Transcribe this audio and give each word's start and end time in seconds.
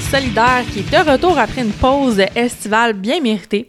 Solidaire 0.00 0.64
qui 0.72 0.80
est 0.80 0.90
de 0.90 1.10
retour 1.10 1.38
après 1.38 1.62
une 1.62 1.72
pause 1.72 2.20
estivale 2.34 2.94
bien 2.94 3.20
méritée. 3.20 3.68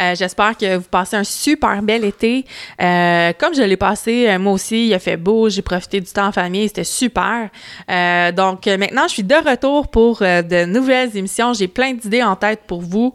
Euh, 0.00 0.14
j'espère 0.14 0.56
que 0.56 0.76
vous 0.76 0.88
passez 0.88 1.16
un 1.16 1.24
super 1.24 1.82
bel 1.82 2.04
été. 2.04 2.44
Euh, 2.80 3.32
comme 3.38 3.54
je 3.54 3.62
l'ai 3.62 3.76
passé, 3.76 4.28
euh, 4.28 4.38
moi 4.38 4.52
aussi, 4.52 4.86
il 4.86 4.94
a 4.94 4.98
fait 4.98 5.16
beau, 5.16 5.48
j'ai 5.48 5.62
profité 5.62 6.00
du 6.00 6.06
temps 6.06 6.26
en 6.26 6.32
famille, 6.32 6.68
c'était 6.68 6.84
super. 6.84 7.50
donc 7.88 8.66
maintenant, 8.66 9.08
je 9.08 9.14
suis 9.14 9.24
de 9.24 9.34
retour 9.34 9.88
pour 9.88 10.18
de 10.20 10.64
nouvelles 10.64 11.16
émissions. 11.16 11.52
J'ai 11.52 11.68
plein 11.68 11.92
d'idées 11.94 12.22
en 12.22 12.36
tête 12.36 12.60
pour 12.66 12.80
vous. 12.80 13.12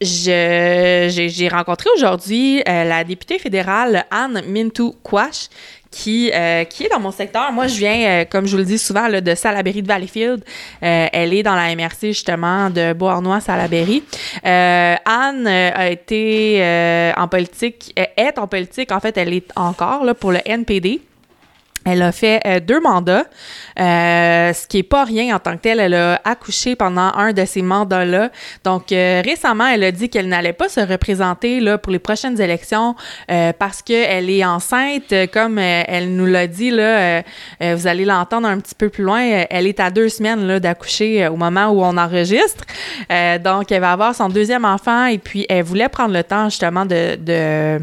j'ai 0.00 1.48
rencontré 1.50 1.90
aujourd'hui 1.96 2.62
la 2.66 3.04
députée 3.04 3.38
fédérale 3.38 4.04
Anne 4.10 4.42
Mintou 4.46 4.94
Quash, 5.02 5.48
qui, 5.90 6.30
euh, 6.32 6.64
qui 6.64 6.84
est 6.84 6.88
dans 6.88 7.00
mon 7.00 7.10
secteur. 7.10 7.50
Moi, 7.52 7.66
je 7.66 7.78
viens, 7.78 8.08
euh, 8.08 8.24
comme 8.24 8.46
je 8.46 8.52
vous 8.52 8.58
le 8.58 8.64
dis 8.64 8.78
souvent, 8.78 9.08
là, 9.08 9.20
de 9.20 9.34
Salaberry 9.34 9.82
de 9.82 9.88
Valleyfield. 9.88 10.44
Euh, 10.82 11.06
elle 11.12 11.32
est 11.32 11.42
dans 11.42 11.54
la 11.54 11.74
MRC, 11.74 12.08
justement, 12.08 12.70
de 12.70 12.92
Beauharnois-Salaberry. 12.92 14.02
Anne 14.44 15.46
a 15.46 15.90
été 15.90 17.12
en 17.16 17.28
politique, 17.28 17.94
est 18.16 18.38
en 18.38 18.46
politique, 18.46 18.92
en 18.92 19.00
fait, 19.00 19.16
elle 19.16 19.32
est 19.32 19.50
encore 19.56 20.04
là, 20.04 20.14
pour 20.14 20.32
le 20.32 20.40
NPD. 20.44 21.00
Elle 21.84 22.02
a 22.02 22.12
fait 22.12 22.40
euh, 22.46 22.60
deux 22.60 22.80
mandats, 22.80 23.24
euh, 23.78 24.52
ce 24.52 24.66
qui 24.66 24.78
est 24.78 24.82
pas 24.82 25.04
rien 25.04 25.34
en 25.34 25.38
tant 25.38 25.56
que 25.56 25.62
tel. 25.62 25.80
Elle 25.80 25.94
a 25.94 26.20
accouché 26.24 26.76
pendant 26.76 27.12
un 27.14 27.32
de 27.32 27.44
ces 27.44 27.62
mandats-là. 27.62 28.30
Donc 28.64 28.92
euh, 28.92 29.22
récemment, 29.24 29.66
elle 29.66 29.84
a 29.84 29.92
dit 29.92 30.08
qu'elle 30.08 30.28
n'allait 30.28 30.52
pas 30.52 30.68
se 30.68 30.80
représenter 30.80 31.60
là 31.60 31.78
pour 31.78 31.92
les 31.92 31.98
prochaines 31.98 32.40
élections 32.40 32.94
parce 33.58 33.82
qu'elle 33.82 34.30
est 34.30 34.44
enceinte. 34.44 35.14
Comme 35.32 35.58
elle 35.58 36.14
nous 36.14 36.26
l'a 36.26 36.46
dit 36.46 36.70
là, 36.70 37.22
vous 37.60 37.86
allez 37.86 38.04
l'entendre 38.04 38.48
un 38.48 38.58
petit 38.58 38.74
peu 38.74 38.88
plus 38.88 39.04
loin. 39.04 39.44
Elle 39.50 39.66
est 39.66 39.80
à 39.80 39.90
deux 39.90 40.08
semaines 40.08 40.46
là 40.46 40.60
d'accoucher 40.60 41.28
au 41.28 41.36
moment 41.36 41.68
où 41.68 41.82
on 41.82 41.96
enregistre. 41.96 42.64
donc 43.42 43.70
elle 43.70 43.80
va 43.80 43.92
avoir 43.92 44.14
son 44.14 44.28
deuxième 44.28 44.64
enfant 44.64 45.06
et 45.06 45.18
puis 45.18 45.46
elle 45.48 45.62
voulait 45.62 45.88
prendre 45.88 46.12
le 46.12 46.24
temps 46.24 46.48
justement 46.48 46.84
de 46.84 47.16
de, 47.16 47.80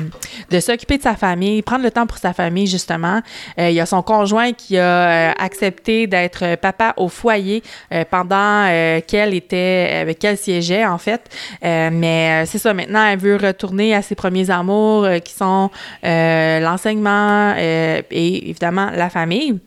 de 0.50 0.60
s'occuper 0.60 0.98
de 0.98 1.04
sa 1.04 1.16
famille, 1.16 1.62
prendre 1.62 1.84
le 1.84 1.92
temps 1.92 2.08
pour 2.08 2.18
sa 2.18 2.34
famille 2.34 2.68
justement. 2.68 3.22
il 3.58 3.80
a 3.80 3.85
son 3.86 4.02
conjoint 4.02 4.54
qui 4.54 4.78
a 4.78 5.30
euh, 5.30 5.32
accepté 5.38 6.08
d'être 6.08 6.56
papa 6.56 6.94
au 6.98 7.08
foyer 7.08 7.64
euh, 7.94 8.04
pendant 8.10 8.66
euh, 8.68 9.02
qu'elle 9.06 9.34
était, 9.34 10.16
qu'elle 10.20 10.38
siégeait 10.38 10.86
en 10.86 10.98
fait. 10.98 11.22
mais 11.62 12.46
c'est 12.46 12.58
ça, 12.58 12.74
maintenant, 12.74 13.06
elle 13.06 13.20
veut 13.20 13.38
retourner 13.38 13.96
à 13.96 14.02
ses 14.02 14.16
premiers 14.16 14.50
amours 14.50 15.08
qui 15.24 15.34
sont 15.34 15.70
l'enseignement 16.04 17.56
et 17.58 18.50
évidemment 18.50 18.92
la 18.96 19.10
famille. 19.10 19.60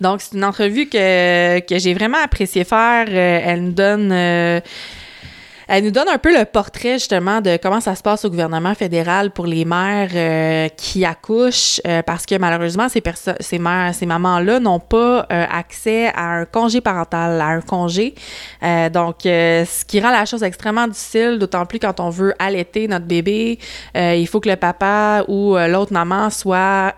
Donc, 0.00 0.20
c'est 0.20 0.36
une 0.36 0.44
entrevue 0.44 0.88
que, 0.88 1.60
que 1.60 1.78
j'ai 1.78 1.94
vraiment 1.94 2.18
apprécié 2.22 2.64
faire. 2.64 3.06
elle 3.08 3.64
nous 3.64 3.72
donne 3.72 4.12
elle 5.72 5.84
nous 5.84 5.92
donne 5.92 6.08
un 6.08 6.18
peu 6.18 6.36
le 6.36 6.44
portrait 6.44 6.94
justement 6.94 7.40
de 7.40 7.56
comment 7.62 7.80
ça 7.80 7.94
se 7.94 8.02
passe 8.02 8.24
au 8.24 8.28
gouvernement 8.28 8.74
fédéral 8.74 9.30
pour 9.30 9.46
les 9.46 9.64
mères 9.64 10.10
euh, 10.12 10.68
qui 10.76 11.04
accouchent 11.04 11.80
euh, 11.86 12.02
parce 12.02 12.26
que 12.26 12.34
malheureusement 12.38 12.88
ces 12.88 13.00
ces 13.38 13.58
mères, 13.60 13.94
ces 13.94 14.04
mamans-là 14.04 14.58
n'ont 14.58 14.80
pas 14.80 15.28
euh, 15.30 15.46
accès 15.48 16.08
à 16.08 16.40
un 16.40 16.44
congé 16.44 16.80
parental, 16.80 17.40
à 17.40 17.46
un 17.46 17.60
congé. 17.60 18.16
donc 18.92 19.18
ce 19.22 19.84
qui 19.84 20.00
rend 20.00 20.10
la 20.10 20.24
chose 20.24 20.42
extrêmement 20.42 20.88
difficile, 20.88 21.38
d'autant 21.38 21.64
plus 21.66 21.78
quand 21.78 22.00
on 22.00 22.10
veut 22.10 22.34
allaiter 22.40 22.88
notre 22.88 23.06
bébé, 23.06 23.60
il 23.94 24.26
faut 24.26 24.40
que 24.40 24.48
le 24.48 24.56
papa 24.56 25.22
ou 25.28 25.56
l'autre 25.56 25.92
maman 25.92 26.30
soit 26.30 26.94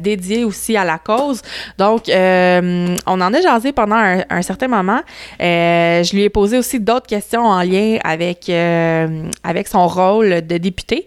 dédié 0.00 0.42
aussi 0.42 0.76
à 0.76 0.84
la 0.84 0.98
cause. 0.98 1.40
Donc 1.78 2.04
on 2.08 3.20
en 3.20 3.34
a 3.34 3.40
jasé 3.40 3.70
pendant 3.72 3.96
un, 3.96 4.24
un 4.28 4.42
certain 4.42 4.68
moment. 4.68 5.00
je 5.38 6.16
lui 6.16 6.22
ai 6.22 6.30
posé 6.30 6.58
aussi 6.58 6.80
d'autres 6.80 7.06
questions 7.06 7.44
en 7.44 7.62
lien 7.62 7.98
avec, 8.08 8.48
euh, 8.48 9.24
avec 9.44 9.68
son 9.68 9.86
rôle 9.86 10.46
de 10.46 10.56
député. 10.56 11.06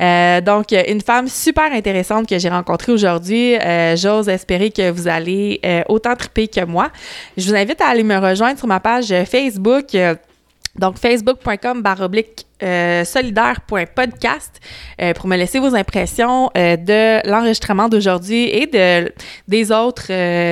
Euh, 0.00 0.42
donc, 0.42 0.66
une 0.72 1.00
femme 1.00 1.26
super 1.26 1.72
intéressante 1.72 2.28
que 2.28 2.38
j'ai 2.38 2.50
rencontrée 2.50 2.92
aujourd'hui. 2.92 3.56
Euh, 3.56 3.96
j'ose 3.96 4.28
espérer 4.28 4.70
que 4.70 4.90
vous 4.90 5.08
allez 5.08 5.60
autant 5.88 6.14
triper 6.14 6.48
que 6.48 6.64
moi. 6.64 6.90
Je 7.36 7.48
vous 7.48 7.54
invite 7.54 7.80
à 7.80 7.88
aller 7.88 8.02
me 8.02 8.18
rejoindre 8.18 8.58
sur 8.58 8.68
ma 8.68 8.80
page 8.80 9.14
Facebook. 9.24 9.96
Donc, 10.76 10.98
facebook.com 10.98 11.82
baroblique 11.82 12.46
euh, 12.62 13.04
solidaire.podcast 13.04 14.60
euh, 15.00 15.12
pour 15.14 15.26
me 15.26 15.36
laisser 15.36 15.58
vos 15.58 15.74
impressions 15.74 16.48
euh, 16.56 16.76
de 16.76 17.28
l'enregistrement 17.28 17.88
d'aujourd'hui 17.88 18.50
et 18.50 18.66
de 18.66 19.12
des 19.48 19.72
autres 19.72 20.06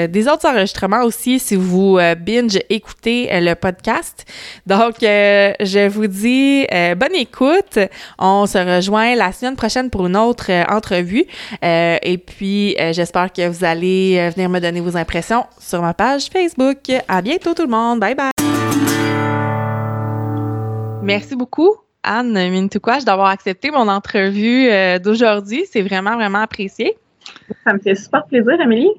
des 0.07 0.27
autres 0.27 0.49
enregistrements 0.49 1.05
aussi 1.05 1.39
si 1.39 1.55
vous 1.55 1.99
binge 2.19 2.59
écoutez 2.69 3.29
le 3.41 3.55
podcast. 3.55 4.25
Donc 4.67 4.97
je 5.01 5.89
vous 5.89 6.09
dis 6.09 6.67
bonne 6.97 7.15
écoute. 7.15 7.79
On 8.19 8.47
se 8.47 8.59
rejoint 8.59 9.15
la 9.15 9.31
semaine 9.31 9.57
prochaine 9.57 9.89
pour 9.89 10.07
une 10.07 10.17
autre 10.17 10.51
entrevue 10.69 11.27
et 11.63 12.19
puis 12.19 12.75
j'espère 12.93 13.33
que 13.33 13.47
vous 13.47 13.65
allez 13.65 14.31
venir 14.35 14.49
me 14.49 14.59
donner 14.59 14.81
vos 14.81 14.97
impressions 14.97 15.47
sur 15.61 15.81
ma 15.81 15.95
page 15.95 16.25
Facebook. 16.33 16.91
À 17.07 17.23
bientôt 17.23 17.55
tout 17.55 17.63
le 17.63 17.69
monde. 17.69 18.01
Bye 18.01 18.15
bye. 18.17 18.40
Merci 21.03 21.35
beaucoup, 21.35 21.75
Anne 22.03 22.33
Mintoukouach, 22.33 23.05
d'avoir 23.05 23.29
accepté 23.29 23.71
mon 23.71 23.89
entrevue 23.89 24.69
euh, 24.69 24.99
d'aujourd'hui. 24.99 25.65
C'est 25.71 25.83
vraiment, 25.83 26.15
vraiment 26.15 26.41
apprécié. 26.41 26.97
Ça 27.65 27.73
me 27.73 27.79
fait 27.79 27.95
super 27.95 28.27
plaisir, 28.27 28.61
Amélie. 28.61 28.91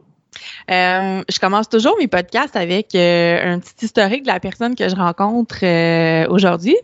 Euh, 0.72 1.22
je 1.30 1.40
commence 1.40 1.70
toujours 1.70 1.96
mes 2.00 2.08
podcasts 2.08 2.56
avec 2.56 2.96
euh, 2.96 3.54
un 3.54 3.60
petit 3.60 3.86
historique 3.86 4.24
de 4.24 4.28
la 4.28 4.40
personne 4.40 4.76
que 4.76 4.90
je 4.90 4.96
rencontre 4.96 5.64
aujourd'hui. 6.30 6.76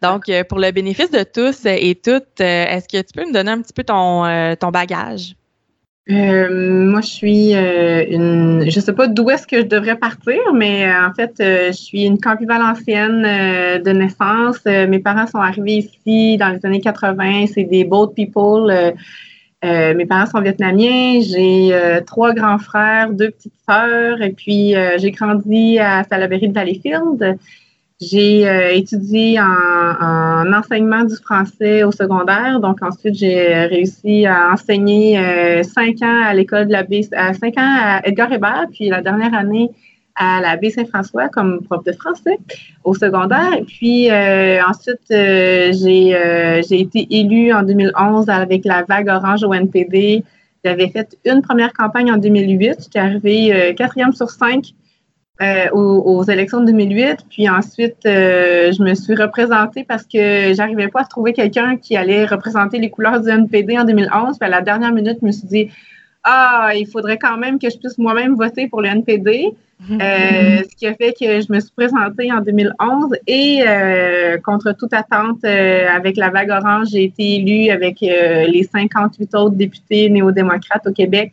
Donc, 0.00 0.30
pour 0.48 0.58
le 0.58 0.70
bénéfice 0.70 1.10
de 1.10 1.22
tous 1.22 1.66
et 1.66 1.94
toutes, 1.94 2.40
est-ce 2.40 2.88
que 2.88 3.02
tu 3.02 3.12
peux 3.14 3.26
me 3.26 3.32
donner 3.32 3.50
un 3.50 3.60
petit 3.60 3.74
peu 3.74 3.84
ton, 3.84 4.54
ton 4.56 4.70
bagage? 4.70 5.34
Euh, 6.10 6.90
moi, 6.90 7.00
je 7.00 7.06
suis 7.06 7.54
euh, 7.54 8.04
une. 8.08 8.68
Je 8.68 8.80
sais 8.80 8.92
pas 8.92 9.06
d'où 9.06 9.30
est-ce 9.30 9.46
que 9.46 9.58
je 9.58 9.66
devrais 9.66 9.96
partir, 9.96 10.52
mais 10.52 10.88
euh, 10.88 11.06
en 11.06 11.14
fait, 11.14 11.34
je 11.38 11.72
suis 11.72 12.04
une 12.04 12.18
campivalencienne 12.18 13.22
de 13.82 13.90
naissance. 13.92 14.64
mes 14.64 14.98
parents 14.98 15.26
sont 15.28 15.38
arrivés 15.38 15.76
ici 15.78 16.36
dans 16.38 16.48
les 16.48 16.64
années 16.66 16.80
80. 16.80 17.46
C'est 17.54 17.64
des 17.64 17.84
boat 17.84 18.08
people. 18.16 18.94
mes 19.62 20.06
parents 20.06 20.26
sont 20.26 20.40
vietnamiens. 20.40 21.20
J'ai 21.20 21.72
trois 22.04 22.34
grands 22.34 22.58
frères, 22.58 23.12
deux 23.12 23.30
petites 23.30 23.54
sœurs, 23.68 24.20
et 24.22 24.32
puis 24.32 24.74
j'ai 24.98 25.12
grandi 25.12 25.78
à 25.78 26.02
Salaberry 26.02 26.48
de 26.48 26.54
Valleyfield. 26.54 27.38
J'ai 28.02 28.48
euh, 28.48 28.70
étudié 28.72 29.38
en, 29.40 30.52
enseignement 30.52 31.04
du 31.04 31.14
français 31.14 31.84
au 31.84 31.92
secondaire. 31.92 32.58
Donc 32.58 32.82
ensuite, 32.82 33.14
j'ai 33.14 33.66
réussi 33.66 34.26
à 34.26 34.50
enseigner 34.52 35.18
euh, 35.18 35.62
cinq 35.62 36.02
ans 36.02 36.22
à 36.24 36.34
l'école 36.34 36.66
de 36.66 36.72
la 36.72 36.82
baie, 36.82 37.02
cinq 37.02 37.56
ans 37.58 37.76
à 37.80 38.00
Edgar 38.04 38.32
Hébert, 38.32 38.66
puis 38.72 38.88
la 38.88 39.02
dernière 39.02 39.32
année 39.34 39.70
à 40.16 40.40
la 40.40 40.56
baie 40.56 40.70
Saint-François 40.70 41.28
comme 41.28 41.62
prof 41.62 41.84
de 41.84 41.92
français 41.92 42.38
au 42.82 42.92
secondaire. 42.92 43.60
Puis 43.68 44.10
euh, 44.10 44.60
ensuite, 44.68 45.00
j'ai 45.08 46.62
j'ai 46.68 46.80
été 46.80 47.06
élue 47.08 47.52
en 47.52 47.62
2011 47.62 48.28
avec 48.28 48.64
la 48.64 48.82
vague 48.82 49.08
orange 49.08 49.44
au 49.44 49.54
NPD. 49.54 50.24
J'avais 50.64 50.88
fait 50.88 51.16
une 51.24 51.40
première 51.40 51.72
campagne 51.72 52.10
en 52.10 52.16
2008. 52.16 52.78
J'étais 52.80 52.98
arrivée 52.98 53.74
quatrième 53.76 54.12
sur 54.12 54.30
cinq 54.30 54.72
euh, 55.40 55.70
aux, 55.72 56.22
élections 56.24 56.60
de 56.60 56.66
2008. 56.66 57.26
Puis 57.30 57.48
ensuite, 57.48 57.96
euh, 58.04 58.70
je 58.70 58.82
me 58.82 58.94
suis 58.94 59.14
représentée 59.14 59.82
parce 59.82 60.04
que 60.04 60.52
j'arrivais 60.54 60.88
pas 60.88 61.00
à 61.00 61.04
trouver 61.04 61.32
quelqu'un 61.32 61.78
qui 61.78 61.96
allait 61.96 62.26
représenter 62.26 62.78
les 62.78 62.90
couleurs 62.90 63.20
du 63.20 63.30
NPD 63.30 63.78
en 63.78 63.84
2011. 63.84 64.38
Puis 64.38 64.46
à 64.46 64.50
la 64.50 64.60
dernière 64.60 64.92
minute, 64.92 65.18
je 65.20 65.26
me 65.26 65.32
suis 65.32 65.48
dit, 65.48 65.70
ah, 66.22 66.72
il 66.76 66.86
faudrait 66.86 67.16
quand 67.16 67.38
même 67.38 67.58
que 67.58 67.70
je 67.70 67.78
puisse 67.78 67.96
moi-même 67.98 68.36
voter 68.36 68.68
pour 68.68 68.82
le 68.82 68.88
NPD. 68.88 69.54
Euh, 69.90 69.96
ce 70.70 70.76
qui 70.76 70.86
a 70.86 70.94
fait 70.94 71.12
que 71.18 71.40
je 71.40 71.50
me 71.50 71.58
suis 71.58 71.72
présentée 71.74 72.30
en 72.30 72.42
2011 72.42 73.16
et 73.26 73.64
contre 74.44 74.72
toute 74.72 74.92
attente, 74.92 75.44
avec 75.44 76.18
la 76.18 76.28
vague 76.28 76.50
orange, 76.50 76.88
j'ai 76.92 77.04
été 77.04 77.36
élue 77.36 77.70
avec 77.70 78.00
les 78.00 78.68
58 78.70 79.34
autres 79.34 79.56
députés 79.56 80.10
néo-démocrates 80.10 80.86
au 80.86 80.92
Québec 80.92 81.32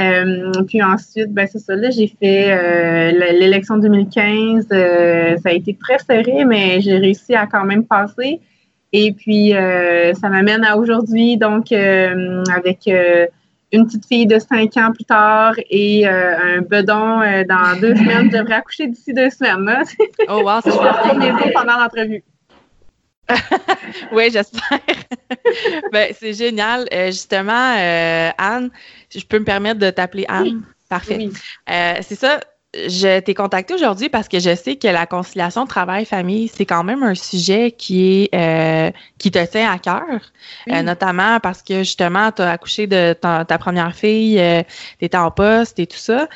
euh, 0.00 0.50
puis 0.66 0.82
ensuite, 0.82 1.32
ben 1.32 1.46
c'est 1.50 1.60
ça, 1.60 1.76
là, 1.76 1.90
j'ai 1.90 2.08
fait 2.08 2.50
euh, 2.50 3.12
l'élection 3.32 3.76
2015. 3.76 4.66
Euh, 4.72 5.36
ça 5.36 5.50
a 5.50 5.52
été 5.52 5.76
très 5.80 5.98
serré, 5.98 6.44
mais 6.44 6.80
j'ai 6.80 6.98
réussi 6.98 7.34
à 7.34 7.46
quand 7.46 7.64
même 7.64 7.84
passer. 7.84 8.40
Et 8.92 9.12
puis, 9.12 9.50
ça 9.50 10.28
m'amène 10.28 10.64
à 10.64 10.76
aujourd'hui, 10.76 11.36
donc, 11.36 11.72
avec 11.72 12.86
une 12.86 13.86
petite 13.86 14.06
fille 14.06 14.26
de 14.26 14.38
5 14.38 14.76
ans 14.76 14.92
plus 14.92 15.04
tard 15.04 15.54
et 15.68 16.06
un 16.06 16.60
bedon 16.60 17.18
dans 17.48 17.80
deux 17.80 17.96
semaines. 17.96 18.30
Je 18.30 18.38
devrais 18.38 18.54
accoucher 18.54 18.86
d'ici 18.86 19.12
deux 19.12 19.30
semaines. 19.30 19.64
Là. 19.64 19.82
oh, 20.28 20.42
wow, 20.44 20.60
c'est 20.62 20.70
chouette. 20.70 21.52
pendant 21.54 21.76
l'entrevue. 21.76 22.22
oui, 24.12 24.30
j'espère. 24.30 24.78
ben, 25.90 26.12
c'est 26.16 26.34
génial. 26.34 26.86
justement, 27.06 27.74
Anne, 28.38 28.70
je 29.14 29.24
peux 29.24 29.38
me 29.38 29.44
permettre 29.44 29.80
de 29.80 29.90
t'appeler 29.90 30.24
Anne. 30.28 30.62
Parfait. 30.88 31.28
Euh, 31.70 31.94
c'est 32.02 32.14
ça. 32.14 32.40
je 32.74 33.20
t'ai 33.20 33.34
contacté 33.34 33.72
aujourd'hui 33.72 34.08
parce 34.08 34.28
que 34.28 34.38
je 34.38 34.54
sais 34.54 34.76
que 34.76 34.88
la 34.88 35.06
conciliation 35.06 35.64
travail-famille, 35.66 36.48
c'est 36.48 36.66
quand 36.66 36.84
même 36.84 37.02
un 37.02 37.14
sujet 37.14 37.70
qui 37.70 38.28
est 38.32 38.34
euh, 38.34 38.90
qui 39.18 39.30
te 39.30 39.44
tient 39.46 39.72
à 39.72 39.78
cœur, 39.78 40.20
euh, 40.70 40.82
notamment 40.82 41.40
parce 41.40 41.62
que 41.62 41.78
justement, 41.78 42.32
tu 42.32 42.42
as 42.42 42.50
accouché 42.50 42.86
de 42.86 43.12
ta, 43.14 43.44
première 43.58 43.94
fille, 43.94 44.40
tu 44.98 45.04
étais 45.04 45.16
en 45.16 45.30
poste 45.30 45.78
et 45.78 45.86
tout 45.86 45.96
ça. 45.96 46.28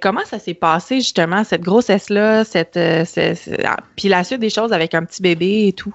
comment 0.00 0.24
ça 0.24 0.38
s'est 0.38 0.54
passé 0.54 0.96
justement, 0.96 1.44
cette 1.44 1.62
grossesse-là, 1.62 2.44
cette, 2.44 2.78
ah, 2.78 3.76
puis 3.96 4.08
la 4.08 4.24
suite 4.24 4.40
des 4.40 4.50
choses 4.50 4.72
avec 4.72 4.94
un 4.94 5.04
petit 5.04 5.20
bébé 5.20 5.68
et 5.68 5.72
tout? 5.72 5.94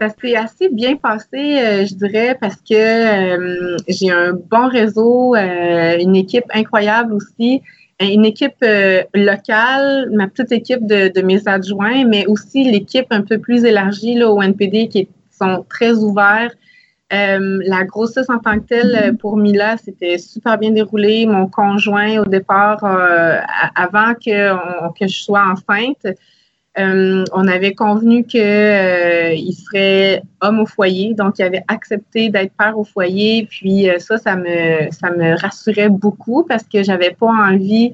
Ça 0.00 0.08
s'est 0.20 0.36
assez 0.36 0.68
bien 0.68 0.96
passé, 0.96 1.86
je 1.86 1.94
dirais, 1.94 2.36
parce 2.40 2.56
que 2.56 3.76
j'ai 3.88 4.10
un 4.10 4.32
bon 4.32 4.68
réseau, 4.68 5.34
une 5.34 6.14
équipe 6.14 6.44
incroyable 6.54 7.14
aussi 7.14 7.62
une 8.00 8.24
équipe 8.24 8.62
euh, 8.62 9.02
locale, 9.14 10.10
ma 10.12 10.28
petite 10.28 10.52
équipe 10.52 10.86
de, 10.86 11.08
de, 11.08 11.22
mes 11.22 11.46
adjoints, 11.48 12.04
mais 12.04 12.26
aussi 12.26 12.64
l'équipe 12.64 13.06
un 13.10 13.22
peu 13.22 13.38
plus 13.38 13.64
élargie 13.64 14.14
là, 14.14 14.30
au 14.30 14.40
NPD 14.40 14.88
qui 14.88 15.08
sont 15.30 15.64
très 15.68 15.92
ouverts. 15.92 16.52
Euh, 17.12 17.60
la 17.64 17.84
grossesse 17.84 18.28
en 18.28 18.38
tant 18.38 18.58
que 18.60 18.66
telle 18.66 18.96
euh, 19.02 19.12
pour 19.14 19.36
Mila, 19.36 19.76
c'était 19.78 20.18
super 20.18 20.58
bien 20.58 20.70
déroulé. 20.70 21.26
Mon 21.26 21.48
conjoint, 21.48 22.18
au 22.18 22.24
départ, 22.24 22.84
avant 23.74 24.14
que, 24.14 24.52
que 24.98 25.08
je 25.08 25.22
sois 25.22 25.42
enceinte, 25.50 26.06
euh, 26.78 27.24
on 27.32 27.48
avait 27.48 27.74
convenu 27.74 28.24
qu'il 28.24 28.40
euh, 28.40 29.34
serait 29.52 30.22
homme 30.40 30.60
au 30.60 30.66
foyer, 30.66 31.14
donc 31.14 31.38
il 31.38 31.42
avait 31.42 31.64
accepté 31.66 32.30
d'être 32.30 32.52
père 32.56 32.78
au 32.78 32.84
foyer. 32.84 33.46
Puis 33.50 33.88
euh, 33.88 33.98
ça, 33.98 34.18
ça 34.18 34.36
me, 34.36 34.90
ça 34.92 35.10
me 35.10 35.40
rassurait 35.40 35.88
beaucoup 35.88 36.44
parce 36.44 36.64
que 36.64 36.82
j'avais 36.82 37.10
pas 37.10 37.26
envie 37.26 37.92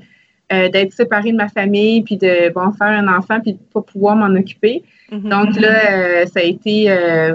d'être 0.51 0.93
séparée 0.93 1.33
de 1.33 1.37
ma 1.37 1.49
famille, 1.49 2.03
puis 2.03 2.17
de 2.17 2.53
bon 2.53 2.71
faire 2.73 2.87
un 2.87 3.09
enfant, 3.09 3.41
puis 3.41 3.55
de 3.55 3.59
pas 3.73 3.81
pouvoir 3.81 4.15
m'en 4.15 4.33
occuper. 4.39 4.85
Mm-hmm. 5.11 5.29
Donc 5.29 5.59
là, 5.59 6.27
ça 6.27 6.39
a 6.39 6.43
été 6.43 6.87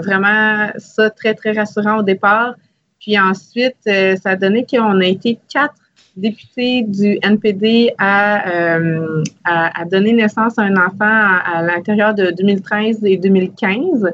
vraiment 0.02 0.68
ça 0.78 1.10
très 1.10 1.34
très 1.34 1.52
rassurant 1.52 1.98
au 1.98 2.02
départ. 2.02 2.54
Puis 2.98 3.18
ensuite, 3.18 3.76
ça 3.84 4.30
a 4.30 4.36
donné 4.36 4.64
qu'on 4.64 5.00
a 5.00 5.04
été 5.04 5.38
quatre 5.52 5.74
député 6.16 6.82
du 6.82 7.18
NPD 7.22 7.92
euh, 8.00 9.22
a, 9.44 9.80
a, 9.80 9.84
donné 9.84 10.12
naissance 10.12 10.58
à 10.58 10.62
un 10.62 10.76
enfant 10.76 10.94
à, 11.00 11.62
l'intérieur 11.62 12.14
de 12.14 12.30
2013 12.30 13.04
et 13.04 13.16
2015. 13.16 14.12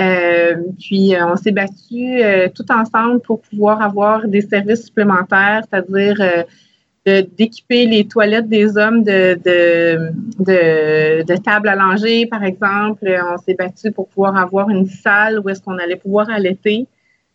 Euh, 0.00 0.56
puis 0.78 1.14
euh, 1.14 1.26
on 1.26 1.36
s'est 1.36 1.52
battu 1.52 2.20
tout 2.54 2.70
ensemble 2.70 3.20
pour 3.20 3.40
pouvoir 3.42 3.80
avoir 3.80 4.26
des 4.26 4.40
services 4.40 4.86
supplémentaires, 4.86 5.62
c'est-à-dire 5.70 6.44
d'équiper 7.06 7.86
les 7.86 8.08
toilettes 8.08 8.48
des 8.48 8.78
hommes 8.78 9.02
de, 9.04 9.38
de, 9.44 10.10
de, 10.38 11.22
de 11.22 11.36
tables 11.36 11.68
à 11.68 11.76
langer, 11.76 12.26
par 12.26 12.42
exemple. 12.42 13.06
On 13.32 13.36
s'est 13.38 13.54
battu 13.54 13.92
pour 13.92 14.08
pouvoir 14.08 14.36
avoir 14.36 14.70
une 14.70 14.86
salle 14.86 15.38
où 15.38 15.48
est-ce 15.50 15.60
qu'on 15.60 15.78
allait 15.78 15.96
pouvoir 15.96 16.30
allaiter. 16.30 16.86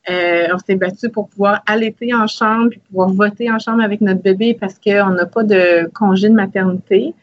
Euh, 0.10 0.48
on 0.54 0.58
s'est 0.58 0.76
battu 0.76 1.10
pour 1.10 1.30
pouvoir 1.30 1.62
allaiter 1.68 2.14
en 2.14 2.26
chambre 2.26 2.70
puis 2.70 2.80
pouvoir 2.80 3.10
voter 3.10 3.52
en 3.52 3.60
chambre 3.60 3.84
avec 3.84 4.02
notre 4.02 4.22
bébé 4.22 4.58
parce 4.60 4.80
qu'on 4.80 5.10
n'a 5.10 5.26
pas 5.26 5.44
de 5.44 5.90
congé 5.94 6.30
de 6.30 6.34
maternité. 6.34 7.14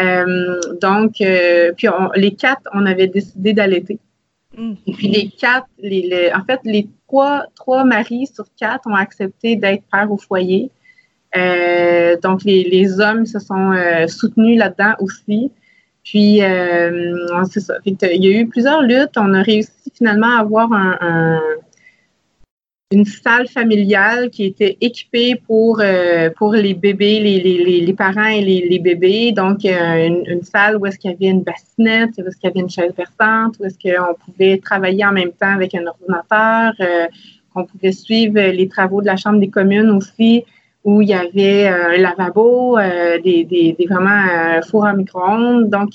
Euh, 0.00 0.60
donc, 0.80 1.20
euh, 1.20 1.72
puis 1.76 1.88
les 2.14 2.32
quatre, 2.34 2.62
on 2.72 2.86
avait 2.86 3.08
décidé 3.08 3.54
d'allaiter. 3.54 3.98
Mm. 4.56 4.74
Et 4.86 4.92
puis 4.92 5.08
les 5.08 5.30
quatre, 5.30 5.66
les, 5.78 6.30
en 6.34 6.44
fait, 6.44 6.60
les 6.64 6.88
trois, 7.08 7.46
trois 7.56 7.84
maris 7.84 8.28
sur 8.32 8.44
quatre 8.58 8.86
ont 8.86 8.94
accepté 8.94 9.56
d'être 9.56 9.82
pères 9.90 10.12
au 10.12 10.18
foyer. 10.18 10.70
donc, 12.22 12.44
les, 12.44 12.62
les, 12.64 13.00
hommes 13.00 13.26
se 13.26 13.38
sont 13.38 13.72
soutenus 14.06 14.58
là-dedans 14.58 14.94
aussi. 15.00 15.50
Puis, 16.04 16.40
c'est 17.50 17.60
ça. 17.60 17.74
il 17.84 18.24
y 18.24 18.28
a 18.28 18.40
eu 18.40 18.46
plusieurs 18.46 18.82
luttes. 18.82 19.16
On 19.16 19.34
a 19.34 19.42
réussi 19.42 19.90
finalement 19.94 20.36
à 20.36 20.40
avoir 20.40 20.72
un 20.72 21.40
une 22.90 23.04
salle 23.04 23.48
familiale 23.48 24.30
qui 24.30 24.44
était 24.44 24.78
équipée 24.80 25.34
pour, 25.46 25.80
euh, 25.80 26.30
pour 26.38 26.54
les 26.54 26.72
bébés, 26.72 27.20
les, 27.20 27.38
les, 27.38 27.80
les, 27.82 27.92
parents 27.92 28.24
et 28.24 28.40
les, 28.40 28.66
les 28.66 28.78
bébés. 28.78 29.32
Donc, 29.32 29.64
euh, 29.66 30.06
une, 30.06 30.24
une, 30.26 30.42
salle 30.42 30.78
où 30.78 30.86
est-ce 30.86 30.98
qu'il 30.98 31.10
y 31.10 31.14
avait 31.14 31.26
une 31.26 31.42
bassinette, 31.42 32.12
où 32.16 32.26
est-ce 32.26 32.36
qu'il 32.38 32.48
y 32.48 32.50
avait 32.50 32.60
une 32.60 32.70
chaise 32.70 32.94
versante, 32.96 33.56
où 33.60 33.66
est-ce 33.66 33.78
qu'on 33.78 34.14
pouvait 34.14 34.56
travailler 34.56 35.04
en 35.04 35.12
même 35.12 35.32
temps 35.32 35.52
avec 35.54 35.74
un 35.74 35.86
ordinateur, 35.86 36.72
euh, 36.80 37.06
qu'on 37.52 37.66
pouvait 37.66 37.92
suivre 37.92 38.40
les 38.40 38.68
travaux 38.68 39.02
de 39.02 39.06
la 39.06 39.16
Chambre 39.16 39.38
des 39.38 39.50
communes 39.50 39.90
aussi, 39.90 40.44
où 40.84 41.02
il 41.02 41.08
y 41.08 41.14
avait 41.14 41.66
un 41.66 41.98
lavabo, 41.98 42.78
des, 43.22 43.44
des, 43.44 43.76
des, 43.78 43.86
vraiment 43.86 44.08
un 44.08 44.62
four 44.62 44.86
à 44.86 44.94
micro-ondes. 44.94 45.68
Donc, 45.68 45.90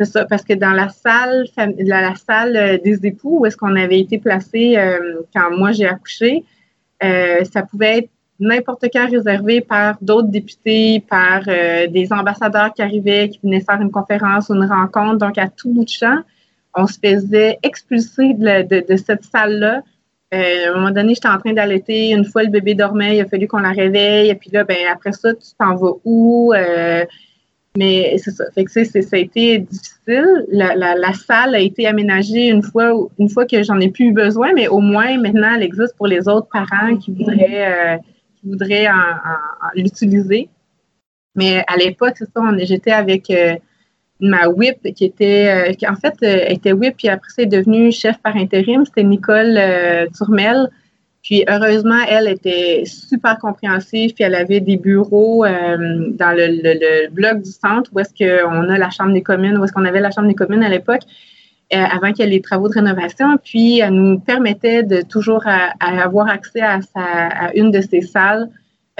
c'est 0.00 0.12
ça, 0.12 0.24
parce 0.24 0.44
que 0.44 0.54
dans 0.54 0.70
la 0.70 0.88
salle, 0.88 1.44
la, 1.78 2.14
salle 2.14 2.56
euh, 2.56 2.78
des 2.78 3.04
époux 3.04 3.40
où 3.40 3.46
est-ce 3.46 3.56
qu'on 3.56 3.76
avait 3.76 4.00
été 4.00 4.16
placé 4.16 4.78
euh, 4.78 5.20
quand 5.34 5.50
moi 5.54 5.72
j'ai 5.72 5.86
accouché, 5.86 6.42
euh, 7.04 7.44
ça 7.44 7.62
pouvait 7.62 7.98
être 7.98 8.08
n'importe 8.38 8.86
quand 8.90 9.10
réservé 9.10 9.60
par 9.60 9.98
d'autres 10.00 10.28
députés, 10.28 11.04
par 11.06 11.42
des 11.44 12.08
ambassadeurs 12.10 12.72
qui 12.72 12.80
arrivaient, 12.80 13.28
qui 13.28 13.38
venaient 13.42 13.60
faire 13.60 13.82
une 13.82 13.90
conférence 13.90 14.48
ou 14.48 14.54
une 14.54 14.64
rencontre. 14.64 15.18
Donc, 15.18 15.36
à 15.36 15.46
tout 15.48 15.70
bout 15.70 15.84
de 15.84 15.90
champ, 15.90 16.20
on 16.74 16.86
se 16.86 16.98
faisait 17.04 17.58
expulser 17.62 18.32
de, 18.32 18.96
cette 18.96 19.24
salle-là. 19.24 19.82
à 20.32 20.38
un 20.70 20.74
moment 20.74 20.90
donné, 20.90 21.12
j'étais 21.14 21.28
en 21.28 21.36
train 21.36 21.52
d'allaiter. 21.52 22.12
Une 22.12 22.24
fois, 22.24 22.42
le 22.42 22.48
bébé 22.48 22.74
dormait, 22.74 23.18
il 23.18 23.20
a 23.20 23.26
fallu 23.26 23.46
qu'on 23.46 23.58
la 23.58 23.72
réveille. 23.72 24.30
Et 24.30 24.34
puis 24.34 24.48
là, 24.50 24.64
ben 24.64 24.78
après 24.90 25.12
ça, 25.12 25.34
tu 25.34 25.50
t'en 25.58 25.74
vas 25.74 25.92
où? 26.06 26.54
Mais 27.76 28.16
c'est 28.18 28.32
ça. 28.32 28.44
Fait 28.52 28.64
que, 28.64 28.70
ça 28.70 28.80
a 29.12 29.18
été 29.18 29.58
difficile. 29.58 30.46
La, 30.50 31.12
salle 31.12 31.54
a 31.54 31.60
été 31.60 31.86
aménagée 31.86 32.48
une 32.48 32.62
fois, 32.62 32.92
une 33.18 33.28
fois 33.28 33.46
que 33.46 33.62
j'en 33.62 33.78
ai 33.78 33.90
plus 33.90 34.06
eu 34.06 34.12
besoin, 34.12 34.52
mais 34.54 34.66
au 34.66 34.80
moins 34.80 35.16
maintenant, 35.18 35.54
elle 35.54 35.62
existe 35.62 35.96
pour 35.96 36.08
les 36.08 36.26
autres 36.26 36.48
parents 36.52 36.96
qui 36.96 37.12
voudraient, 37.12 37.94
euh, 37.94 37.96
qui 38.40 38.48
voudraient 38.48 38.88
l'utiliser. 39.76 40.48
Mais 41.36 41.62
à 41.68 41.76
l'époque, 41.76 42.14
c'est 42.16 42.28
ça, 42.32 42.42
j'étais 42.58 42.90
avec 42.90 43.30
euh, 43.30 43.54
ma 44.18 44.48
whip 44.48 44.92
qui 44.94 45.04
était, 45.04 45.70
euh, 45.70 45.72
qui 45.74 45.86
en 45.86 45.94
fait, 45.94 46.16
était 46.22 46.72
whip, 46.72 46.96
puis 46.96 47.08
après, 47.08 47.30
c'est 47.36 47.46
devenu 47.46 47.92
chef 47.92 48.18
par 48.18 48.36
intérim. 48.36 48.84
C'était 48.84 49.04
Nicole 49.04 49.60
Turmel. 50.16 50.70
Puis 51.30 51.44
heureusement, 51.48 52.00
elle 52.08 52.26
était 52.26 52.82
super 52.86 53.38
compréhensive, 53.38 54.14
puis 54.14 54.24
elle 54.24 54.34
avait 54.34 54.58
des 54.58 54.76
bureaux 54.76 55.44
euh, 55.44 56.08
dans 56.10 56.36
le, 56.36 56.48
le, 56.48 57.08
bloc 57.08 57.42
du 57.42 57.52
centre 57.52 57.88
où 57.94 58.00
est-ce 58.00 58.12
qu'on 58.12 58.68
a 58.68 58.76
la 58.76 58.90
Chambre 58.90 59.12
des 59.12 59.22
communes, 59.22 59.56
où 59.56 59.62
est-ce 59.62 59.72
qu'on 59.72 59.84
avait 59.84 60.00
la 60.00 60.10
Chambre 60.10 60.26
des 60.26 60.34
communes 60.34 60.64
à 60.64 60.68
l'époque, 60.68 61.02
euh, 61.72 61.76
avant 61.76 62.10
qu'il 62.10 62.24
y 62.24 62.28
ait 62.28 62.32
les 62.32 62.40
travaux 62.40 62.68
de 62.68 62.72
rénovation. 62.72 63.36
Puis 63.44 63.78
elle 63.78 63.92
nous 63.92 64.18
permettait 64.18 64.82
de 64.82 65.02
toujours 65.02 65.44
avoir 65.78 66.28
accès 66.28 66.62
à, 66.62 66.80
sa, 66.82 67.00
à 67.00 67.54
une 67.54 67.70
de 67.70 67.80
ces 67.80 68.00
salles. 68.00 68.48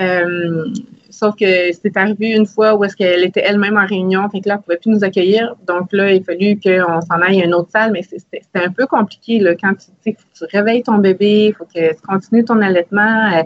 Euh, 0.00 0.64
Sauf 1.10 1.34
que 1.34 1.72
c'est 1.72 1.96
arrivé 1.96 2.30
une 2.30 2.46
fois 2.46 2.74
où 2.76 2.84
est-ce 2.84 2.94
qu'elle 2.96 3.24
était 3.24 3.42
elle-même 3.44 3.76
en 3.76 3.84
réunion, 3.84 4.28
fait 4.30 4.46
là, 4.46 4.54
elle 4.54 4.60
pouvait 4.62 4.76
plus 4.76 4.90
nous 4.90 5.04
accueillir. 5.04 5.56
Donc 5.66 5.92
là, 5.92 6.12
il 6.12 6.22
a 6.22 6.24
fallu 6.24 6.58
qu'on 6.58 7.00
s'en 7.00 7.20
aille 7.20 7.42
à 7.42 7.44
une 7.44 7.54
autre 7.54 7.70
salle, 7.70 7.92
mais 7.92 8.02
c'était 8.02 8.40
un 8.54 8.70
peu 8.70 8.86
compliqué 8.86 9.38
quand 9.60 9.74
tu 9.74 9.90
faut 10.02 10.12
que 10.12 10.46
tu 10.46 10.56
réveilles 10.56 10.82
ton 10.84 10.98
bébé, 10.98 11.48
il 11.48 11.54
faut 11.54 11.64
que 11.64 11.94
tu 11.94 12.00
continues 12.00 12.44
ton 12.44 12.62
allaitement. 12.62 13.32
Euh, 13.34 13.42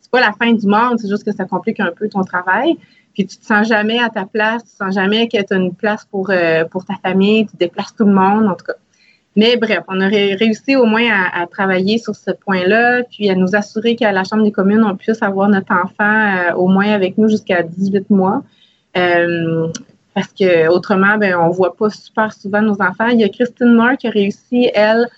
c'est 0.00 0.10
pas 0.10 0.20
la 0.20 0.32
fin 0.32 0.52
du 0.52 0.66
monde, 0.66 0.98
c'est 0.98 1.08
juste 1.08 1.24
que 1.24 1.32
ça 1.32 1.44
complique 1.44 1.80
un 1.80 1.92
peu 1.92 2.08
ton 2.08 2.22
travail. 2.24 2.76
Puis 3.12 3.26
tu 3.26 3.36
te 3.36 3.44
sens 3.44 3.68
jamais 3.68 3.98
à 3.98 4.08
ta 4.08 4.24
place, 4.24 4.64
tu 4.64 4.70
te 4.70 4.76
sens 4.76 4.94
jamais 4.94 5.28
que 5.28 5.36
tu 5.36 5.52
as 5.52 5.56
une 5.56 5.74
place 5.74 6.06
pour, 6.10 6.30
euh, 6.30 6.64
pour 6.64 6.86
ta 6.86 6.94
famille, 6.94 7.46
tu 7.46 7.56
déplaces 7.56 7.94
tout 7.94 8.06
le 8.06 8.14
monde, 8.14 8.46
en 8.46 8.54
tout 8.54 8.64
cas. 8.64 8.74
Mais 9.34 9.56
bref, 9.56 9.80
on 9.88 9.98
aurait 10.00 10.34
réussi 10.34 10.76
au 10.76 10.84
moins 10.84 11.08
à, 11.10 11.46
travailler 11.46 11.96
sur 11.96 12.14
ce 12.14 12.30
point-là, 12.30 13.02
puis 13.04 13.30
à 13.30 13.34
nous 13.34 13.54
assurer 13.56 13.96
qu'à 13.96 14.12
la 14.12 14.24
Chambre 14.24 14.42
des 14.42 14.52
communes, 14.52 14.84
on 14.84 14.94
puisse 14.94 15.22
avoir 15.22 15.48
notre 15.48 15.72
enfant 15.72 16.50
euh, 16.50 16.54
au 16.54 16.68
moins 16.68 16.92
avec 16.92 17.16
nous 17.16 17.28
jusqu'à 17.28 17.62
18 17.62 18.10
mois. 18.10 18.42
Euh, 18.96 19.68
parce 20.14 20.28
que 20.28 20.68
autrement, 20.68 21.16
ben, 21.16 21.34
on 21.34 21.48
voit 21.48 21.74
pas 21.74 21.88
super 21.88 22.30
souvent 22.34 22.60
nos 22.60 22.74
enfants. 22.82 23.08
Il 23.08 23.20
y 23.20 23.24
a 23.24 23.30
Christine 23.30 23.72
Moore 23.72 23.96
qui 23.96 24.06
a 24.06 24.10
réussi, 24.10 24.70
elle, 24.74 25.08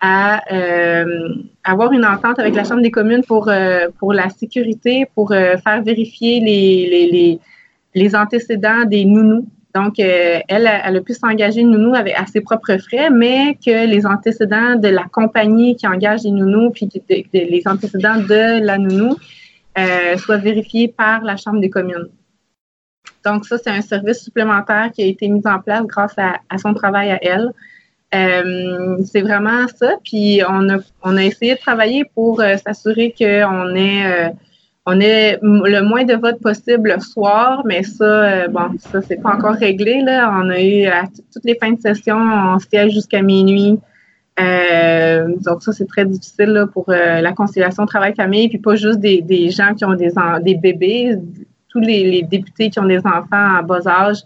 à 0.00 0.42
euh, 0.52 1.34
avoir 1.64 1.92
une 1.92 2.04
entente 2.04 2.38
avec 2.38 2.54
la 2.54 2.64
Chambre 2.64 2.82
des 2.82 2.90
communes 2.90 3.24
pour, 3.24 3.50
pour 3.98 4.12
la 4.12 4.28
sécurité, 4.28 5.06
pour 5.14 5.30
faire 5.30 5.82
vérifier 5.82 6.40
les, 6.40 6.90
les, 6.90 7.10
les, 7.10 7.38
les 7.94 8.14
antécédents 8.14 8.84
des 8.84 9.06
nounous 9.06 9.46
donc, 9.74 9.98
euh, 9.98 10.40
elle, 10.48 10.70
elle 10.84 10.96
a 10.96 11.00
pu 11.00 11.14
s'engager 11.14 11.62
nounou 11.64 11.94
avec, 11.94 12.14
à 12.14 12.26
ses 12.26 12.42
propres 12.42 12.76
frais, 12.76 13.08
mais 13.10 13.54
que 13.54 13.86
les 13.86 14.04
antécédents 14.04 14.76
de 14.76 14.88
la 14.88 15.04
compagnie 15.04 15.76
qui 15.76 15.86
engage 15.86 16.24
les 16.24 16.30
nounous, 16.30 16.70
puis 16.70 16.88
les 17.32 17.62
antécédents 17.66 18.16
de 18.16 18.64
la 18.64 18.76
nounou, 18.76 19.16
euh, 19.78 20.16
soient 20.18 20.36
vérifiés 20.36 20.88
par 20.88 21.22
la 21.22 21.38
Chambre 21.38 21.60
des 21.60 21.70
communes. 21.70 22.08
Donc, 23.24 23.46
ça, 23.46 23.56
c'est 23.56 23.70
un 23.70 23.80
service 23.80 24.22
supplémentaire 24.22 24.90
qui 24.92 25.02
a 25.02 25.06
été 25.06 25.28
mis 25.28 25.46
en 25.46 25.58
place 25.60 25.86
grâce 25.86 26.16
à, 26.18 26.58
son 26.58 26.74
travail 26.74 27.10
à 27.10 27.18
elle. 27.22 27.50
Euh, 28.14 28.98
c'est 29.06 29.22
vraiment 29.22 29.66
ça. 29.68 29.94
Puis, 30.04 30.42
on 30.46 30.68
a, 30.68 30.78
on 31.02 31.16
a 31.16 31.24
essayé 31.24 31.54
de 31.54 31.60
travailler 31.60 32.04
pour 32.04 32.42
s'assurer 32.62 33.14
qu'on 33.16 33.74
ait 33.74 34.32
on 34.84 35.00
ait 35.00 35.38
le 35.42 35.80
moins 35.82 36.04
de 36.04 36.14
votes 36.14 36.40
possible 36.40 36.92
le 36.94 37.00
soir, 37.00 37.62
mais 37.64 37.84
ça, 37.84 38.04
euh, 38.04 38.48
bon, 38.48 38.76
ça, 38.78 39.00
c'est 39.00 39.16
pas 39.22 39.34
encore 39.34 39.54
réglé. 39.54 40.02
Là. 40.02 40.32
On 40.32 40.50
a 40.50 40.60
eu 40.60 40.86
à 40.86 41.04
toutes 41.32 41.44
les 41.44 41.54
fins 41.54 41.72
de 41.72 41.80
session, 41.80 42.16
on 42.16 42.58
siège 42.58 42.92
jusqu'à 42.92 43.22
minuit. 43.22 43.78
Euh, 44.40 45.28
donc 45.40 45.62
ça, 45.62 45.72
c'est 45.72 45.86
très 45.86 46.04
difficile 46.04 46.66
pour 46.72 46.88
euh, 46.88 47.20
la 47.20 47.32
conciliation 47.32 47.86
travail-famille, 47.86 48.48
puis 48.48 48.58
pas 48.58 48.74
juste 48.74 48.98
des, 48.98 49.50
gens 49.50 49.74
qui 49.74 49.84
ont 49.84 49.94
des, 49.94 50.10
des 50.42 50.54
bébés, 50.56 51.16
tous 51.68 51.80
les, 51.80 52.22
députés 52.22 52.70
qui 52.70 52.80
ont 52.80 52.86
des 52.86 52.98
enfants 52.98 53.58
en 53.60 53.62
bas 53.62 53.86
âge, 53.86 54.18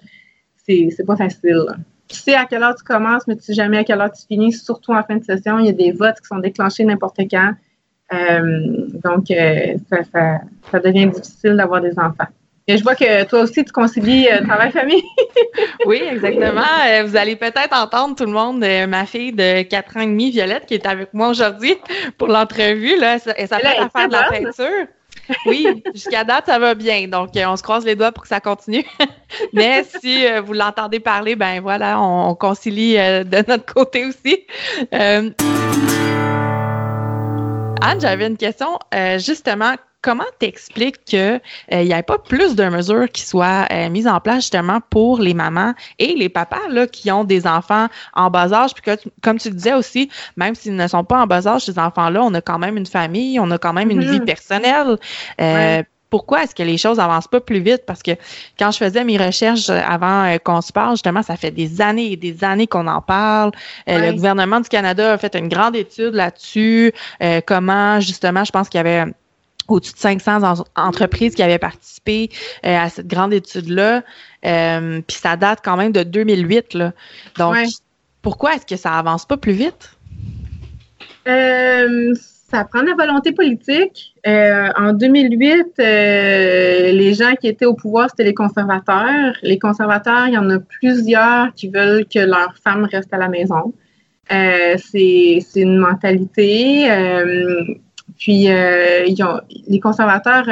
c'est, 0.66 0.88
c'est 0.96 1.04
pas 1.04 1.16
facile. 1.16 1.64
Tu 2.08 2.16
sais 2.16 2.34
à 2.34 2.46
quelle 2.46 2.62
heure 2.62 2.74
tu 2.74 2.84
commences, 2.84 3.26
mais 3.26 3.36
tu 3.36 3.42
sais 3.42 3.54
jamais 3.54 3.78
à 3.78 3.84
quelle 3.84 4.00
heure 4.00 4.12
tu 4.12 4.24
finis, 4.26 4.52
surtout 4.52 4.92
en 4.92 5.02
fin 5.02 5.16
de 5.16 5.24
session. 5.24 5.58
Il 5.58 5.66
y 5.66 5.70
a 5.70 5.72
des 5.72 5.92
votes 5.92 6.18
qui 6.20 6.26
sont 6.28 6.38
déclenchés 6.38 6.84
n'importe 6.84 7.18
quand. 7.30 7.52
Euh, 8.12 8.88
donc, 9.02 9.30
euh, 9.30 9.76
ça, 9.90 10.38
ça, 10.70 10.78
devient 10.78 11.06
difficile 11.06 11.56
d'avoir 11.56 11.80
des 11.80 11.98
enfants. 11.98 12.28
Et 12.68 12.78
je 12.78 12.82
vois 12.82 12.96
que 12.96 13.24
toi 13.24 13.42
aussi, 13.42 13.64
tu 13.64 13.72
concilies 13.72 14.28
euh, 14.28 14.42
travail-famille. 14.44 15.02
oui, 15.86 16.02
exactement. 16.10 16.62
vous 17.04 17.16
allez 17.16 17.36
peut-être 17.36 17.76
entendre 17.76 18.16
tout 18.16 18.24
le 18.24 18.32
monde, 18.32 18.64
ma 18.88 19.06
fille 19.06 19.32
de 19.32 19.62
4 19.62 19.96
ans 19.96 20.00
et 20.00 20.06
demi, 20.06 20.30
Violette, 20.30 20.66
qui 20.66 20.74
est 20.74 20.86
avec 20.86 21.14
moi 21.14 21.28
aujourd'hui 21.28 21.76
pour 22.18 22.28
l'entrevue. 22.28 22.98
Là, 22.98 23.18
elle 23.36 23.48
s'apprête 23.48 23.78
à 23.78 23.88
faire 23.88 24.08
de 24.08 24.12
la 24.12 24.30
peinture. 24.30 24.86
Oui, 25.44 25.66
jusqu'à 25.92 26.22
date, 26.22 26.46
ça 26.46 26.58
va 26.58 26.74
bien. 26.74 27.08
Donc, 27.08 27.30
on 27.34 27.56
se 27.56 27.62
croise 27.62 27.84
les 27.84 27.96
doigts 27.96 28.12
pour 28.12 28.22
que 28.22 28.28
ça 28.28 28.40
continue. 28.40 28.84
Mais 29.52 29.84
si 30.00 30.24
vous 30.44 30.52
l'entendez 30.52 31.00
parler, 31.00 31.34
ben 31.34 31.60
voilà, 31.60 32.00
on, 32.00 32.34
concilie 32.36 32.94
de 32.94 33.48
notre 33.48 33.72
côté 33.72 34.06
aussi. 34.06 34.44
Anne, 37.80 38.00
j'avais 38.00 38.26
une 38.26 38.36
question. 38.36 38.78
Euh, 38.94 39.18
justement, 39.18 39.74
comment 40.02 40.24
t'expliques 40.38 41.04
qu'il 41.04 41.18
euh, 41.18 41.40
n'y 41.84 41.92
ait 41.92 42.02
pas 42.02 42.18
plus 42.18 42.54
de 42.54 42.64
mesures 42.68 43.08
qui 43.10 43.22
soient 43.22 43.66
euh, 43.72 43.88
mises 43.90 44.06
en 44.06 44.20
place 44.20 44.44
justement 44.44 44.80
pour 44.90 45.18
les 45.20 45.34
mamans 45.34 45.74
et 45.98 46.14
les 46.14 46.28
papas 46.28 46.68
là, 46.70 46.86
qui 46.86 47.10
ont 47.10 47.24
des 47.24 47.46
enfants 47.46 47.88
en 48.14 48.30
bas 48.30 48.52
âge? 48.52 48.74
Puis 48.74 48.82
que, 48.82 49.08
comme 49.22 49.38
tu 49.38 49.48
le 49.48 49.54
disais 49.54 49.74
aussi, 49.74 50.10
même 50.36 50.54
s'ils 50.54 50.76
ne 50.76 50.86
sont 50.86 51.04
pas 51.04 51.20
en 51.20 51.26
bas 51.26 51.46
âge, 51.46 51.62
ces 51.62 51.78
enfants-là, 51.78 52.22
on 52.22 52.32
a 52.34 52.40
quand 52.40 52.58
même 52.58 52.76
une 52.76 52.86
famille, 52.86 53.38
on 53.40 53.50
a 53.50 53.58
quand 53.58 53.72
même 53.72 53.90
une 53.90 54.04
vie 54.04 54.20
mm-hmm. 54.20 54.24
personnelle 54.24 54.98
pourquoi 56.16 56.44
est-ce 56.44 56.54
que 56.54 56.62
les 56.62 56.78
choses 56.78 56.98
avancent 56.98 57.28
pas 57.28 57.40
plus 57.40 57.60
vite? 57.60 57.82
Parce 57.86 58.02
que 58.02 58.12
quand 58.58 58.70
je 58.70 58.78
faisais 58.78 59.04
mes 59.04 59.18
recherches 59.18 59.68
avant 59.68 60.24
euh, 60.24 60.38
qu'on 60.38 60.62
se 60.62 60.72
parle, 60.72 60.92
justement, 60.92 61.22
ça 61.22 61.36
fait 61.36 61.50
des 61.50 61.82
années 61.82 62.12
et 62.12 62.16
des 62.16 62.42
années 62.42 62.66
qu'on 62.66 62.86
en 62.86 63.02
parle. 63.02 63.50
Euh, 63.86 63.98
le 63.98 64.12
gouvernement 64.14 64.60
du 64.60 64.70
Canada 64.70 65.12
a 65.12 65.18
fait 65.18 65.36
une 65.36 65.48
grande 65.48 65.76
étude 65.76 66.14
là-dessus. 66.14 66.94
Euh, 67.22 67.42
comment, 67.46 68.00
justement, 68.00 68.44
je 68.44 68.50
pense 68.50 68.70
qu'il 68.70 68.78
y 68.78 68.80
avait 68.80 69.12
au-dessus 69.68 69.92
de 69.92 69.98
500 69.98 70.64
entreprises 70.74 71.34
qui 71.34 71.42
avaient 71.42 71.58
participé 71.58 72.30
à 72.62 72.88
cette 72.88 73.08
grande 73.08 73.34
étude-là. 73.34 74.00
Puis 74.40 75.18
ça 75.18 75.36
date 75.36 75.58
quand 75.62 75.76
même 75.76 75.92
de 75.92 76.02
2008. 76.02 76.72
Là. 76.72 76.92
Donc, 77.36 77.58
pourquoi 78.22 78.54
est-ce 78.54 78.64
que 78.64 78.76
ça 78.76 78.92
avance 78.92 79.26
pas 79.26 79.36
plus 79.36 79.52
vite? 79.52 79.90
Ça 82.56 82.64
prend 82.64 82.80
la 82.80 82.94
volonté 82.94 83.32
politique. 83.32 84.14
Euh, 84.26 84.70
en 84.78 84.94
2008, 84.94 85.74
euh, 85.78 86.92
les 86.92 87.12
gens 87.12 87.34
qui 87.38 87.48
étaient 87.48 87.66
au 87.66 87.74
pouvoir, 87.74 88.08
c'était 88.08 88.24
les 88.24 88.32
conservateurs. 88.32 89.34
Les 89.42 89.58
conservateurs, 89.58 90.26
il 90.28 90.34
y 90.34 90.38
en 90.38 90.48
a 90.48 90.58
plusieurs 90.58 91.52
qui 91.52 91.68
veulent 91.68 92.06
que 92.06 92.20
leurs 92.20 92.56
femmes 92.64 92.88
restent 92.90 93.12
à 93.12 93.18
la 93.18 93.28
maison. 93.28 93.74
Euh, 94.32 94.76
c'est 94.78 95.44
une 95.54 95.76
mentalité. 95.76 96.88
puis 98.16 98.46
ils 98.46 99.22
ont, 99.22 99.38
les 99.68 99.80
conservateurs, 99.80 100.46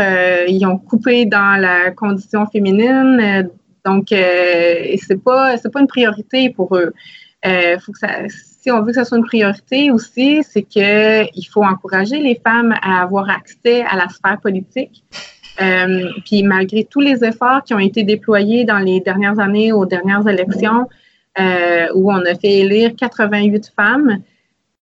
ils 0.46 0.66
ont 0.66 0.76
coupé 0.76 1.24
dans 1.24 1.58
la 1.58 1.90
condition 1.90 2.44
féminine. 2.46 3.48
donc, 3.86 4.08
c'est 4.10 5.22
pas 5.24 5.56
pas 5.56 5.80
une 5.80 5.86
priorité 5.86 6.50
pour 6.50 6.76
eux. 6.76 6.92
Faut 7.80 7.92
que 7.92 7.98
si 8.64 8.70
on 8.70 8.80
veut 8.80 8.92
que 8.92 8.98
ce 8.98 9.04
soit 9.04 9.18
une 9.18 9.26
priorité 9.26 9.90
aussi, 9.90 10.42
c'est 10.42 10.62
qu'il 10.62 11.46
faut 11.52 11.62
encourager 11.62 12.18
les 12.18 12.40
femmes 12.42 12.74
à 12.80 13.02
avoir 13.02 13.28
accès 13.28 13.82
à 13.82 13.96
la 13.96 14.08
sphère 14.08 14.40
politique. 14.40 15.04
Euh, 15.60 16.10
puis 16.24 16.42
malgré 16.42 16.84
tous 16.84 17.00
les 17.00 17.22
efforts 17.24 17.62
qui 17.62 17.74
ont 17.74 17.78
été 17.78 18.02
déployés 18.02 18.64
dans 18.64 18.78
les 18.78 19.00
dernières 19.00 19.38
années 19.38 19.72
aux 19.72 19.86
dernières 19.86 20.26
élections, 20.26 20.88
euh, 21.38 21.88
où 21.94 22.10
on 22.10 22.24
a 22.24 22.34
fait 22.34 22.60
élire 22.60 22.94
88 22.96 23.72
femmes, 23.76 24.22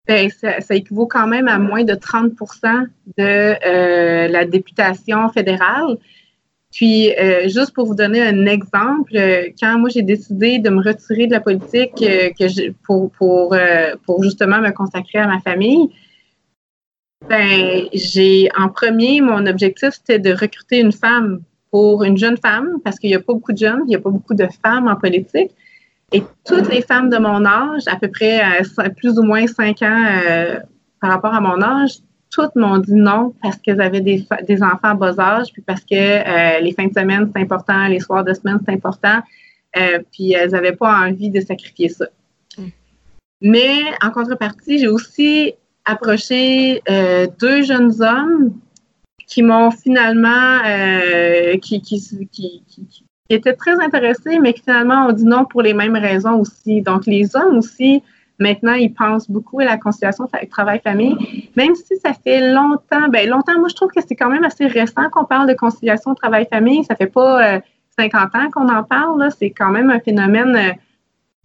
ben, 0.06 0.30
ça, 0.30 0.74
équivaut 0.74 1.06
quand 1.06 1.26
même 1.26 1.48
à 1.48 1.58
moins 1.58 1.84
de 1.84 1.94
30% 1.94 2.86
de 3.18 3.18
euh, 3.18 4.28
la 4.28 4.44
députation 4.44 5.28
fédérale. 5.30 5.96
Puis, 6.72 7.12
euh, 7.18 7.48
juste 7.48 7.74
pour 7.74 7.86
vous 7.86 7.94
donner 7.94 8.22
un 8.22 8.46
exemple, 8.46 9.14
euh, 9.14 9.50
quand 9.60 9.78
moi 9.78 9.90
j'ai 9.90 10.00
décidé 10.00 10.58
de 10.58 10.70
me 10.70 10.82
retirer 10.82 11.26
de 11.26 11.32
la 11.32 11.40
politique 11.40 12.02
euh, 12.02 12.30
que 12.30 12.70
pour, 12.84 13.10
pour, 13.12 13.54
pour 14.06 14.22
justement 14.22 14.60
me 14.60 14.70
consacrer 14.70 15.18
à 15.18 15.26
ma 15.26 15.40
famille, 15.40 15.90
ben, 17.28 17.84
j'ai 17.92 18.48
en 18.58 18.68
premier, 18.68 19.20
mon 19.20 19.46
objectif, 19.46 19.90
c'était 19.92 20.18
de 20.18 20.32
recruter 20.32 20.80
une 20.80 20.92
femme 20.92 21.42
pour 21.70 22.04
une 22.04 22.16
jeune 22.16 22.38
femme, 22.38 22.78
parce 22.82 22.98
qu'il 22.98 23.10
n'y 23.10 23.16
a 23.16 23.20
pas 23.20 23.34
beaucoup 23.34 23.52
de 23.52 23.58
jeunes, 23.58 23.82
il 23.84 23.88
n'y 23.88 23.96
a 23.96 24.00
pas 24.00 24.10
beaucoup 24.10 24.34
de 24.34 24.48
femmes 24.64 24.88
en 24.88 24.96
politique. 24.96 25.50
Et 26.10 26.22
toutes 26.44 26.68
les 26.68 26.82
femmes 26.82 27.10
de 27.10 27.18
mon 27.18 27.44
âge, 27.44 27.82
à 27.86 27.96
peu 27.96 28.08
près 28.08 28.42
plus 28.96 29.18
ou 29.18 29.22
moins 29.22 29.46
cinq 29.46 29.80
ans 29.82 30.06
par 31.00 31.10
rapport 31.10 31.32
à 31.32 31.40
mon 31.40 31.62
âge, 31.62 31.98
toutes 32.32 32.56
m'ont 32.56 32.78
dit 32.78 32.94
non 32.94 33.34
parce 33.42 33.58
qu'elles 33.58 33.80
avaient 33.80 34.00
des, 34.00 34.26
des, 34.48 34.62
enfants 34.62 34.88
à 34.88 34.94
bas 34.94 35.14
âge, 35.18 35.52
puis 35.52 35.62
parce 35.62 35.82
que 35.82 35.94
euh, 35.94 36.60
les 36.60 36.72
fins 36.72 36.86
de 36.86 36.92
semaine, 36.92 37.30
c'est 37.32 37.42
important, 37.42 37.86
les 37.86 38.00
soirs 38.00 38.24
de 38.24 38.32
semaine, 38.32 38.58
c'est 38.66 38.72
important. 38.72 39.20
Euh, 39.76 40.00
puis 40.10 40.32
elles 40.32 40.50
n'avaient 40.50 40.76
pas 40.76 41.06
envie 41.06 41.30
de 41.30 41.40
sacrifier 41.40 41.90
ça. 41.90 42.06
Mm. 42.58 42.62
Mais 43.42 43.80
en 44.02 44.10
contrepartie, 44.10 44.78
j'ai 44.78 44.88
aussi 44.88 45.54
approché 45.84 46.82
euh, 46.88 47.26
deux 47.38 47.62
jeunes 47.62 47.92
hommes 48.02 48.54
qui 49.26 49.42
m'ont 49.42 49.70
finalement, 49.70 50.60
qui, 51.62 51.80
qui, 51.80 52.28
qui, 52.30 52.62
qui, 52.66 53.04
étaient 53.30 53.54
très 53.54 53.80
intéressés, 53.82 54.38
mais 54.38 54.52
qui 54.52 54.60
finalement 54.62 55.06
ont 55.06 55.12
dit 55.12 55.24
non 55.24 55.46
pour 55.46 55.62
les 55.62 55.72
mêmes 55.72 55.96
raisons 55.96 56.38
aussi. 56.38 56.82
Donc 56.82 57.06
les 57.06 57.34
hommes 57.34 57.58
aussi 57.58 58.02
Maintenant, 58.38 58.74
ils 58.74 58.92
pensent 58.92 59.30
beaucoup 59.30 59.60
à 59.60 59.64
la 59.64 59.76
conciliation 59.76 60.26
travail-famille, 60.50 61.50
même 61.56 61.74
si 61.74 61.96
ça 61.96 62.12
fait 62.12 62.52
longtemps. 62.52 63.08
Ben 63.10 63.28
longtemps, 63.28 63.58
moi, 63.58 63.68
je 63.68 63.74
trouve 63.74 63.90
que 63.90 64.00
c'est 64.06 64.16
quand 64.16 64.30
même 64.30 64.44
assez 64.44 64.66
récent 64.66 65.08
qu'on 65.10 65.24
parle 65.24 65.48
de 65.48 65.54
conciliation 65.54 66.14
travail-famille. 66.14 66.84
Ça 66.84 66.96
fait 66.96 67.06
pas 67.06 67.60
50 67.98 68.34
euh, 68.34 68.38
ans 68.38 68.50
qu'on 68.50 68.68
en 68.68 68.82
parle. 68.82 69.28
C'est 69.38 69.50
quand 69.50 69.70
même 69.70 69.90
un 69.90 70.00
phénomène, 70.00 70.56
euh, 70.56 70.72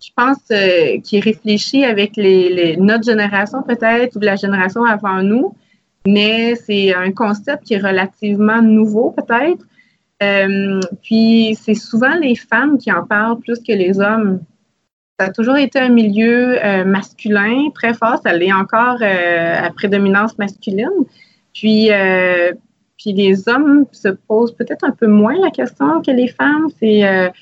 je 0.04 0.10
pense, 0.16 0.40
euh, 0.52 1.00
qui 1.04 1.18
est 1.18 1.24
réfléchi 1.24 1.84
avec 1.84 2.18
notre 2.18 3.04
génération 3.04 3.62
peut-être 3.64 4.16
ou 4.16 4.20
la 4.20 4.36
génération 4.36 4.84
avant 4.86 5.22
nous. 5.22 5.56
Mais 6.08 6.56
c'est 6.56 6.96
un 6.96 7.12
concept 7.12 7.66
qui 7.66 7.74
est 7.74 7.80
relativement 7.86 8.62
nouveau 8.62 9.12
peut-être. 9.12 9.66
puis 11.04 11.58
c'est 11.62 11.76
souvent 11.76 12.16
les 12.16 12.36
femmes 12.36 12.78
qui 12.78 12.92
en 12.92 13.06
parlent 13.06 13.40
plus 13.40 13.60
que 13.60 13.74
les 13.74 14.00
hommes 14.00 14.40
ça 15.20 15.26
a 15.26 15.30
toujours 15.32 15.58
été 15.58 15.80
un 15.80 15.90
milieu 15.90 16.64
euh, 16.64 16.86
masculin 16.86 17.70
très 17.74 17.94
fort. 17.94 18.20
Ça 18.24 18.34
l'est 18.34 18.54
encore 18.54 18.98
euh, 19.02 19.66
à 19.66 19.72
prédominance 19.72 20.38
masculine. 20.38 21.06
Puis, 21.54 21.92
euh, 21.92 22.52
puis 22.98 23.14
les 23.14 23.50
hommes 23.50 23.86
se 23.92 24.10
posent 24.10 24.56
peut-être 24.56 24.84
un 24.84 24.92
peu 24.92 25.08
moins 25.08 25.36
la 25.42 25.50
question 25.50 26.02
que 26.02 26.12
les 26.12 26.28
femmes. 26.28 26.68
C'est 26.80 27.34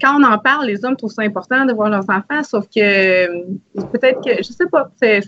quand 0.00 0.18
on 0.18 0.24
en 0.24 0.38
parle, 0.38 0.66
les 0.66 0.84
hommes 0.84 0.96
trouvent 0.96 1.12
ça 1.12 1.22
important 1.22 1.64
de 1.64 1.72
voir 1.72 1.90
leurs 1.90 2.08
enfants, 2.10 2.42
sauf 2.42 2.66
que 2.74 3.26
peut-être 3.92 4.20
que, 4.20 4.38
je 4.38 4.50
sais 4.50 4.66
pas, 4.66 4.90
ça, 5.00 5.20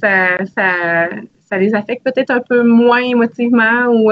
ça, 0.56 1.08
ça 1.48 1.58
les 1.58 1.74
affecte 1.74 2.04
peut-être 2.04 2.30
un 2.30 2.40
peu 2.40 2.64
moins 2.64 3.02
émotivement 3.02 3.86
ou 3.86 4.10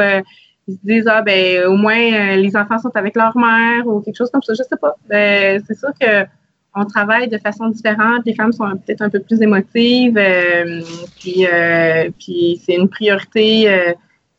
ils 0.68 0.74
se 0.74 0.78
disent, 0.84 1.08
ah, 1.08 1.22
ben, 1.22 1.66
au 1.66 1.76
moins, 1.76 2.36
les 2.36 2.56
enfants 2.56 2.78
sont 2.78 2.94
avec 2.94 3.16
leur 3.16 3.36
mère 3.36 3.86
ou 3.86 4.00
quelque 4.00 4.16
chose 4.16 4.30
comme 4.30 4.42
ça. 4.42 4.52
Je 4.52 4.62
sais 4.62 4.76
pas. 4.80 4.94
Ben, 5.08 5.60
c'est 5.66 5.76
sûr 5.76 5.90
que 5.98 6.26
on 6.74 6.84
travaille 6.84 7.28
de 7.28 7.38
façon 7.38 7.68
différente. 7.68 8.22
Les 8.24 8.34
femmes 8.34 8.52
sont 8.52 8.70
peut-être 8.76 9.02
un 9.02 9.10
peu 9.10 9.20
plus 9.20 9.42
émotives, 9.42 10.16
euh, 10.16 10.82
puis, 11.18 11.46
euh, 11.46 12.10
puis 12.18 12.60
c'est 12.64 12.74
une 12.74 12.88
priorité. 12.88 13.68
Euh, 13.68 13.92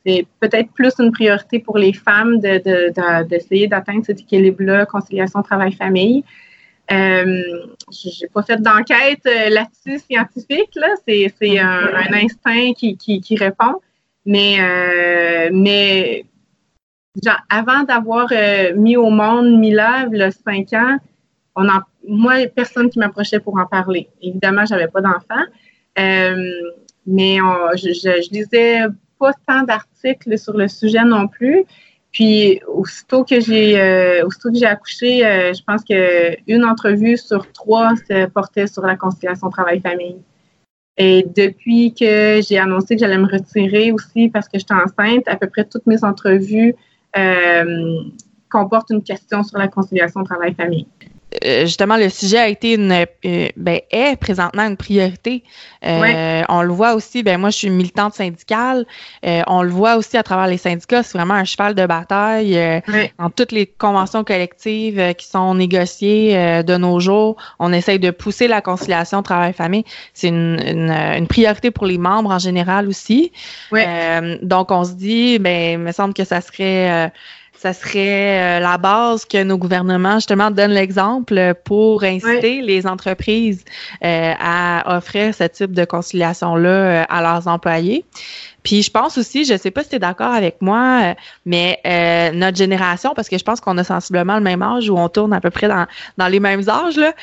c'est 0.06 0.26
peut-être 0.40 0.72
plus 0.72 0.94
une 1.00 1.12
priorité 1.12 1.60
pour 1.60 1.78
les 1.78 1.94
femmes 1.94 2.40
d'essayer 2.40 3.68
de, 3.68 3.70
d'atteindre 3.70 4.04
cet 4.06 4.22
équilibre-là, 4.22 4.86
conciliation 4.86 5.44
travail-famille. 5.44 6.24
Euh, 6.92 7.44
j'ai 7.92 8.28
pas 8.28 8.42
fait 8.42 8.60
d'enquête 8.60 9.24
là-dessus 9.26 10.00
scientifique, 10.00 10.72
là. 10.76 10.88
C'est, 11.08 11.60
un, 11.60 12.14
instinct 12.14 12.74
qui, 12.74 12.98
qui, 12.98 13.36
répond. 13.36 13.76
Mais, 14.26 14.58
mais 15.54 16.26
genre, 17.24 17.40
avant 17.50 17.84
d'avoir 17.84 18.30
mis 18.76 18.98
au 18.98 19.12
monde 19.12 19.60
Mila, 19.60 20.08
il 20.12 20.18
y 20.18 20.24
a 20.24 20.32
cinq 20.32 20.74
ans, 20.74 20.98
on 21.56 21.70
en 21.70 21.82
moi, 22.08 22.48
personne 22.54 22.90
qui 22.90 23.00
m'approchait 23.00 23.40
pour 23.40 23.58
en 23.58 23.66
parler. 23.66 24.10
Évidemment, 24.22 24.66
j'avais 24.66 24.88
pas 24.88 25.02
d'enfant, 25.02 25.44
euh, 26.00 26.52
mais 27.06 27.38
je, 27.76 28.32
lisais 28.32 28.82
pas 29.20 29.34
tant 29.48 29.64
d'articles 29.64 30.38
sur 30.38 30.58
le 30.58 30.68
sujet 30.68 31.04
non 31.04 31.28
plus. 31.28 31.66
Puis 32.12 32.60
aussitôt 32.68 33.24
que 33.24 33.40
j'ai 33.40 33.80
euh, 33.80 34.26
aussitôt 34.26 34.52
que 34.52 34.58
j'ai 34.58 34.66
accouché, 34.66 35.26
euh, 35.26 35.54
je 35.54 35.64
pense 35.64 35.84
que 35.84 36.36
une 36.46 36.66
entrevue 36.66 37.18
sur 37.18 37.50
trois 37.54 37.96
se 37.96 38.26
portait 38.28 38.68
sur 38.68 38.86
la 38.86 38.98
conciliation 38.98 39.50
travail-famille. 39.50 40.18
Et 40.98 41.26
depuis 41.36 41.94
que 41.94 42.42
j'ai 42.42 42.60
annoncé 42.60 42.96
que 42.96 43.00
j'allais 43.00 43.18
me 43.18 43.32
retirer 43.32 43.94
aussi 43.94 44.28
parce 44.28 44.50
que 44.50 44.60
j'étais 44.60 44.74
enceinte, 44.74 45.26
à 45.28 45.38
peu 45.38 45.48
près 45.48 45.64
toutes 45.64 45.88
mes 45.88 46.04
entrevues 46.04 46.76
euh, 47.18 48.02
comportent 48.50 48.90
une 48.90 49.04
question 49.04 49.42
sur 49.44 49.58
la 49.58 49.70
conciliation 49.70 50.24
travail-famille. 50.26 50.88
Euh, 51.46 51.62
justement, 51.62 51.98
le 51.98 52.10
sujet 52.10 52.38
a 52.38 52.48
été 52.48 52.74
une, 52.74 52.92
euh, 52.92 53.48
ben, 53.56 53.80
est 53.90 54.16
présentement 54.18 54.64
une 54.64 54.78
priorité. 54.78 55.44
Euh, 55.86 56.44
on 56.50 56.62
le 56.62 56.72
voit 56.72 56.94
aussi, 56.94 57.24
ben, 57.24 57.40
moi, 57.40 57.50
je 57.50 57.58
suis 57.58 57.70
militante 57.70 58.14
syndicale. 58.14 58.86
on 59.24 59.62
le 59.64 59.70
voit 59.70 59.96
aussi 59.96 60.18
à 60.18 60.24
travers 60.24 60.48
les 60.48 60.58
syndicats. 60.58 61.04
C'est 61.04 61.18
vraiment 61.18 61.34
un 61.34 61.46
cheval 61.46 61.76
de 61.76 61.86
bataille 61.86 62.82
dans 63.20 63.30
toutes 63.30 63.52
les 63.52 63.66
conventions 63.66 64.24
collectives 64.24 65.14
qui 65.16 65.26
sont 65.26 65.56
négociées 65.56 66.64
de 66.64 66.78
nos 66.78 67.00
jours. 67.00 67.38
On 67.60 67.74
essaye 67.74 68.00
de 68.00 68.12
pousser 68.12 68.48
la 68.48 68.62
conciliation 68.62 69.24
travail-famille. 69.24 69.86
C'est 70.14 70.28
une, 70.28 70.60
une, 70.66 71.28
priorité 71.28 71.72
pour 71.72 71.86
les 71.86 71.98
membres 71.98 72.32
en 72.32 72.40
général 72.40 72.88
aussi. 72.88 73.32
donc, 74.42 74.72
on 74.72 74.84
se 74.84 74.94
dit, 74.94 75.40
ben, 75.40 75.74
il 75.74 75.80
me 75.80 75.92
semble 75.92 76.14
que 76.14 76.24
ça 76.24 76.42
serait 76.42 77.12
ça 77.62 77.74
serait 77.74 78.58
euh, 78.58 78.60
la 78.60 78.80
base 78.80 79.24
que 79.26 79.44
nos 79.44 79.56
gouvernements 79.56 80.16
justement 80.16 80.50
donnent 80.50 80.72
l'exemple 80.72 81.54
pour 81.64 82.04
inciter 82.04 82.64
les 82.64 82.88
entreprises 82.88 83.64
euh, 84.04 84.34
à 84.40 84.98
offrir 84.98 85.36
ce 85.36 85.44
type 85.44 85.74
de 85.74 85.86
conciliation-là 85.86 86.70
euh, 86.70 87.04
à 87.08 87.22
leurs 87.22 87.48
employés. 87.48 88.04
Puis 88.64 88.82
je 88.82 88.90
pense 88.90 89.20
aussi, 89.20 89.46
je 89.46 89.56
sais 89.58 89.70
pas 89.70 89.84
si 89.84 89.90
tu 89.90 89.98
es 89.98 90.00
d'accord 90.00 90.34
avec 90.34 90.60
moi, 90.62 91.16
mais 91.46 91.80
notre 92.34 92.58
génération, 92.58 93.14
parce 93.16 93.30
que 93.30 93.38
je 93.38 93.44
pense 93.44 93.60
qu'on 93.60 93.78
a 93.78 93.84
sensiblement 93.84 94.36
le 94.36 94.44
même 94.44 94.62
âge 94.64 94.90
ou 94.90 94.98
on 94.98 95.10
tourne 95.10 95.34
à 95.34 95.42
peu 95.42 95.50
près 95.50 95.68
dans, 95.68 95.86
dans 96.18 96.28
les 96.28 96.40
mêmes 96.40 96.68
âges, 96.68 96.98
là, 96.98 97.14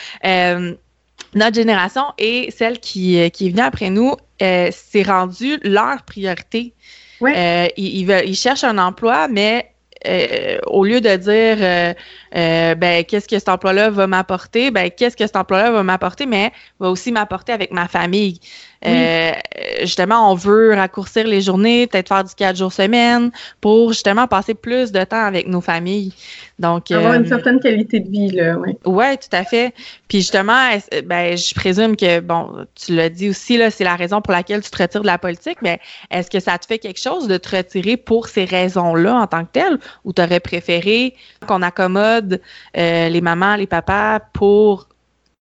notre 1.35 1.55
génération 1.55 2.05
et 2.19 2.53
celle 2.57 2.81
qui, 2.81 3.31
qui 3.31 3.47
est 3.47 3.51
venue 3.51 3.63
après 3.63 3.91
nous, 3.91 4.15
c'est 4.41 5.05
rendu 5.05 5.59
leur 5.63 6.03
priorité. 6.03 6.75
ils, 7.21 7.71
ils, 7.77 8.05
veulent, 8.05 8.27
ils 8.27 8.37
cherchent 8.37 8.65
un 8.65 8.79
emploi, 8.79 9.29
mais 9.29 9.71
euh, 10.07 10.59
au 10.67 10.85
lieu 10.85 11.01
de 11.01 11.17
dire 11.17 11.57
euh, 11.61 11.95
euh, 12.37 12.75
ben 12.75 13.05
qu'est-ce 13.05 13.27
que 13.27 13.39
cet 13.39 13.49
emploi-là 13.49 13.91
va 13.91 14.07
m'apporter, 14.07 14.71
ben 14.71 14.91
qu'est-ce 14.91 15.17
que 15.17 15.27
cet 15.27 15.37
emploi-là 15.37 15.71
va 15.71 15.83
m'apporter, 15.83 16.27
mais 16.27 16.53
va 16.79 16.91
aussi 16.91 17.11
m'apporter 17.11 17.53
avec 17.53 17.73
ma 17.73 17.89
famille. 17.89 18.39
Euh, 18.87 19.33
justement, 19.81 20.31
on 20.31 20.35
veut 20.35 20.75
raccourcir 20.75 21.27
les 21.27 21.41
journées, 21.41 21.87
peut-être 21.89 22.09
faire 22.09 22.23
du 22.23 22.35
quatre 22.35 22.57
jours 22.57 22.73
semaine 22.73 23.33
pour 23.61 23.93
justement 23.93 24.29
passer 24.29 24.55
plus 24.55 24.93
de 24.93 25.03
temps 25.03 25.25
avec 25.25 25.49
nos 25.49 25.61
familles. 25.61 26.13
Donc 26.61 26.91
avoir 26.91 27.15
une 27.15 27.25
euh, 27.25 27.29
certaine 27.29 27.59
qualité 27.61 28.01
de 28.01 28.09
vie 28.09 28.31
là, 28.31 28.57
oui. 28.57 28.77
Ouais, 28.85 29.17
tout 29.17 29.29
à 29.33 29.45
fait. 29.45 29.75
Puis 30.09 30.19
justement, 30.19 30.71
ben 31.05 31.37
je 31.37 31.55
présume 31.55 31.97
que 31.97 32.21
bon, 32.21 32.67
tu 32.75 32.95
l'as 32.95 33.09
dit 33.09 33.29
aussi 33.31 33.57
là, 33.57 33.71
c'est 33.71 33.85
la 33.85 33.97
raison 33.97 34.21
pour 34.21 34.33
laquelle 34.33 34.63
tu 34.63 34.71
te 34.71 34.81
retires 34.81 35.03
de 35.03 35.07
la 35.07 35.19
politique, 35.19 35.59
mais 35.63 35.81
est-ce 36.11 36.31
que 36.31 36.41
ça 36.41 36.57
te 36.59 36.67
fait 36.67 36.79
quelque 36.79 37.01
chose 37.01 37.27
de 37.27 37.37
te 37.37 37.57
retirer 37.57 37.97
pour 37.97 38.29
ces 38.29 38.45
raisons-là 38.45 39.15
en 39.15 39.27
tant 39.27 39.45
que 39.45 39.53
telles? 39.53 39.79
Ou 40.05 40.13
tu 40.13 40.23
aurais 40.23 40.41
préféré 40.41 41.15
qu'on 41.47 41.63
accommode 41.63 42.41
euh, 42.77 43.09
les 43.09 43.21
mamans, 43.21 43.57
les 43.57 43.67
papas 43.67 44.21
pour 44.33 44.89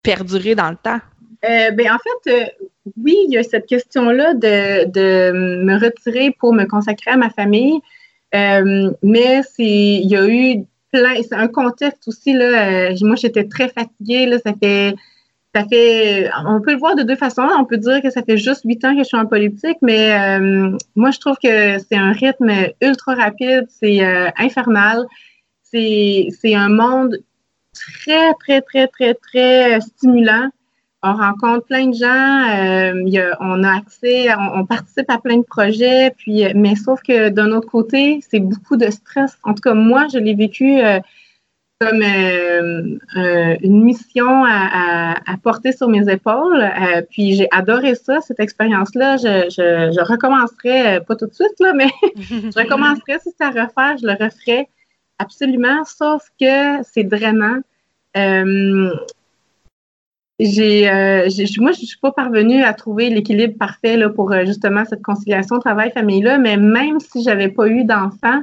perdurer 0.03 0.55
dans 0.55 0.69
le 0.69 0.77
temps? 0.77 0.99
Euh, 1.45 1.71
ben, 1.71 1.91
en 1.91 1.97
fait, 1.97 2.31
euh, 2.31 2.45
oui, 2.97 3.17
il 3.27 3.33
y 3.33 3.37
a 3.37 3.43
cette 3.43 3.65
question-là 3.65 4.33
de, 4.33 4.85
de, 4.89 5.31
me 5.63 5.79
retirer 5.79 6.31
pour 6.39 6.53
me 6.53 6.65
consacrer 6.65 7.11
à 7.11 7.17
ma 7.17 7.29
famille, 7.29 7.79
euh, 8.35 8.91
mais 9.03 9.41
il 9.57 10.07
y 10.07 10.15
a 10.15 10.27
eu 10.27 10.65
plein, 10.91 11.15
c'est 11.21 11.35
un 11.35 11.47
contexte 11.47 12.07
aussi, 12.07 12.33
là, 12.33 12.91
moi 13.01 13.15
j'étais 13.15 13.45
très 13.45 13.69
fatiguée, 13.69 14.25
là, 14.25 14.37
ça 14.39 14.53
fait, 14.53 14.95
ça 15.53 15.65
fait, 15.65 16.29
on 16.47 16.61
peut 16.61 16.71
le 16.71 16.79
voir 16.79 16.95
de 16.95 17.03
deux 17.03 17.15
façons, 17.15 17.47
on 17.59 17.65
peut 17.65 17.77
dire 17.77 18.01
que 18.01 18.09
ça 18.09 18.23
fait 18.23 18.37
juste 18.37 18.61
huit 18.65 18.83
ans 18.85 18.93
que 18.93 18.99
je 18.99 19.07
suis 19.07 19.17
en 19.17 19.25
politique, 19.25 19.77
mais 19.81 20.39
moi 20.95 21.11
je 21.11 21.19
trouve 21.19 21.37
que 21.43 21.79
c'est 21.79 21.95
un 21.95 22.11
rythme 22.11 22.51
ultra 22.81 23.15
rapide, 23.15 23.65
c'est 23.69 24.01
infernal, 24.37 25.05
c'est, 25.63 26.27
c'est 26.39 26.55
un 26.55 26.69
monde 26.69 27.17
très, 27.73 28.33
très, 28.35 28.61
très, 28.61 28.87
très, 28.87 29.13
très 29.13 29.81
stimulant 29.81 30.49
on 31.01 31.13
rencontre 31.13 31.65
plein 31.65 31.87
de 31.87 31.93
gens, 31.93 32.49
euh, 32.49 33.33
on 33.39 33.63
a 33.63 33.77
accès, 33.77 34.27
on, 34.35 34.65
participe 34.65 35.09
à 35.09 35.17
plein 35.17 35.37
de 35.37 35.43
projets, 35.43 36.11
puis 36.17 36.45
euh, 36.45 36.51
mais 36.55 36.75
sauf 36.75 37.01
que 37.01 37.29
d'un 37.29 37.51
autre 37.51 37.69
côté, 37.69 38.19
c'est 38.29 38.39
beaucoup 38.39 38.75
de 38.75 38.89
stress. 38.89 39.37
En 39.43 39.53
tout 39.53 39.61
cas, 39.61 39.73
moi, 39.73 40.07
je 40.11 40.17
l'ai 40.17 40.33
vécu 40.33 40.81
euh, 40.81 40.99
comme 41.79 42.03
une 42.03 43.83
mission 43.83 44.43
à, 44.45 45.15
porter 45.41 45.71
sur 45.71 45.87
mes 45.87 46.11
épaules. 46.11 46.69
puis 47.09 47.35
j'ai 47.35 47.47
adoré 47.51 47.95
ça, 47.95 48.19
cette 48.19 48.41
expérience-là. 48.41 49.15
Je, 49.15 49.49
je, 49.49 49.93
je, 49.93 50.01
recommencerai, 50.01 50.99
pas 51.07 51.15
tout 51.15 51.27
de 51.27 51.33
suite, 51.33 51.57
là, 51.61 51.71
mais 51.73 51.87
je 52.17 52.59
recommencerai 52.59 53.19
si 53.23 53.29
c'est 53.37 53.45
à 53.45 53.51
refaire, 53.51 53.95
je 53.97 54.05
le 54.05 54.11
referai 54.11 54.67
absolument, 55.19 55.85
sauf 55.85 56.27
que 56.37 56.83
c'est 56.83 57.05
drainant 57.05 57.61
j'ai, 60.39 60.89
euh, 60.89 61.27
moi, 61.59 61.71
je 61.73 61.85
suis 61.85 61.99
pas 62.01 62.11
parvenue 62.11 62.63
à 62.63 62.73
trouver 62.73 63.09
l'équilibre 63.09 63.57
parfait 63.57 63.97
là, 63.97 64.09
pour 64.09 64.31
euh, 64.31 64.45
justement 64.45 64.85
cette 64.85 65.01
conciliation 65.01 65.59
travail-famille-là, 65.59 66.37
mais 66.37 66.55
même 66.55 66.99
si 66.99 67.23
j'avais 67.23 67.49
pas 67.49 67.67
eu 67.67 67.83
d'enfant, 67.83 68.41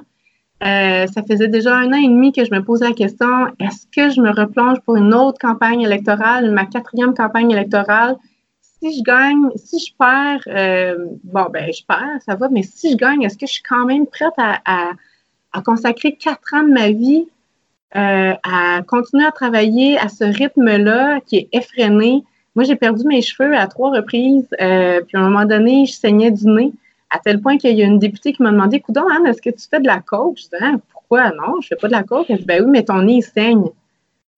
euh, 0.62 1.06
ça 1.06 1.22
faisait 1.22 1.48
déjà 1.48 1.74
un 1.74 1.92
an 1.92 1.96
et 1.96 2.08
demi 2.08 2.32
que 2.32 2.44
je 2.44 2.50
me 2.50 2.62
posais 2.62 2.88
la 2.88 2.94
question 2.94 3.46
est-ce 3.60 3.86
que 3.94 4.10
je 4.10 4.20
me 4.20 4.30
replonge 4.30 4.80
pour 4.80 4.96
une 4.96 5.12
autre 5.14 5.38
campagne 5.38 5.82
électorale, 5.82 6.50
ma 6.50 6.66
quatrième 6.66 7.14
campagne 7.14 7.50
électorale? 7.50 8.16
Si 8.60 8.98
je 8.98 9.02
gagne, 9.02 9.48
si 9.56 9.78
je 9.78 9.92
perds, 9.98 10.42
euh, 10.48 11.06
bon, 11.24 11.46
ben, 11.50 11.72
je 11.72 11.82
perds, 11.86 12.20
ça 12.26 12.36
va, 12.36 12.48
mais 12.50 12.62
si 12.62 12.92
je 12.92 12.96
gagne, 12.96 13.22
est-ce 13.22 13.38
que 13.38 13.46
je 13.46 13.52
suis 13.52 13.62
quand 13.62 13.86
même 13.86 14.06
prête 14.06 14.34
à, 14.36 14.60
à, 14.66 14.90
à 15.52 15.62
consacrer 15.62 16.16
quatre 16.16 16.52
ans 16.54 16.62
de 16.62 16.72
ma 16.72 16.90
vie 16.90 17.26
euh, 17.94 18.34
à 18.42 18.82
continuer 18.86 19.24
à 19.24 19.30
travailler 19.30 19.96
à 19.96 20.08
ce 20.08 20.24
rythme-là 20.24 21.20
qui 21.20 21.36
est 21.36 21.48
effréné. 21.52 22.24
Moi, 22.56 22.64
j'ai 22.64 22.74
perdu 22.74 23.04
mes 23.06 23.22
cheveux 23.22 23.56
à 23.56 23.68
trois 23.68 23.90
reprises, 23.90 24.48
euh, 24.60 25.00
puis 25.06 25.16
à 25.16 25.20
un 25.20 25.28
moment 25.30 25.44
donné, 25.44 25.86
je 25.86 25.92
saignais 25.92 26.32
du 26.32 26.46
nez, 26.46 26.72
à 27.10 27.20
tel 27.20 27.40
point 27.40 27.58
qu'il 27.58 27.76
y 27.76 27.82
a 27.82 27.86
une 27.86 28.00
députée 28.00 28.32
qui 28.32 28.42
m'a 28.42 28.50
demandé 28.50 28.80
Coudon, 28.80 29.04
Anne, 29.08 29.26
est-ce 29.26 29.40
que 29.40 29.50
tu 29.50 29.68
fais 29.70 29.78
de 29.78 29.86
la 29.86 30.00
coke? 30.00 30.36
Je 30.36 30.42
dis 30.42 30.48
ah, 30.60 30.74
Pourquoi? 30.92 31.30
Non, 31.30 31.60
je 31.60 31.68
fais 31.68 31.76
pas 31.76 31.86
de 31.86 31.92
la 31.92 32.02
coke? 32.02 32.26
Elle 32.28 32.38
dit 32.38 32.44
Ben 32.44 32.64
oui, 32.64 32.70
mais 32.70 32.82
ton 32.82 33.02
nez, 33.02 33.18
il 33.18 33.22
saigne. 33.22 33.66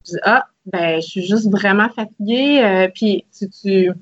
Je 0.05 0.13
dis 0.13 0.19
Ah, 0.25 0.45
ben, 0.67 1.01
je 1.01 1.07
suis 1.07 1.27
juste 1.27 1.51
vraiment 1.51 1.89
fatiguée. 1.89 2.63
Euh, 2.63 2.89
puis 2.95 3.25
tu, 3.37 3.49
tu 3.49 3.95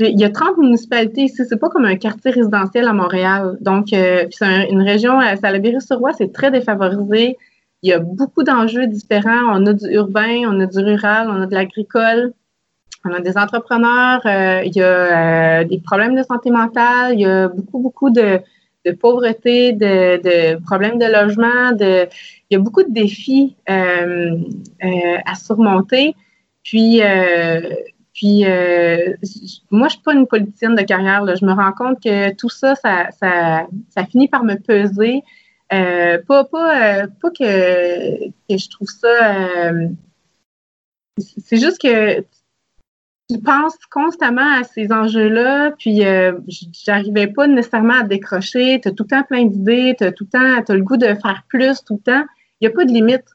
il 0.00 0.18
y 0.18 0.24
a 0.24 0.30
30 0.30 0.58
municipalités 0.58 1.22
ici. 1.22 1.42
C'est 1.48 1.60
pas 1.60 1.68
comme 1.68 1.84
un 1.84 1.96
quartier 1.96 2.32
résidentiel 2.32 2.88
à 2.88 2.92
Montréal. 2.92 3.56
Donc, 3.60 3.88
c'est 3.90 4.70
une 4.70 4.82
région, 4.82 5.18
à 5.18 5.36
Salaberry-sur-Roi, 5.36 6.12
c'est 6.12 6.32
très 6.32 6.50
défavorisé. 6.50 7.36
Il 7.82 7.90
y 7.90 7.92
a 7.92 8.00
beaucoup 8.00 8.42
d'enjeux 8.42 8.86
différents. 8.86 9.52
On 9.52 9.66
a 9.66 9.72
du 9.72 9.86
urbain, 9.92 10.42
on 10.48 10.60
a 10.60 10.66
du 10.66 10.78
rural, 10.78 11.28
on 11.30 11.42
a 11.42 11.46
de 11.46 11.54
l'agricole, 11.54 12.32
on 13.04 13.12
a 13.12 13.20
des 13.20 13.36
entrepreneurs, 13.36 14.20
euh, 14.26 14.62
il 14.64 14.74
y 14.74 14.82
a 14.82 15.60
euh, 15.60 15.64
des 15.64 15.78
problèmes 15.78 16.16
de 16.16 16.22
santé 16.22 16.50
mentale, 16.50 17.14
il 17.14 17.20
y 17.20 17.26
a 17.26 17.48
beaucoup, 17.48 17.78
beaucoup 17.78 18.10
de, 18.10 18.40
pauvreté, 19.00 19.72
de, 19.72 20.58
problèmes 20.64 20.98
de 20.98 21.06
logement, 21.06 21.72
de, 21.72 22.08
il 22.50 22.54
y 22.54 22.56
a 22.56 22.58
beaucoup 22.58 22.82
de 22.82 22.92
défis 22.92 23.56
euh, 23.68 24.36
à 25.26 25.34
surmonter. 25.34 26.14
Puis, 26.64 27.00
puis 28.14 28.44
moi, 29.70 29.88
je 29.88 29.92
suis 29.92 30.02
pas 30.02 30.14
une 30.14 30.26
politicienne 30.26 30.74
de 30.74 30.82
carrière. 30.82 31.24
Je 31.36 31.44
me 31.44 31.52
rends 31.52 31.72
compte 31.72 32.02
que 32.02 32.34
tout 32.34 32.48
ça, 32.48 32.74
ça, 32.74 33.08
ça 33.10 34.04
finit 34.10 34.28
par 34.28 34.44
me 34.44 34.56
peser. 34.56 35.22
Euh, 35.72 36.18
pas, 36.26 36.44
pas, 36.44 37.02
euh, 37.02 37.06
pas 37.20 37.30
que, 37.30 38.28
que, 38.28 38.56
je 38.56 38.70
trouve 38.70 38.88
ça. 38.88 39.68
Euh, 39.68 39.88
c'est 41.18 41.58
juste 41.58 41.80
que 41.80 42.20
tu 43.30 43.38
penses 43.44 43.76
constamment 43.90 44.58
à 44.58 44.64
ces 44.64 44.90
enjeux-là, 44.90 45.72
puis 45.72 46.00
j'arrivais 46.72 47.26
pas 47.26 47.46
nécessairement 47.46 48.00
à 48.00 48.02
décrocher. 48.04 48.80
Tu 48.80 48.94
tout 48.94 49.04
le 49.04 49.08
temps 49.08 49.24
plein 49.24 49.44
d'idées, 49.44 49.94
tu 49.98 50.04
as 50.04 50.12
tout 50.12 50.24
le 50.24 50.30
temps, 50.30 50.72
as 50.72 50.74
le 50.74 50.82
goût 50.82 50.96
de 50.96 51.06
faire 51.06 51.42
plus 51.48 51.84
tout 51.84 51.94
le 51.94 52.12
temps. 52.12 52.24
Il 52.60 52.68
n'y 52.68 52.72
a 52.72 52.76
pas 52.76 52.86
de 52.86 52.92
limite 52.92 53.26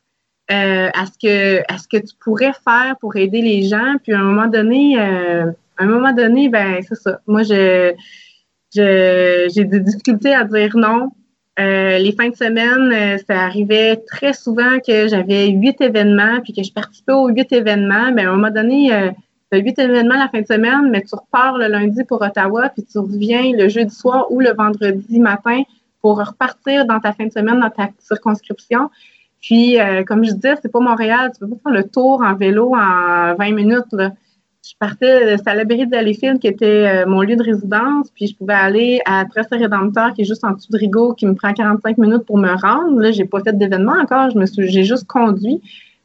à, 0.47 1.05
ce 1.05 1.11
que, 1.21 1.61
à 1.71 1.77
ce 1.77 1.87
que 1.87 1.97
tu 1.97 2.15
pourrais 2.19 2.53
faire 2.53 2.95
pour 2.99 3.15
aider 3.15 3.41
les 3.41 3.63
gens. 3.63 3.95
Puis 4.01 4.13
à 4.13 4.19
un 4.19 4.23
moment 4.23 4.47
donné, 4.47 4.97
à 4.97 5.53
un 5.77 5.85
moment 5.85 6.13
donné, 6.13 6.49
ben 6.49 6.81
c'est 6.87 6.95
ça. 6.95 7.19
Moi, 7.27 7.43
je, 7.43 7.93
j'ai 8.73 9.65
des 9.65 9.79
difficultés 9.79 10.33
à 10.33 10.45
dire 10.45 10.75
non. 10.75 11.11
Euh, 11.59 11.99
les 11.99 12.11
fins 12.13 12.29
de 12.29 12.35
semaine, 12.35 12.91
euh, 12.91 13.17
ça 13.27 13.41
arrivait 13.41 13.97
très 14.07 14.33
souvent 14.33 14.79
que 14.79 15.07
j'avais 15.07 15.49
huit 15.49 15.79
événements, 15.81 16.39
puis 16.43 16.51
que 16.51 16.63
je 16.63 16.73
participais 16.73 17.13
aux 17.13 17.27
huit 17.29 17.51
événements. 17.51 18.11
Mais 18.11 18.23
à 18.23 18.31
un 18.31 18.35
moment 18.35 18.49
donné, 18.49 18.91
euh, 18.91 19.11
tu 19.51 19.59
as 19.59 19.61
huit 19.61 19.77
événements 19.77 20.17
la 20.17 20.29
fin 20.29 20.41
de 20.41 20.47
semaine, 20.47 20.89
mais 20.89 21.01
tu 21.01 21.13
repars 21.13 21.59
le 21.59 21.67
lundi 21.67 22.03
pour 22.05 22.21
Ottawa, 22.23 22.69
puis 22.69 22.83
tu 22.83 22.97
reviens 22.97 23.51
le 23.55 23.69
jeudi 23.69 23.93
soir 23.93 24.31
ou 24.31 24.39
le 24.39 24.51
vendredi 24.53 25.19
matin 25.19 25.61
pour 26.01 26.17
repartir 26.17 26.85
dans 26.85 26.99
ta 26.99 27.13
fin 27.13 27.27
de 27.27 27.31
semaine, 27.31 27.59
dans 27.59 27.69
ta 27.69 27.89
circonscription. 27.99 28.89
Puis, 29.39 29.77
comme 30.07 30.23
je 30.23 30.31
disais, 30.31 30.55
c'est 30.61 30.71
pas 30.71 30.79
Montréal, 30.79 31.31
tu 31.33 31.39
peux 31.39 31.55
pas 31.55 31.69
faire 31.69 31.81
le 31.81 31.83
tour 31.87 32.21
en 32.21 32.33
vélo 32.33 32.73
en 32.75 33.35
20 33.35 33.51
minutes. 33.51 33.91
Là. 33.91 34.11
Je 34.65 34.73
partais, 34.80 35.38
c'était 35.38 35.49
à 35.49 35.56
la 35.56 35.65
de 35.65 36.38
qui 36.38 36.47
était 36.47 36.65
euh, 36.65 37.06
mon 37.06 37.21
lieu 37.21 37.36
de 37.36 37.43
résidence, 37.43 38.10
puis 38.12 38.28
je 38.28 38.36
pouvais 38.36 38.54
aller 38.54 39.02
à 39.06 39.26
Tresse 39.26 39.47
Rédempteur 39.52 40.13
qui 40.13 40.21
est 40.21 40.26
juste 40.26 40.45
en 40.45 40.52
dessous 40.52 40.71
de 40.71 40.78
Rigaud, 40.78 41.13
qui 41.13 41.26
me 41.26 41.36
prend 41.36 41.54
45 41.54 41.97
minutes 41.97 42.26
pour 42.26 42.38
me 42.38 42.49
rendre. 42.49 42.97
Là, 43.02 43.12
j'ai 43.12 43.26
pas 43.26 43.41
fait 43.41 43.58
d'événement 43.58 43.95
encore, 44.02 44.30
je 44.30 44.38
me 44.38 44.45
suis, 44.45 44.69
j'ai 44.69 44.86
juste 44.86 45.06
conduit. 45.06 45.62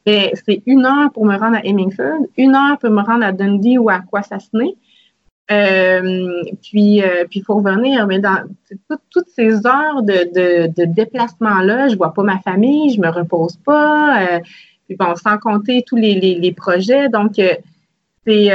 Mais 0.07 0.33
c'est 0.47 0.62
une 0.66 0.87
heure 0.87 1.12
pour 1.12 1.25
me 1.25 1.37
rendre 1.37 1.57
à 1.57 1.64
Hemingford, 1.64 2.27
une 2.37 2.55
heure 2.57 2.79
pour 2.79 2.90
me 2.90 3.03
rendre 3.03 3.25
à 3.25 3.33
Dundee 3.33 3.79
ou 3.79 3.90
à 3.90 4.01
Quasasney. 4.01 4.77
Euh, 5.51 6.42
puis, 6.62 7.03
euh, 7.03 7.25
puis 7.29 7.40
faut 7.40 7.55
revenir, 7.55 8.07
mais 8.07 8.18
dans 8.18 8.44
toutes 9.11 9.29
ces 9.29 9.66
heures 9.66 10.03
de, 10.03 10.68
de, 10.68 10.85
déplacement-là, 10.85 11.88
je 11.88 11.97
vois 11.97 12.12
pas 12.12 12.23
ma 12.23 12.38
famille, 12.40 12.90
je 12.90 13.01
me 13.01 13.09
repose 13.09 13.57
pas, 13.64 14.23
euh, 14.23 14.40
puis 14.87 14.97
bon, 14.97 15.14
sans 15.16 15.38
compter 15.38 15.85
tous 15.87 15.97
les, 15.97 16.14
les, 16.14 16.53
projets. 16.53 17.09
Donc, 17.09 17.38
euh, 17.38 17.55
c'est 18.26 18.50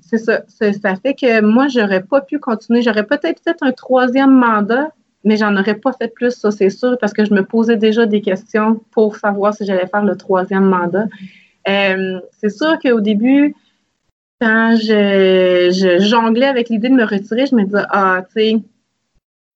c'est 0.00 0.18
ça, 0.18 0.42
ça 0.48 0.96
fait 0.96 1.14
que 1.14 1.40
moi, 1.40 1.68
j'aurais 1.68 2.02
pas 2.02 2.20
pu 2.20 2.38
continuer. 2.38 2.82
J'aurais 2.82 3.06
peut-être 3.06 3.42
fait 3.42 3.56
un 3.62 3.72
troisième 3.72 4.32
mandat, 4.32 4.90
mais 5.24 5.36
j'en 5.36 5.56
aurais 5.56 5.74
pas 5.74 5.92
fait 5.92 6.08
plus, 6.08 6.32
ça 6.32 6.50
c'est 6.50 6.70
sûr, 6.70 6.96
parce 7.00 7.12
que 7.12 7.24
je 7.24 7.34
me 7.34 7.44
posais 7.44 7.76
déjà 7.76 8.06
des 8.06 8.20
questions 8.20 8.80
pour 8.92 9.16
savoir 9.16 9.54
si 9.54 9.66
j'allais 9.66 9.86
faire 9.86 10.04
le 10.04 10.16
troisième 10.16 10.66
mandat. 10.66 11.06
c'est 11.64 12.50
sûr 12.50 12.78
qu'au 12.78 13.00
début, 13.00 13.54
quand 14.40 14.76
je, 14.76 15.98
jonglais 16.00 16.46
avec 16.46 16.68
l'idée 16.68 16.88
de 16.88 16.94
me 16.94 17.04
retirer, 17.04 17.46
je 17.46 17.54
me 17.54 17.64
disais, 17.64 17.84
ah, 17.90 18.22
tu 18.28 18.32
sais, 18.34 18.56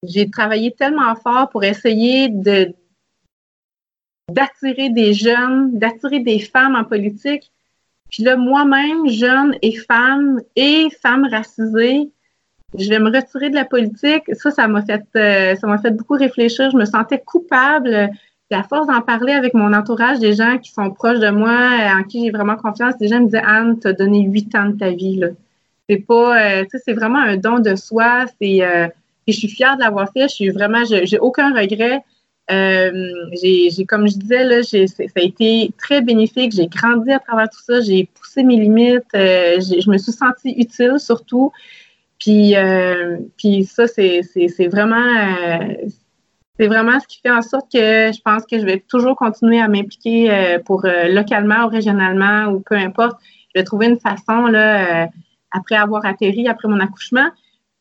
j'ai 0.02 0.30
travaillé 0.30 0.72
tellement 0.72 1.14
fort 1.14 1.50
pour 1.50 1.64
essayer 1.64 2.28
de 2.28 2.74
d'attirer 4.30 4.90
des 4.90 5.12
jeunes, 5.12 5.76
d'attirer 5.76 6.20
des 6.20 6.38
femmes 6.38 6.76
en 6.76 6.84
politique. 6.84 7.50
Puis 8.10 8.22
là, 8.22 8.36
moi-même, 8.36 9.08
jeune 9.08 9.56
et 9.62 9.76
femme 9.76 10.40
et 10.56 10.88
femme 11.02 11.26
racisée, 11.30 12.10
je 12.78 12.88
vais 12.88 12.98
me 12.98 13.10
retirer 13.10 13.50
de 13.50 13.54
la 13.54 13.64
politique. 13.64 14.24
Ça, 14.34 14.50
ça 14.50 14.68
m'a 14.68 14.82
fait, 14.82 15.04
euh, 15.16 15.56
ça 15.56 15.66
m'a 15.66 15.78
fait 15.78 15.90
beaucoup 15.90 16.14
réfléchir. 16.14 16.70
Je 16.70 16.76
me 16.76 16.84
sentais 16.84 17.20
coupable 17.20 18.10
puis 18.50 18.58
à 18.58 18.64
force 18.64 18.88
d'en 18.88 19.00
parler 19.00 19.32
avec 19.32 19.54
mon 19.54 19.72
entourage, 19.72 20.18
des 20.18 20.34
gens 20.34 20.58
qui 20.58 20.72
sont 20.72 20.90
proches 20.90 21.20
de 21.20 21.30
moi, 21.30 21.52
euh, 21.52 22.00
en 22.00 22.02
qui 22.02 22.24
j'ai 22.24 22.32
vraiment 22.32 22.56
confiance, 22.56 22.98
des 22.98 23.06
gens 23.06 23.20
me 23.20 23.26
disaient 23.26 23.44
Anne, 23.44 23.78
t'as 23.78 23.92
donné 23.92 24.22
huit 24.22 24.52
ans 24.56 24.66
de 24.66 24.76
ta 24.76 24.90
vie. 24.90 25.20
C'est 25.88 25.98
pas, 25.98 26.60
euh, 26.60 26.64
c'est 26.84 26.92
vraiment 26.92 27.20
un 27.20 27.36
don 27.36 27.60
de 27.60 27.76
soi. 27.76 28.24
C'est, 28.40 28.64
euh, 28.64 28.88
et 29.28 29.32
je 29.32 29.38
suis 29.38 29.48
fière 29.48 29.76
de 29.76 29.82
l'avoir 29.82 30.10
fait. 30.12 30.22
Je 30.22 30.34
suis 30.34 30.50
vraiment, 30.50 30.82
j'ai 30.84 31.18
aucun 31.20 31.54
regret. 31.54 32.02
J'ai, 32.50 33.84
comme 33.86 34.08
je 34.08 34.16
disais 34.16 34.44
là, 34.44 34.62
ça 34.62 34.78
a 35.16 35.20
été 35.20 35.72
très 35.78 36.00
bénéfique. 36.02 36.52
J'ai 36.52 36.66
grandi 36.66 37.10
à 37.12 37.18
travers 37.18 37.48
tout 37.48 37.62
ça. 37.62 37.80
J'ai 37.80 38.08
poussé 38.14 38.42
mes 38.42 38.56
limites. 38.56 39.04
je 39.12 39.90
me 39.90 39.98
suis 39.98 40.12
sentie 40.12 40.52
utile 40.56 40.96
surtout. 40.98 41.52
Puis, 42.18 42.54
puis 43.36 43.64
ça, 43.64 43.86
c'est, 43.86 44.22
vraiment, 44.68 45.04
c'est 46.60 46.66
vraiment 46.66 47.00
ce 47.00 47.06
qui 47.06 47.20
fait 47.22 47.30
en 47.30 47.40
sorte 47.40 47.72
que 47.72 48.12
je 48.12 48.20
pense 48.22 48.44
que 48.44 48.58
je 48.58 48.66
vais 48.66 48.84
toujours 48.86 49.16
continuer 49.16 49.62
à 49.62 49.68
m'impliquer 49.68 50.30
euh, 50.30 50.58
pour 50.58 50.84
euh, 50.84 51.08
localement 51.08 51.64
ou 51.64 51.68
régionalement 51.68 52.48
ou 52.52 52.60
peu 52.60 52.74
importe. 52.74 53.18
Je 53.54 53.58
vais 53.60 53.64
trouver 53.64 53.86
une 53.86 53.98
façon, 53.98 54.44
là, 54.44 55.04
euh, 55.04 55.06
après 55.52 55.76
avoir 55.76 56.04
atterri, 56.04 56.48
après 56.48 56.68
mon 56.68 56.78
accouchement, 56.78 57.30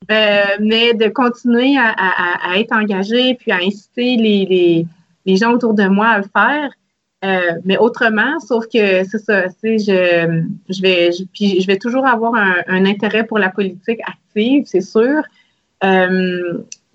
mais 0.07 0.93
de 0.93 1.09
continuer 1.09 1.77
à, 1.77 2.57
être 2.57 2.71
engagée 2.73 3.35
puis 3.35 3.51
à 3.51 3.57
inciter 3.57 4.15
les, 4.17 5.35
gens 5.37 5.53
autour 5.53 5.73
de 5.73 5.87
moi 5.87 6.07
à 6.07 6.17
le 6.19 6.25
faire. 6.35 7.61
mais 7.65 7.77
autrement, 7.77 8.39
sauf 8.39 8.65
que 8.65 9.03
c'est 9.03 9.19
ça, 9.19 9.47
je, 9.63 10.43
je 10.69 10.81
vais, 10.81 11.11
je, 11.11 11.67
vais 11.67 11.77
toujours 11.77 12.07
avoir 12.07 12.33
un, 12.35 12.85
intérêt 12.85 13.25
pour 13.25 13.39
la 13.39 13.49
politique 13.49 13.99
active, 14.07 14.63
c'est 14.65 14.81
sûr. 14.81 15.21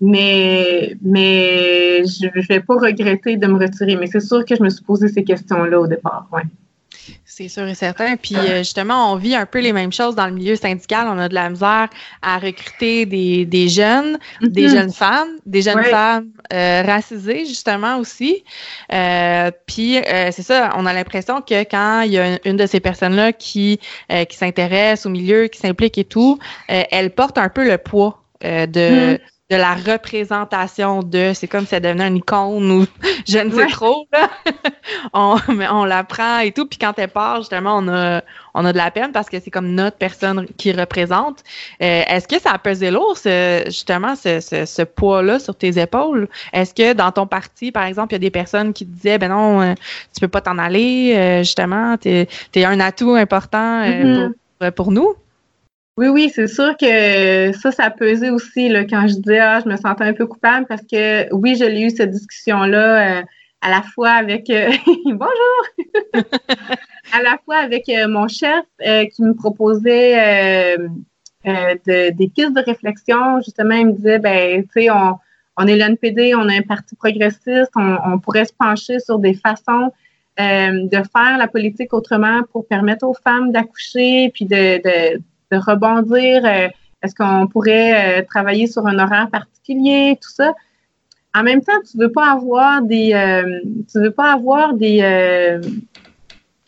Mais, 0.01 0.97
mais 1.01 2.03
je 2.03 2.25
ne 2.25 2.47
vais 2.47 2.59
pas 2.59 2.75
regretter 2.75 3.37
de 3.37 3.47
me 3.47 3.57
retirer. 3.57 3.95
Mais 3.95 4.07
c'est 4.07 4.19
sûr 4.19 4.43
que 4.43 4.55
je 4.55 4.61
me 4.61 4.69
suis 4.69 4.83
posé 4.83 5.07
ces 5.07 5.23
questions-là 5.23 5.79
au 5.79 5.87
départ. 5.87 6.27
Ouais. 6.33 6.43
C'est 7.37 7.49
sûr 7.49 7.67
et 7.67 7.75
certain. 7.75 8.15
Puis 8.15 8.37
euh, 8.37 8.59
justement, 8.59 9.11
on 9.11 9.17
vit 9.17 9.35
un 9.35 9.45
peu 9.45 9.59
les 9.59 9.73
mêmes 9.73 9.91
choses 9.91 10.15
dans 10.15 10.25
le 10.25 10.31
milieu 10.31 10.55
syndical. 10.55 11.05
On 11.09 11.19
a 11.19 11.27
de 11.27 11.33
la 11.33 11.49
misère 11.49 11.89
à 12.21 12.37
recruter 12.37 13.05
des, 13.05 13.43
des 13.43 13.67
jeunes, 13.67 14.17
des 14.39 14.67
mm-hmm. 14.67 14.71
jeunes 14.71 14.93
femmes, 14.93 15.27
des 15.45 15.61
jeunes 15.61 15.83
femmes 15.83 16.29
euh, 16.53 16.81
racisées, 16.83 17.45
justement 17.45 17.97
aussi. 17.97 18.45
Euh, 18.93 19.51
puis 19.67 19.97
c'est 20.05 20.43
ça, 20.43 20.71
on 20.77 20.85
a 20.85 20.93
l'impression 20.93 21.41
que 21.41 21.63
quand 21.63 22.03
il 22.03 22.13
y 22.13 22.19
a 22.19 22.39
une, 22.45 22.55
de 22.55 22.65
ces 22.67 22.79
personnes-là 22.79 23.33
qui, 23.33 23.81
qui 24.29 24.37
s'intéresse 24.37 25.05
au 25.05 25.09
milieu, 25.09 25.47
qui 25.47 25.59
s'implique 25.59 25.97
et 25.97 26.05
tout, 26.05 26.39
elle 26.69 27.11
porte 27.11 27.37
un 27.37 27.49
peu 27.49 27.67
le 27.67 27.77
poids 27.77 28.23
de, 28.41 29.15
mm-hmm 29.15 29.19
de 29.51 29.57
la 29.57 29.75
représentation 29.75 31.03
de, 31.03 31.31
c'est 31.35 31.47
comme 31.47 31.65
si 31.65 31.69
ça 31.69 31.79
devenait 31.79 32.07
une 32.07 32.17
icône 32.17 32.71
ou 32.71 32.87
je 33.27 33.37
ne 33.37 33.51
sais 33.51 33.67
trop, 33.67 34.07
on, 35.13 35.37
mais 35.53 35.67
on 35.69 35.85
la 35.85 36.03
prend 36.03 36.39
et 36.39 36.51
tout. 36.51 36.65
Puis 36.65 36.79
quand 36.79 36.97
elle 36.97 37.09
part, 37.09 37.37
justement, 37.41 37.77
on 37.77 37.87
a, 37.87 38.23
on 38.55 38.65
a 38.65 38.71
de 38.73 38.77
la 38.77 38.89
peine 38.89 39.11
parce 39.11 39.29
que 39.29 39.39
c'est 39.39 39.51
comme 39.51 39.69
notre 39.71 39.97
personne 39.97 40.47
qui 40.57 40.71
représente. 40.71 41.43
Euh, 41.81 42.01
est-ce 42.07 42.27
que 42.27 42.39
ça 42.39 42.51
a 42.53 42.57
pesé 42.57 42.89
lourd, 42.89 43.17
justement, 43.67 44.15
ce, 44.15 44.39
ce, 44.39 44.81
poids-là 44.81 45.37
sur 45.37 45.55
tes 45.55 45.79
épaules? 45.79 46.27
Est-ce 46.51 46.73
que 46.73 46.93
dans 46.93 47.11
ton 47.11 47.27
parti, 47.27 47.71
par 47.71 47.83
exemple, 47.83 48.13
il 48.13 48.15
y 48.15 48.17
a 48.17 48.19
des 48.19 48.31
personnes 48.31 48.73
qui 48.73 48.85
te 48.87 48.91
disaient, 48.91 49.19
ben 49.19 49.29
non, 49.29 49.61
euh, 49.61 49.73
tu 50.13 50.21
peux 50.21 50.27
pas 50.27 50.41
t'en 50.41 50.57
aller, 50.57 51.13
euh, 51.15 51.37
justement, 51.39 51.97
tu 51.97 52.09
es, 52.09 52.65
un 52.65 52.79
atout 52.79 53.13
important 53.13 53.83
mm-hmm. 53.83 54.31
pour, 54.59 54.71
pour 54.73 54.91
nous? 54.91 55.15
Oui, 55.97 56.09
oui, 56.09 56.29
c'est 56.29 56.47
sûr 56.47 56.75
que 56.75 57.53
ça, 57.53 57.71
ça 57.71 57.89
pesé 57.89 58.29
aussi 58.29 58.67
là, 58.67 58.83
quand 58.83 59.07
je 59.07 59.15
disais 59.15 59.39
ah, 59.39 59.61
je 59.63 59.69
me 59.69 59.77
sentais 59.77 60.03
un 60.03 60.11
peu 60.13 60.27
coupable 60.27 60.65
parce 60.67 60.81
que 60.81 61.33
oui, 61.33 61.55
je 61.55 61.63
l'ai 61.63 61.83
eu 61.83 61.89
cette 61.89 62.11
discussion-là 62.11 63.19
euh, 63.19 63.23
à 63.61 63.69
la 63.69 63.81
fois 63.81 64.09
avec 64.09 64.49
euh, 64.49 64.71
bonjour 65.05 65.61
à 67.13 67.23
la 67.23 67.37
fois 67.45 67.59
avec 67.59 67.87
euh, 67.87 68.09
mon 68.09 68.27
chef 68.27 68.65
qui 69.13 69.23
me 69.23 69.33
proposait 69.35 70.75
des 71.45 72.27
pistes 72.35 72.53
de 72.53 72.65
réflexion. 72.65 73.39
Justement, 73.39 73.75
il 73.75 73.87
me 73.87 73.91
disait 73.93 74.19
ben, 74.19 74.63
tu 74.63 74.69
sais, 74.73 74.89
on, 74.89 75.17
on 75.55 75.65
est 75.65 75.77
l'NPD, 75.77 76.35
on 76.35 76.49
a 76.49 76.55
un 76.55 76.61
parti 76.63 76.97
progressiste, 76.97 77.71
on, 77.77 78.19
pourrait 78.19 78.43
se 78.43 78.53
pencher 78.53 78.99
sur 78.99 79.17
des 79.17 79.33
façons 79.33 79.93
de 80.37 81.03
faire 81.13 81.37
la 81.37 81.47
politique 81.47 81.93
autrement 81.93 82.41
pour 82.51 82.67
permettre 82.67 83.07
aux 83.07 83.13
femmes 83.13 83.53
d'accoucher 83.53 84.29
puis 84.33 84.43
de 84.43 84.81
de 84.83 85.21
rebondir. 85.51 86.45
Euh, 86.45 86.67
est-ce 87.01 87.15
qu'on 87.15 87.47
pourrait 87.47 88.19
euh, 88.19 88.23
travailler 88.27 88.67
sur 88.67 88.87
un 88.87 88.97
horaire 88.97 89.29
particulier, 89.31 90.17
tout 90.21 90.29
ça? 90.29 90.53
En 91.33 91.43
même 91.43 91.61
temps, 91.61 91.79
tu 91.89 91.97
veux 91.97 92.11
pas 92.11 92.31
avoir 92.31 92.81
des, 92.81 93.13
euh, 93.13 93.59
tu 93.91 93.99
veux 93.99 94.11
pas 94.11 94.33
avoir 94.33 94.73
des, 94.73 95.59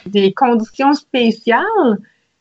des 0.06 0.34
conditions 0.34 0.94
spéciales 0.94 1.98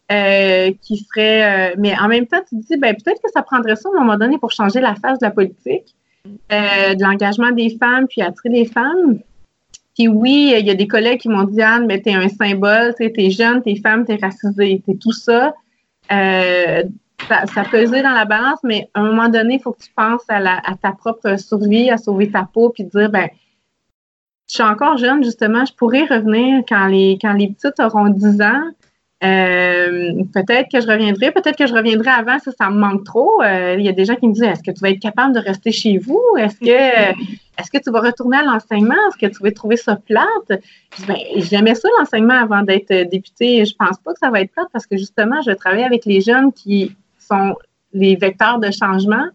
qui 0.08 0.96
seraient, 0.96 1.76
mais 1.76 1.96
en 1.96 2.08
même 2.08 2.26
temps, 2.26 2.40
tu 2.48 2.56
te 2.56 2.66
dis, 2.66 2.76
ben 2.78 2.96
peut-être 2.96 3.22
que 3.22 3.30
ça 3.32 3.42
prendrait 3.42 3.76
ça 3.76 3.88
à 3.88 3.96
un 3.96 4.00
moment 4.00 4.18
donné 4.18 4.38
pour 4.38 4.50
changer 4.50 4.80
la 4.80 4.96
face 4.96 5.20
de 5.20 5.26
la 5.26 5.30
politique, 5.30 5.94
de 6.50 7.00
l'engagement 7.00 7.52
des 7.52 7.76
femmes, 7.78 8.08
puis 8.08 8.22
attirer 8.22 8.48
les 8.48 8.64
femmes. 8.64 9.20
Puis 9.96 10.08
oui, 10.08 10.54
il 10.58 10.66
y 10.66 10.70
a 10.70 10.74
des 10.74 10.86
collègues 10.86 11.20
qui 11.20 11.28
m'ont 11.28 11.44
dit, 11.44 11.62
Anne, 11.62 11.86
mais 11.86 12.00
t'es 12.00 12.12
un 12.12 12.28
symbole, 12.28 12.94
t'es 12.98 13.30
jeune, 13.30 13.62
t'es 13.62 13.76
femme, 13.76 14.04
t'es 14.04 14.16
racisée, 14.16 14.82
t'es 14.84 14.94
tout 14.94 15.12
ça. 15.12 15.54
Euh, 16.12 16.82
ça, 17.28 17.46
ça 17.46 17.64
pesait 17.64 18.02
dans 18.02 18.12
la 18.12 18.24
balance, 18.24 18.60
mais 18.62 18.88
à 18.94 19.00
un 19.00 19.04
moment 19.10 19.28
donné, 19.28 19.54
il 19.54 19.60
faut 19.60 19.72
que 19.72 19.82
tu 19.82 19.90
penses 19.94 20.22
à, 20.28 20.38
la, 20.38 20.58
à, 20.64 20.74
ta 20.76 20.92
propre 20.92 21.38
survie, 21.38 21.90
à 21.90 21.98
sauver 21.98 22.30
ta 22.30 22.44
peau, 22.44 22.70
puis 22.70 22.84
dire, 22.84 23.10
ben, 23.10 23.28
je 24.48 24.54
suis 24.54 24.62
encore 24.62 24.96
jeune, 24.96 25.24
justement, 25.24 25.64
je 25.64 25.72
pourrais 25.74 26.04
revenir 26.04 26.62
quand 26.68 26.86
les, 26.86 27.18
quand 27.20 27.32
les 27.32 27.48
petites 27.48 27.80
auront 27.80 28.08
10 28.08 28.40
ans. 28.42 28.70
Euh, 29.24 30.12
peut-être 30.34 30.70
que 30.70 30.78
je 30.78 30.86
reviendrai, 30.86 31.32
peut-être 31.32 31.56
que 31.56 31.66
je 31.66 31.72
reviendrai 31.72 32.10
avant, 32.10 32.38
ça, 32.38 32.52
ça 32.52 32.68
me 32.68 32.76
manque 32.76 33.04
trop. 33.04 33.42
Euh, 33.42 33.76
il 33.78 33.84
y 33.84 33.88
a 33.88 33.92
des 33.92 34.04
gens 34.04 34.14
qui 34.14 34.28
me 34.28 34.34
disent 34.34 34.42
est-ce 34.42 34.62
que 34.62 34.70
tu 34.70 34.80
vas 34.80 34.90
être 34.90 35.00
capable 35.00 35.34
de 35.34 35.40
rester 35.40 35.72
chez 35.72 35.96
vous? 35.96 36.22
Est-ce 36.38 36.58
que 36.58 37.18
est-ce 37.58 37.70
que 37.70 37.82
tu 37.82 37.90
vas 37.90 38.00
retourner 38.00 38.36
à 38.36 38.42
l'enseignement? 38.42 38.94
Est-ce 39.08 39.26
que 39.26 39.34
tu 39.34 39.42
vas 39.42 39.50
trouver 39.52 39.78
ça 39.78 39.96
plate? 39.96 40.60
Ben, 41.08 41.16
j'aimais 41.36 41.74
ça 41.74 41.88
l'enseignement 41.98 42.34
avant 42.34 42.62
d'être 42.62 42.92
députée. 43.10 43.64
Je 43.64 43.74
pense 43.74 43.96
pas 44.04 44.12
que 44.12 44.18
ça 44.18 44.28
va 44.28 44.42
être 44.42 44.52
plate 44.52 44.68
parce 44.70 44.86
que 44.86 44.98
justement, 44.98 45.40
je 45.40 45.52
travaille 45.52 45.84
avec 45.84 46.04
les 46.04 46.20
jeunes 46.20 46.52
qui 46.52 46.94
sont 47.18 47.54
les 47.94 48.16
vecteurs 48.16 48.58
de 48.58 48.70
changement. 48.70 49.28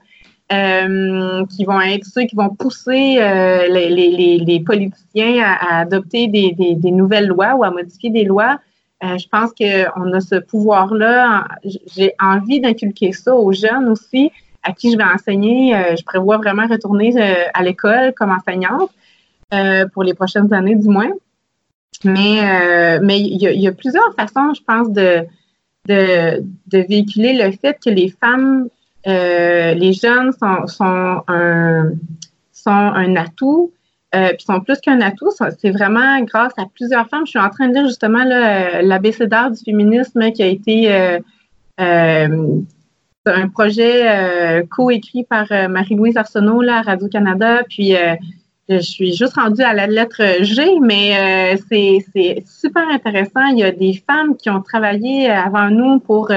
Euh, 0.53 1.45
qui 1.45 1.63
vont 1.63 1.79
être 1.79 2.03
ceux 2.03 2.23
qui 2.23 2.35
vont 2.35 2.49
pousser 2.49 3.21
les, 3.69 4.63
politiciens 4.65 5.41
à, 5.41 5.79
adopter 5.79 6.27
des, 6.27 6.91
nouvelles 6.91 7.27
lois 7.27 7.55
ou 7.55 7.63
à 7.63 7.71
modifier 7.71 8.09
des 8.09 8.25
lois 8.25 8.59
je 9.01 9.27
pense 9.27 9.51
qu'on 9.51 10.13
a 10.13 10.19
ce 10.19 10.35
pouvoir-là. 10.35 11.47
J'ai 11.63 12.13
envie 12.19 12.59
d'inculquer 12.59 13.11
ça 13.13 13.35
aux 13.35 13.51
jeunes 13.51 13.89
aussi, 13.89 14.31
à 14.63 14.73
qui 14.73 14.91
je 14.91 14.97
vais 14.97 15.03
enseigner. 15.03 15.73
je 15.97 16.03
prévois 16.03 16.37
vraiment 16.37 16.67
retourner 16.67 17.13
à 17.53 17.63
l'école 17.63 18.13
comme 18.13 18.31
enseignante 18.31 18.91
pour 19.93 20.03
les 20.03 20.13
prochaines 20.13 20.53
années, 20.53 20.75
du 20.75 20.87
moins. 20.87 21.11
Mais 22.03 22.99
mais 23.01 23.19
il 23.19 23.41
y, 23.41 23.67
a 23.67 23.71
plusieurs 23.71 24.13
façons, 24.15 24.53
je 24.53 24.61
pense, 24.63 24.91
de, 24.91 25.25
de, 25.87 26.43
de 26.67 26.77
véhiculer 26.87 27.33
le 27.33 27.51
fait 27.51 27.79
que 27.83 27.89
les 27.89 28.09
femmes 28.09 28.69
euh, 29.07 29.73
les 29.73 29.93
jeunes 29.93 30.31
sont, 30.31 30.67
sont, 30.67 31.23
un, 31.27 31.91
sont 32.51 32.69
un 32.69 33.15
atout, 33.15 33.71
euh, 34.13 34.29
puis 34.33 34.43
sont 34.45 34.59
plus 34.59 34.79
qu'un 34.79 34.99
atout. 35.01 35.29
C'est 35.59 35.71
vraiment 35.71 36.19
grâce 36.21 36.53
à 36.57 36.65
plusieurs 36.73 37.07
femmes. 37.07 37.25
Je 37.25 37.31
suis 37.31 37.39
en 37.39 37.49
train 37.49 37.69
de 37.69 37.73
lire 37.73 37.87
justement 37.87 38.25
euh, 38.25 38.81
l'abécédaire 38.81 39.51
du 39.51 39.63
féminisme 39.63 40.31
qui 40.31 40.43
a 40.43 40.47
été 40.47 40.93
euh, 41.79 42.59
un 43.25 43.49
projet 43.49 44.65
coécrit 44.69 45.23
par 45.23 45.47
Marie-Louise 45.69 46.17
Arsenault 46.17 46.67
à 46.67 46.81
Radio-Canada. 46.81 47.63
Puis 47.69 47.95
je 48.67 48.79
suis 48.79 49.15
juste 49.15 49.35
rendue 49.35 49.61
à 49.61 49.73
la 49.73 49.87
lettre 49.87 50.43
G, 50.43 50.79
mais 50.81 51.57
c'est 51.69 52.43
super 52.45 52.87
intéressant. 52.89 53.45
Il 53.51 53.59
y 53.59 53.63
a 53.63 53.71
des 53.71 53.93
femmes 54.07 54.35
qui 54.35 54.49
ont 54.49 54.61
travaillé 54.61 55.29
avant 55.29 55.69
nous 55.69 55.99
pour 55.99 56.31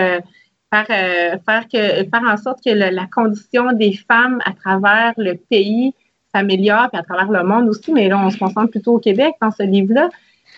faire, 0.75 0.87
euh, 0.91 1.39
faire, 1.45 1.65
faire 1.71 2.23
en 2.29 2.37
sorte 2.37 2.59
que 2.65 2.71
la 2.71 3.07
condition 3.07 3.73
des 3.73 3.93
femmes 3.93 4.41
à 4.45 4.53
travers 4.53 5.13
le 5.17 5.35
pays 5.35 5.95
s'améliore, 6.35 6.88
puis 6.90 7.01
à 7.01 7.03
travers 7.03 7.31
le 7.31 7.42
monde 7.44 7.68
aussi, 7.68 7.92
mais 7.92 8.09
là, 8.09 8.18
on 8.18 8.31
se 8.31 8.38
concentre 8.38 8.70
plutôt 8.70 8.94
au 8.94 8.99
Québec 8.99 9.35
dans 9.40 9.51
ce 9.51 9.62
livre-là. 9.62 10.09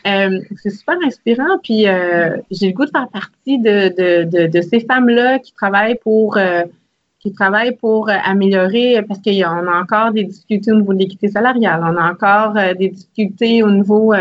Euh, 0.07 0.41
c'est 0.63 0.71
super 0.71 0.97
inspirant, 1.05 1.59
puis 1.63 1.89
euh, 1.89 2.37
j'ai 2.51 2.69
le 2.69 2.73
goût 2.73 2.85
de 2.85 2.91
faire 2.91 3.09
partie 3.09 3.59
de, 3.59 4.25
de, 4.25 4.47
de, 4.47 4.61
ces 4.61 4.81
femmes-là 4.81 5.39
qui 5.39 5.53
travaillent 5.53 5.99
pour 6.03 6.39
qui 7.19 7.33
travaillent 7.33 7.75
pour 7.75 8.09
améliorer, 8.09 9.03
parce 9.09 9.21
en 9.45 9.67
a 9.67 9.81
encore 9.81 10.13
des 10.13 10.25
difficultés 10.25 10.71
au 10.71 10.77
niveau 10.77 10.93
de 10.93 10.99
l'équité 10.99 11.29
salariale, 11.29 11.81
on 11.83 11.97
a 11.97 12.11
encore 12.13 12.55
des 12.77 12.89
difficultés 12.89 13.63
au 13.65 13.71
niveau 13.71 14.13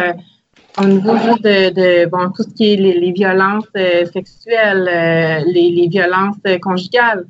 au 0.77 0.85
niveau 0.85 1.15
juste 1.17 1.43
de, 1.43 2.05
bon, 2.07 2.29
tout 2.31 2.43
ce 2.43 2.53
qui 2.53 2.73
est 2.73 2.75
les, 2.75 3.11
violences 3.11 3.67
euh, 3.77 4.05
sexuelles, 4.05 4.87
euh, 4.87 5.51
les, 5.51 5.87
violences 5.87 6.37
euh, 6.47 6.57
conjugales, 6.59 7.25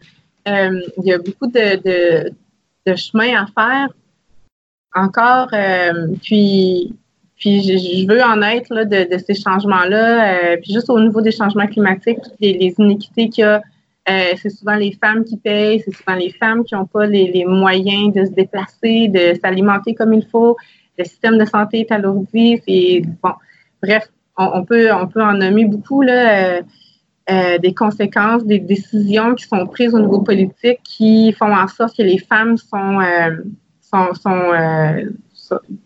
il 0.48 1.04
y 1.04 1.14
a 1.14 1.18
beaucoup 1.18 1.48
de, 1.48 1.76
de, 1.84 2.32
de 2.86 3.36
à 3.36 3.46
faire 3.48 3.90
encore. 4.96 5.50
puis, 6.22 6.94
puis 7.38 7.62
je, 7.62 8.08
veux 8.08 8.22
en 8.24 8.42
être 8.42 8.74
là, 8.74 8.86
de, 8.86 9.18
ces 9.18 9.36
changements-là. 9.36 10.58
puis 10.58 10.74
juste 10.74 10.90
au 10.90 11.00
niveau 11.00 11.22
des 11.22 11.32
changements 11.32 11.68
climatiques, 11.68 12.20
les, 12.40 12.54
les 12.54 12.74
iniquités 12.80 13.30
qu'il 13.30 13.44
y 13.44 13.48
a, 13.48 13.62
c'est 14.38 14.50
souvent 14.50 14.76
les 14.76 14.94
femmes 14.94 15.24
qui 15.24 15.38
payent, 15.38 15.82
c'est 15.84 15.96
souvent 15.96 16.16
les 16.16 16.32
femmes 16.32 16.64
qui 16.64 16.76
n'ont 16.76 16.86
pas 16.86 17.06
les, 17.06 17.46
moyens 17.46 18.14
de 18.14 18.26
se 18.26 18.32
déplacer, 18.32 19.08
de 19.10 19.38
s'alimenter 19.42 19.94
comme 19.96 20.14
il 20.14 20.26
faut 20.26 20.56
le 20.98 21.04
système 21.04 21.38
de 21.38 21.46
santé 21.46 21.82
est 21.82 21.92
alourdi. 21.92 22.62
Bref, 23.82 24.10
on, 24.38 24.64
peut 24.64 24.92
on 24.94 25.08
peut 25.08 25.24
en 25.24 25.34
nommer 25.34 25.66
beaucoup 25.66 26.02
là. 26.02 26.58
Euh, 26.58 26.62
euh, 27.28 27.58
des 27.58 27.74
conséquences, 27.74 28.46
des 28.46 28.60
décisions 28.60 29.34
qui 29.34 29.46
sont 29.46 29.66
prises 29.66 29.96
au 29.96 30.00
niveau 30.00 30.22
politique 30.22 30.80
qui 30.84 31.34
font 31.34 31.52
en 31.52 31.68
sorte 31.68 31.98
que 31.98 32.04
les 32.04 32.20
femmes 32.20 32.56
sont, 32.56 33.00
euh, 33.96 35.04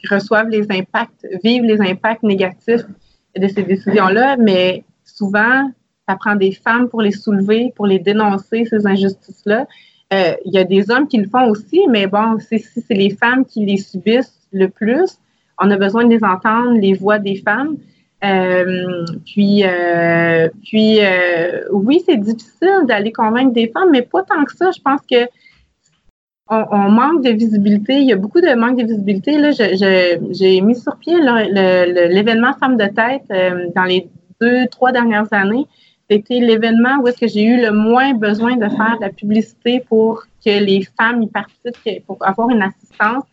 reçoivent 0.10 0.50
les 0.50 0.66
impacts, 0.72 1.28
vivent 1.44 1.64
les 1.64 1.82
impacts 1.82 2.24
négatifs 2.24 2.86
de 3.38 3.48
ces 3.48 3.64
décisions-là, 3.64 4.38
mais 4.38 4.84
souvent, 5.04 5.70
ça 6.08 6.16
prend 6.16 6.36
des 6.36 6.52
femmes 6.52 6.90
pour 6.90 7.02
les 7.02 7.12
soulever, 7.12 7.74
pour 7.76 7.86
les 7.86 8.00
dénoncer, 8.00 8.66
ces 8.66 8.86
injustices-là. 8.88 9.68
Il 10.12 10.52
y 10.52 10.58
a 10.58 10.64
des 10.64 10.90
hommes 10.90 11.08
qui 11.08 11.18
le 11.18 11.30
font 11.30 11.48
aussi, 11.50 11.82
mais 11.88 12.08
bon, 12.08 12.40
si 12.40 12.60
c'est 12.60 12.96
les 12.96 13.12
femmes 13.12 13.46
qui 13.46 13.66
les 13.66 13.78
subissent, 13.78 14.40
le 14.52 14.68
plus. 14.68 15.20
On 15.60 15.70
a 15.72 15.78
besoin 15.78 16.06
de 16.06 16.10
les 16.10 16.24
entendre, 16.24 16.80
les 16.80 16.94
voix 16.94 17.20
des 17.20 17.36
femmes. 17.36 17.78
Euh, 18.24 19.06
puis, 19.26 19.64
euh, 19.64 20.50
puis 20.64 21.00
euh, 21.00 21.64
oui, 21.72 22.02
c'est 22.06 22.18
difficile 22.18 22.82
d'aller 22.86 23.12
convaincre 23.12 23.54
des 23.54 23.68
femmes, 23.68 23.90
mais 23.92 24.02
pas 24.02 24.24
tant 24.24 24.44
que 24.44 24.56
ça. 24.56 24.72
Je 24.72 24.82
pense 24.82 25.02
que 25.10 25.28
on, 26.50 26.90
manque 26.90 27.24
de 27.24 27.30
visibilité. 27.30 28.00
Il 28.00 28.06
y 28.06 28.14
a 28.14 28.16
beaucoup 28.16 28.42
de 28.42 28.54
manque 28.56 28.78
de 28.78 28.84
visibilité. 28.84 29.38
Là, 29.38 29.52
j'ai 29.52 30.62
mis 30.62 30.76
sur 30.76 30.98
pied 30.98 31.16
l'événement 31.16 32.54
Femmes 32.60 32.78
de 32.78 32.86
tête 32.86 33.74
dans 33.76 33.84
les 33.84 34.10
deux, 34.42 34.66
trois 34.68 34.92
dernières 34.92 35.32
années. 35.32 35.66
C'était 36.10 36.40
l'événement 36.40 36.98
où 37.02 37.08
est-ce 37.08 37.20
que 37.20 37.28
j'ai 37.28 37.44
eu 37.44 37.62
le 37.62 37.72
moins 37.72 38.14
besoin 38.14 38.56
de 38.56 38.68
faire 38.68 38.96
de 38.98 39.02
la 39.02 39.10
publicité 39.10 39.84
pour 39.88 40.24
que 40.44 40.50
les 40.50 40.88
femmes 41.00 41.22
y 41.22 41.28
participent, 41.28 42.06
pour 42.08 42.18
avoir 42.22 42.50
une 42.50 42.64
assistance 42.64 43.24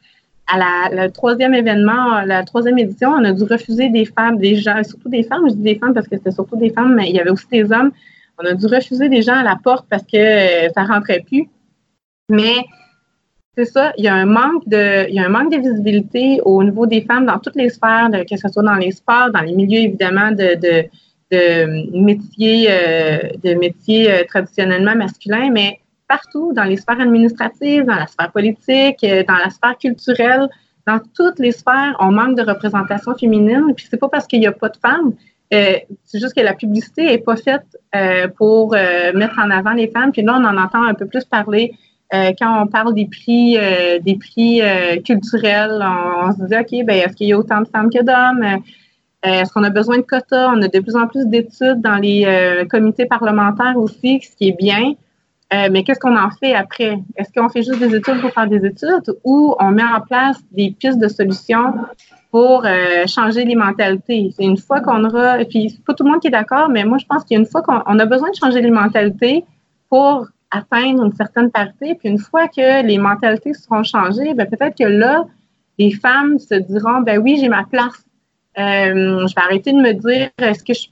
à 0.47 0.59
la, 0.59 1.05
le 1.05 1.11
troisième 1.11 1.55
événement, 1.55 2.21
la 2.25 2.45
troisième 2.45 2.79
édition, 2.79 3.11
on 3.11 3.25
a 3.25 3.33
dû 3.33 3.45
refuser 3.45 3.89
des 3.89 4.05
femmes, 4.05 4.39
des 4.39 4.57
gens, 4.57 4.83
surtout 4.85 5.09
des 5.09 5.23
femmes, 5.23 5.49
je 5.49 5.55
dis 5.55 5.63
des 5.63 5.79
femmes 5.79 5.95
parce 5.95 6.07
que 6.07 6.17
c'était 6.17 6.31
surtout 6.31 6.57
des 6.57 6.71
femmes, 6.71 6.95
mais 6.95 7.09
il 7.09 7.17
y 7.17 7.21
avait 7.21 7.31
aussi 7.31 7.49
des 7.51 7.73
hommes. 7.73 7.91
On 8.39 8.45
a 8.45 8.55
dû 8.55 8.67
refuser 8.67 9.09
des 9.09 9.23
gens 9.23 9.35
à 9.35 9.43
la 9.43 9.57
porte 9.57 9.87
parce 9.89 10.03
que 10.03 10.17
euh, 10.17 10.69
ça 10.75 10.85
rentrait 10.85 11.25
plus. 11.27 11.49
Mais 12.29 12.55
c'est 13.57 13.65
ça, 13.65 13.93
il 13.97 14.05
y 14.05 14.09
a 14.09 14.15
un 14.15 14.27
manque 14.27 14.69
de, 14.69 15.09
il 15.09 15.15
y 15.15 15.19
a 15.19 15.25
un 15.25 15.31
manque 15.31 15.51
de 15.51 15.57
visibilité 15.57 16.41
au 16.45 16.63
niveau 16.63 16.87
des 16.87 17.01
femmes 17.01 17.25
dans 17.25 17.39
toutes 17.39 17.57
les 17.57 17.71
sphères, 17.71 18.11
que 18.11 18.37
ce 18.37 18.49
soit 18.49 18.63
dans 18.63 18.75
les 18.75 18.91
sports, 18.91 19.31
dans 19.33 19.41
les 19.41 19.53
milieux 19.53 19.81
évidemment 19.81 20.31
de, 20.31 20.57
de, 20.61 20.85
de 21.31 21.99
métiers, 21.99 22.67
euh, 22.69 23.19
de 23.43 23.55
métiers 23.55 24.13
euh, 24.13 24.25
traditionnellement 24.29 24.95
masculins, 24.95 25.51
mais 25.51 25.81
partout, 26.07 26.53
dans 26.53 26.65
les 26.65 26.77
sphères 26.77 27.01
administratives, 27.01 27.87
dans 27.87 27.95
la 27.95 28.07
sphère 28.07 28.31
politique, 28.31 29.03
euh, 29.05 29.25
dans 29.27 29.37
la 29.37 29.49
sphère 29.49 29.79
culturelle, 29.79 30.49
dans 30.87 31.01
toutes 31.17 31.39
les 31.39 31.53
sphères, 31.53 31.97
on 31.99 32.13
manque 32.13 32.37
de 32.37 32.43
représentation 32.43 33.15
féminine. 33.15 33.73
Puis 33.75 33.87
c'est 33.91 33.97
pas 33.97 34.11
parce 34.11 34.27
qu'il 34.27 34.41
n'y 34.41 34.47
a 34.47 34.53
pas 34.53 34.69
de 34.69 34.77
femmes, 34.77 35.15
euh, 35.55 35.79
c'est 36.05 36.19
juste 36.21 36.35
que 36.35 36.43
la 36.43 36.53
publicité 36.53 37.07
n'est 37.07 37.19
pas 37.19 37.37
faite 37.37 37.65
euh, 37.95 38.29
pour 38.29 38.73
mettre 38.73 39.39
en 39.39 39.51
avant 39.51 39.73
les 39.73 39.89
femmes. 39.89 40.13
Puis 40.13 40.23
là, 40.23 40.37
on 40.39 40.45
en 40.45 40.59
entend 40.59 40.83
un 40.83 40.95
peu 40.95 41.07
plus 41.07 41.25
parler 41.25 41.73
quand 42.13 42.63
on 42.63 42.67
parle 42.67 42.95
des 42.95 43.07
prix, 43.07 43.59
des 44.01 44.17
prix 44.17 44.61
culturels. 45.05 45.85
On, 46.23 46.33
se 46.33 46.45
dit, 46.45 46.55
ok, 46.55 46.87
ben 46.87 46.97
est-ce 46.97 47.17
qu'il 47.17 47.29
y 47.29 47.33
a 47.33 47.39
autant 47.39 47.61
de 47.61 47.69
femmes 47.69 47.91
que 47.91 48.03
d'hommes? 48.03 48.61
Est-ce 49.23 49.53
qu'on 49.53 49.65
a 49.65 49.71
besoin 49.71 49.97
de 49.97 50.03
quotas? 50.03 50.51
On 50.55 50.63
a 50.63 50.69
de 50.69 50.79
plus 50.79 50.95
en 50.95 51.09
plus 51.09 51.27
d'études 51.27 51.81
dans 51.81 51.97
les 51.97 52.67
comités 52.71 53.07
parlementaires 53.07 53.77
aussi, 53.77 54.21
ce 54.23 54.37
qui 54.37 54.49
est 54.49 54.57
bien. 54.57 54.95
Euh, 55.55 55.69
mais 55.71 55.85
qu'est-ce 55.85 56.01
qu'on 56.01 56.17
en 56.17 56.31
fait 56.31 56.55
après? 56.55 56.99
Est-ce 57.17 57.33
qu'on 57.33 57.49
fait 57.49 57.63
juste 57.63 57.79
des 57.79 57.95
études 57.95 58.21
pour 58.21 58.33
faire 58.33 58.49
des 58.49 58.67
études 58.67 59.15
ou 59.23 59.55
on 59.61 59.71
met 59.71 59.85
en 59.85 60.01
place 60.01 60.39
des 60.51 60.75
pistes 60.77 60.99
de 60.99 61.07
solutions 61.07 61.73
pour 62.33 62.65
euh, 62.65 63.07
changer 63.07 63.45
les 63.45 63.55
mentalités? 63.55 64.33
C'est 64.37 64.45
une 64.45 64.57
fois 64.57 64.81
qu'on 64.81 65.05
aura, 65.05 65.37
puis 65.49 65.79
pas 65.87 65.95
tout 65.95 66.03
le 66.03 66.11
monde 66.11 66.21
qui 66.21 66.29
est 66.29 66.33
d'accord, 66.33 66.69
mais 66.69 66.85
moi 66.85 66.99
je 66.99 67.07
pense 67.07 67.23
qu'il 67.23 67.37
y 67.37 67.39
a 67.39 67.41
une 67.41 67.49
fois 67.49 67.63
qu'on 67.63 67.99
a 67.99 68.07
besoin 68.07 68.31
de 68.31 68.35
changer 68.35 68.61
les 68.61 68.73
mentalités 68.73 69.45
pour 69.89 70.27
atteindre 70.51 71.05
une 71.05 71.13
certaine 71.13 71.51
parité, 71.51 71.95
puis 71.95 72.09
une 72.09 72.19
fois 72.19 72.49
que 72.49 72.85
les 72.85 72.99
mentalités 72.99 73.53
seront 73.53 73.83
changées, 73.83 74.35
ben 74.35 74.47
peut-être 74.49 74.77
que 74.77 74.85
là, 74.85 75.27
les 75.79 75.93
femmes 75.93 76.39
se 76.39 76.55
diront, 76.55 77.01
ben 77.01 77.19
oui, 77.19 77.39
j'ai 77.41 77.49
ma 77.49 77.65
place. 77.65 78.05
Euh, 78.59 79.27
je 79.27 79.35
vais 79.35 79.43
arrêter 79.43 79.73
de 79.73 79.79
me 79.79 79.93
dire 79.93 80.31
est-ce 80.39 80.65
que 80.65 80.73
je 80.73 80.87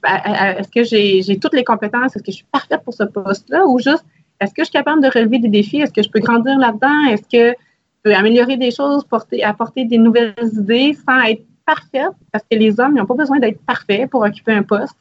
est-ce 0.59 0.69
que 0.69 0.83
j'ai 0.83 1.39
toutes 1.39 1.55
les 1.55 1.63
compétences, 1.63 2.15
est-ce 2.15 2.23
que 2.23 2.31
je 2.31 2.37
suis 2.37 2.45
parfaite 2.51 2.81
pour 2.83 2.93
ce 2.93 3.03
poste-là, 3.03 3.65
ou 3.65 3.79
juste 3.79 4.05
est-ce 4.41 4.53
que 4.53 4.61
je 4.61 4.65
suis 4.65 4.73
capable 4.73 5.01
de 5.01 5.07
relever 5.07 5.39
des 5.39 5.47
défis? 5.47 5.79
Est-ce 5.79 5.93
que 5.93 6.03
je 6.03 6.09
peux 6.09 6.19
grandir 6.19 6.57
là-dedans? 6.57 7.05
Est-ce 7.09 7.23
que 7.23 7.57
je 7.57 8.01
peux 8.03 8.13
améliorer 8.13 8.57
des 8.57 8.71
choses, 8.71 9.03
porter, 9.05 9.43
apporter 9.43 9.85
des 9.85 9.97
nouvelles 9.97 10.35
idées 10.41 10.95
sans 11.07 11.21
être 11.23 11.43
parfaite? 11.65 12.11
Parce 12.31 12.43
que 12.49 12.57
les 12.57 12.79
hommes, 12.79 12.95
n'ont 12.95 13.05
pas 13.05 13.15
besoin 13.15 13.39
d'être 13.39 13.59
parfaits 13.65 14.09
pour 14.09 14.21
occuper 14.21 14.51
un 14.51 14.63
poste. 14.63 14.97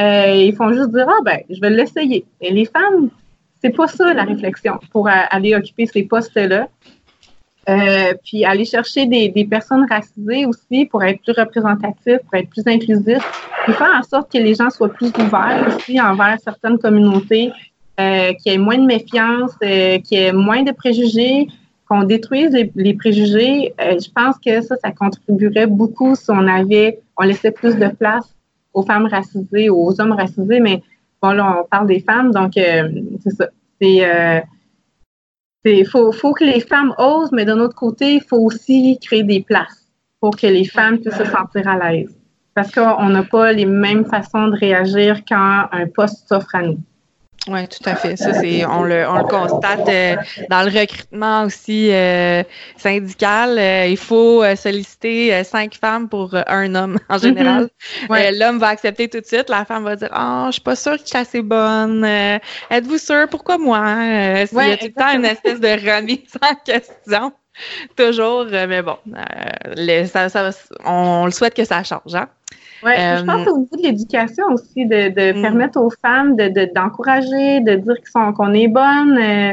Euh, 0.00 0.34
ils 0.34 0.54
font 0.54 0.72
juste 0.72 0.90
dire, 0.90 1.06
ah 1.08 1.22
ben, 1.24 1.40
je 1.50 1.60
vais 1.60 1.70
l'essayer. 1.70 2.24
Et 2.40 2.52
les 2.52 2.66
femmes, 2.66 3.10
c'est 3.62 3.70
pas 3.70 3.86
ça 3.86 4.12
la 4.14 4.24
réflexion 4.24 4.78
pour 4.90 5.08
aller 5.08 5.54
occuper 5.54 5.86
ces 5.86 6.04
postes-là. 6.04 6.68
Euh, 7.68 8.14
puis 8.24 8.44
aller 8.44 8.64
chercher 8.64 9.06
des, 9.06 9.44
personnes 9.50 9.86
racisées 9.90 10.46
aussi 10.46 10.84
pour 10.84 11.02
être 11.02 11.20
plus 11.20 11.32
représentatifs, 11.32 12.18
pour 12.18 12.34
être 12.34 12.48
plus 12.48 12.62
inclusifs, 12.64 13.50
puis 13.64 13.72
faire 13.72 13.92
en 13.98 14.04
sorte 14.04 14.30
que 14.30 14.38
les 14.38 14.54
gens 14.54 14.70
soient 14.70 14.92
plus 14.92 15.08
ouverts 15.18 15.66
aussi 15.76 16.00
envers 16.00 16.38
certaines 16.44 16.78
communautés, 16.78 17.50
euh, 17.98 18.34
qu'il 18.34 18.52
y 18.52 18.54
ait 18.54 18.58
moins 18.58 18.78
de 18.78 18.86
méfiance, 18.86 19.52
euh, 19.64 19.98
qu'il 19.98 20.18
y 20.18 20.20
ait 20.20 20.32
moins 20.32 20.62
de 20.62 20.70
préjugés, 20.70 21.48
qu'on 21.88 22.02
détruise 22.02 22.54
les, 22.74 22.94
préjugés. 22.94 23.74
Euh, 23.80 23.98
je 23.98 24.10
pense 24.14 24.36
que 24.38 24.60
ça, 24.60 24.76
ça 24.76 24.90
contribuerait 24.90 25.66
beaucoup 25.66 26.14
si 26.14 26.30
on 26.30 26.46
avait, 26.46 27.00
on 27.16 27.24
laissait 27.24 27.52
plus 27.52 27.76
de 27.76 27.88
place 27.88 28.34
aux 28.74 28.82
femmes 28.82 29.06
racisées, 29.06 29.70
aux 29.70 29.98
hommes 30.00 30.12
racisés, 30.12 30.60
mais 30.60 30.82
on 31.28 31.64
parle 31.64 31.86
des 31.86 32.00
femmes, 32.00 32.32
donc 32.32 32.52
c'est 32.54 33.30
ça. 33.30 33.48
Il 33.80 34.44
faut, 35.86 36.12
faut, 36.12 36.32
que 36.32 36.44
les 36.44 36.60
femmes 36.60 36.94
osent, 36.98 37.32
mais 37.32 37.44
d'un 37.44 37.58
autre 37.58 37.74
côté, 37.74 38.14
il 38.14 38.22
faut 38.22 38.38
aussi 38.38 38.98
créer 39.02 39.24
des 39.24 39.42
places 39.42 39.90
pour 40.20 40.36
que 40.36 40.46
les 40.46 40.64
femmes 40.64 40.98
puissent 40.98 41.16
se 41.16 41.24
sentir 41.24 41.68
à 41.68 41.92
l'aise. 41.92 42.16
parce 42.54 42.72
qu'on 42.72 43.10
n'a 43.10 43.22
pas 43.22 43.52
les 43.52 43.66
mêmes 43.66 44.06
façons 44.06 44.48
de 44.48 44.56
réagir 44.56 45.22
quand 45.28 45.66
un 45.70 45.86
poste 45.88 46.26
s'offre 46.26 46.54
à 46.54 46.62
nous. 46.62 46.78
Oui, 47.48 47.68
tout 47.68 47.88
à 47.88 47.94
fait. 47.94 48.16
Ça, 48.16 48.34
c'est 48.34 48.66
on 48.66 48.82
le, 48.82 49.06
on 49.08 49.18
le 49.18 49.24
constate 49.24 49.88
euh, 49.88 50.16
dans 50.50 50.62
le 50.62 50.80
recrutement 50.80 51.44
aussi 51.44 51.90
euh, 51.92 52.42
syndical. 52.76 53.56
Euh, 53.58 53.86
il 53.86 53.96
faut 53.96 54.42
solliciter 54.56 55.44
cinq 55.44 55.76
femmes 55.76 56.08
pour 56.08 56.34
un 56.34 56.74
homme 56.74 56.98
en 57.08 57.18
général. 57.18 57.68
Mm-hmm. 58.08 58.38
L'homme 58.38 58.58
va 58.58 58.68
accepter 58.68 59.08
tout 59.08 59.20
de 59.20 59.26
suite. 59.26 59.48
La 59.48 59.64
femme 59.64 59.84
va 59.84 59.94
dire 59.94 60.08
Ah, 60.10 60.44
oh, 60.44 60.46
je 60.48 60.52
suis 60.52 60.60
pas 60.60 60.74
sûre 60.74 60.94
que 60.94 61.02
je 61.02 61.06
suis 61.06 61.18
assez 61.18 61.42
bonne. 61.42 62.04
Êtes-vous 62.04 62.98
sûre? 62.98 63.28
Pourquoi 63.30 63.58
moi? 63.58 63.78
il 64.00 64.68
y 64.68 64.72
a 64.72 64.76
tout 64.76 64.86
le 64.86 64.92
temps 64.92 65.14
une 65.14 65.24
espèce 65.24 65.60
de 65.60 65.68
remise 65.68 66.36
en 66.42 66.54
question. 66.64 67.32
Toujours, 67.96 68.46
mais 68.50 68.82
bon, 68.82 68.98
ça, 70.12 70.28
ça, 70.28 70.50
on 70.84 71.24
le 71.24 71.30
souhaite 71.30 71.54
que 71.54 71.64
ça 71.64 71.82
change. 71.82 72.14
Hein? 72.14 72.28
Oui, 72.82 72.92
je 72.96 73.24
pense 73.24 73.46
euh, 73.46 73.50
au 73.50 73.58
niveau 73.58 73.76
de 73.76 73.82
l'éducation 73.82 74.44
aussi, 74.52 74.86
de, 74.86 75.08
de 75.08 75.38
mm. 75.38 75.42
permettre 75.42 75.80
aux 75.80 75.90
femmes 75.90 76.36
d'encourager, 76.36 77.60
de, 77.60 77.76
de, 77.76 77.80
dire 77.80 77.96
qu'on 78.12 78.52
est 78.54 78.68
bonne. 78.68 79.18
Euh, 79.18 79.52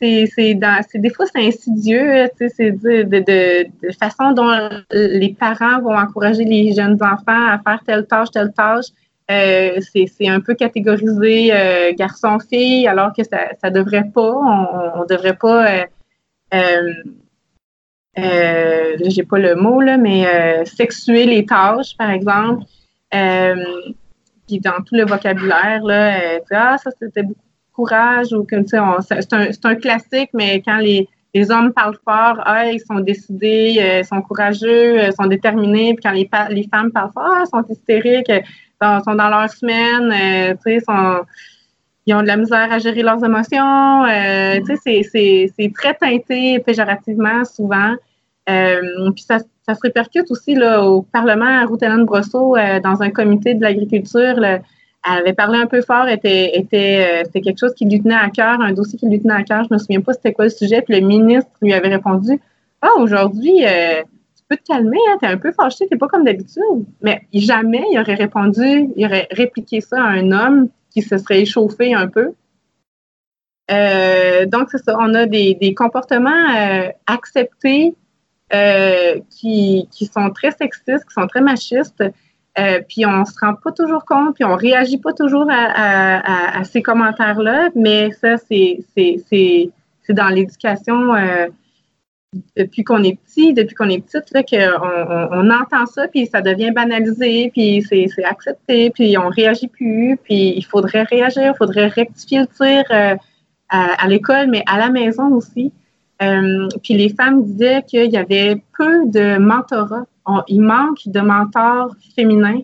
c'est 0.00 0.54
des 0.94 1.10
fois 1.10 1.26
c'est 1.26 1.46
insidieux, 1.46 2.28
c'est 2.38 2.72
de, 2.72 3.04
de, 3.04 3.20
de, 3.20 3.92
façon 3.98 4.32
dont 4.32 4.50
les 4.90 5.34
parents 5.38 5.80
vont 5.80 5.96
encourager 5.96 6.44
les 6.44 6.74
jeunes 6.74 6.98
enfants 7.00 7.46
à 7.48 7.58
faire 7.64 7.80
telle 7.86 8.06
tâche, 8.06 8.30
telle 8.30 8.52
tâche. 8.52 8.86
Euh, 9.30 9.80
c'est 9.90 10.28
un 10.28 10.40
peu 10.40 10.54
catégorisé 10.54 11.50
euh, 11.52 11.92
garçon-fille, 11.94 12.86
alors 12.86 13.12
que 13.14 13.22
ça 13.24 13.48
ne 13.64 13.70
devrait 13.70 14.10
pas. 14.12 14.34
On 14.34 15.00
ne 15.02 15.06
devrait 15.06 15.36
pas 15.36 15.86
euh, 16.52 16.92
là, 18.22 19.08
j'ai 19.08 19.24
pas 19.24 19.38
le 19.38 19.54
mot, 19.56 19.80
là, 19.80 19.96
mais 19.96 20.26
euh, 20.26 20.64
sexuer 20.64 21.26
les 21.26 21.44
tâches, 21.44 21.96
par 21.96 22.10
exemple. 22.10 22.64
Euh, 23.14 23.54
puis 24.46 24.60
dans 24.60 24.82
tout 24.82 24.94
le 24.94 25.04
vocabulaire, 25.04 25.82
là, 25.84 26.16
euh, 26.16 26.38
ah, 26.52 26.76
ça, 26.78 26.90
c'était 27.00 27.22
beaucoup 27.22 27.40
de 27.40 27.72
courage, 27.72 28.32
ou 28.32 28.46
comme 28.48 28.66
c'est 28.66 28.78
un, 28.78 28.98
un, 29.64 29.74
classique, 29.76 30.30
mais 30.34 30.60
quand 30.60 30.78
les, 30.78 31.08
les 31.32 31.50
hommes 31.50 31.72
parlent 31.72 31.98
fort, 32.04 32.40
ah, 32.44 32.70
ils 32.70 32.80
sont 32.80 33.00
décidés, 33.00 33.76
euh, 33.80 34.00
ils 34.00 34.04
sont 34.04 34.20
courageux, 34.22 35.02
ils 35.02 35.12
sont 35.12 35.26
déterminés, 35.26 35.94
puis 35.94 36.02
quand 36.02 36.12
les, 36.12 36.28
les 36.50 36.68
femmes 36.68 36.90
parlent 36.92 37.12
fort, 37.12 37.34
ah, 37.36 37.44
ils 37.44 37.50
sont 37.50 37.64
hystériques, 37.72 38.28
ils 38.28 39.00
sont 39.04 39.14
dans 39.14 39.28
leur 39.30 39.48
semaine, 39.48 40.56
tu 40.64 40.72
sais, 40.72 40.80
sont 40.80 41.24
ils 42.06 42.14
ont 42.14 42.22
de 42.22 42.26
la 42.26 42.36
misère 42.36 42.70
à 42.70 42.78
gérer 42.78 43.02
leurs 43.02 43.24
émotions. 43.24 44.04
Euh, 44.04 44.60
tu 44.66 44.76
sais, 44.76 45.50
c'est 45.56 45.72
très 45.74 45.94
teinté 45.94 46.58
péjorativement 46.58 47.44
souvent. 47.44 47.94
Euh, 48.50 49.10
puis 49.12 49.24
ça, 49.24 49.38
ça, 49.66 49.74
se 49.74 49.80
répercute 49.82 50.30
aussi 50.30 50.54
là, 50.54 50.84
au 50.84 51.02
Parlement. 51.02 51.66
Ruth 51.66 51.82
Hélène 51.82 52.04
Brosseau, 52.04 52.56
euh, 52.56 52.78
dans 52.80 53.02
un 53.02 53.10
comité 53.10 53.54
de 53.54 53.62
l'agriculture, 53.62 54.44
elle 54.44 54.62
avait 55.02 55.32
parlé 55.32 55.58
un 55.58 55.66
peu 55.66 55.80
fort, 55.80 56.08
était, 56.08 56.58
était, 56.58 57.22
c'était 57.24 57.40
quelque 57.40 57.58
chose 57.58 57.74
qui 57.74 57.86
lui 57.86 58.02
tenait 58.02 58.14
à 58.14 58.28
cœur, 58.28 58.60
un 58.60 58.72
dossier 58.72 58.98
qui 58.98 59.08
lui 59.08 59.20
tenait 59.20 59.34
à 59.34 59.42
cœur. 59.42 59.64
Je 59.68 59.72
me 59.74 59.78
souviens 59.78 60.00
pas 60.00 60.12
c'était 60.12 60.32
quoi 60.32 60.44
le 60.44 60.50
sujet. 60.50 60.82
Puis 60.82 60.98
le 60.98 61.06
ministre 61.06 61.50
lui 61.62 61.72
avait 61.72 61.88
répondu 61.88 62.38
Ah, 62.82 62.90
aujourd'hui, 62.98 63.60
tu 63.60 64.42
peux 64.48 64.56
te 64.56 64.66
calmer, 64.66 64.98
hein, 65.10 65.16
tu 65.20 65.26
es 65.26 65.32
un 65.32 65.38
peu 65.38 65.52
fâché, 65.52 65.86
t'es 65.88 65.96
pas 65.96 66.08
comme 66.08 66.24
d'habitude. 66.24 66.62
Mais 67.00 67.22
jamais 67.32 67.84
il 67.92 67.98
aurait 67.98 68.14
répondu, 68.14 68.90
il 68.94 69.06
aurait 69.06 69.28
répliqué 69.30 69.80
ça 69.80 70.02
à 70.02 70.08
un 70.08 70.32
homme 70.32 70.68
qui 70.94 71.02
se 71.02 71.18
serait 71.18 71.42
échauffé 71.42 71.92
un 71.92 72.06
peu. 72.06 72.32
Euh, 73.70 74.46
donc, 74.46 74.68
c'est 74.70 74.78
ça, 74.78 74.96
on 74.98 75.12
a 75.14 75.26
des, 75.26 75.54
des 75.54 75.74
comportements 75.74 76.30
euh, 76.30 76.88
acceptés 77.06 77.94
euh, 78.52 79.18
qui, 79.30 79.88
qui, 79.90 80.06
sont 80.06 80.30
très 80.30 80.52
sexistes, 80.52 81.04
qui 81.06 81.14
sont 81.14 81.26
très 81.26 81.40
machistes, 81.40 82.04
puis 82.88 83.04
on 83.04 83.24
se 83.24 83.32
rend 83.40 83.54
pas 83.54 83.72
toujours 83.72 84.04
compte, 84.04 84.36
puis 84.36 84.44
on 84.44 84.54
réagit 84.54 84.98
pas 84.98 85.12
toujours 85.12 85.48
à, 85.50 86.58
à, 86.58 86.62
ces 86.62 86.82
commentaires-là, 86.82 87.70
mais 87.74 88.12
ça, 88.12 88.36
c'est 88.36 88.78
dans 90.08 90.28
l'éducation 90.28 91.14
depuis 92.56 92.84
qu'on 92.84 93.02
est 93.02 93.18
petit, 93.18 93.52
depuis 93.52 93.74
qu'on 93.74 93.88
est 93.88 94.04
petite, 94.04 94.24
qu'on 94.32 95.38
on, 95.38 95.50
entend 95.50 95.86
ça, 95.86 96.08
puis 96.08 96.26
ça 96.26 96.40
devient 96.40 96.70
banalisé, 96.70 97.50
puis 97.52 97.84
c'est 97.88 98.24
accepté, 98.24 98.90
puis 98.90 99.16
on 99.18 99.28
réagit 99.28 99.68
plus, 99.68 100.18
puis 100.22 100.54
il 100.56 100.64
faudrait 100.64 101.02
réagir, 101.04 101.52
il 101.54 101.56
faudrait 101.56 101.88
rectifier 101.88 102.40
le 102.40 102.46
tir 102.46 102.84
euh, 102.90 103.16
à, 103.68 104.08
l'école, 104.08 104.48
mais 104.48 104.62
à 104.66 104.78
la 104.78 104.90
maison 104.90 105.34
aussi. 105.34 105.72
Euh, 106.22 106.68
puis 106.82 106.94
les 106.94 107.08
femmes 107.08 107.44
disaient 107.44 107.82
qu'il 107.82 108.10
y 108.10 108.16
avait 108.16 108.62
peu 108.78 109.06
de 109.06 109.38
mentorat. 109.38 110.04
il 110.48 110.60
manque 110.60 111.06
de 111.06 111.20
mentors 111.20 111.94
féminins 112.14 112.60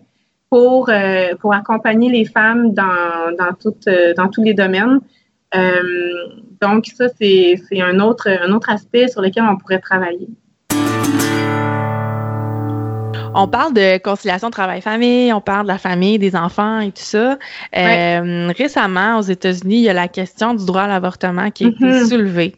pour, 0.49 0.89
euh, 0.89 1.35
pour 1.39 1.53
accompagner 1.53 2.09
les 2.09 2.25
femmes 2.25 2.73
dans, 2.73 3.35
dans, 3.37 3.55
dans 4.15 4.27
tous 4.29 4.43
les 4.43 4.53
domaines. 4.53 4.99
Donc, 6.61 6.85
ça, 6.95 7.05
c'est 7.19 7.57
un 7.79 7.99
autre, 7.99 8.29
un 8.29 8.51
autre 8.51 8.69
aspect 8.69 9.07
sur 9.07 9.21
lequel 9.21 9.43
on 9.43 9.57
pourrait 9.57 9.79
travailler. 9.79 10.27
On 13.33 13.47
parle 13.47 13.73
de 13.73 13.97
conciliation 13.97 14.51
travail-famille, 14.51 15.31
on 15.31 15.39
parle 15.39 15.63
de 15.63 15.71
la 15.71 15.77
famille, 15.77 16.19
des 16.19 16.35
enfants 16.35 16.81
et 16.81 16.91
tout 16.91 17.01
ça. 17.01 17.39
Euh, 17.77 18.51
récemment, 18.57 19.19
aux 19.19 19.21
États-Unis, 19.21 19.77
il 19.77 19.83
y 19.83 19.89
a 19.89 19.93
la 19.93 20.09
question 20.09 20.53
du 20.53 20.65
droit 20.65 20.81
à 20.81 20.87
l'avortement 20.87 21.49
qui 21.49 21.65
a 21.65 21.67
été 21.69 21.85
mm-hmm. 21.85 22.09
soulevée. 22.09 22.55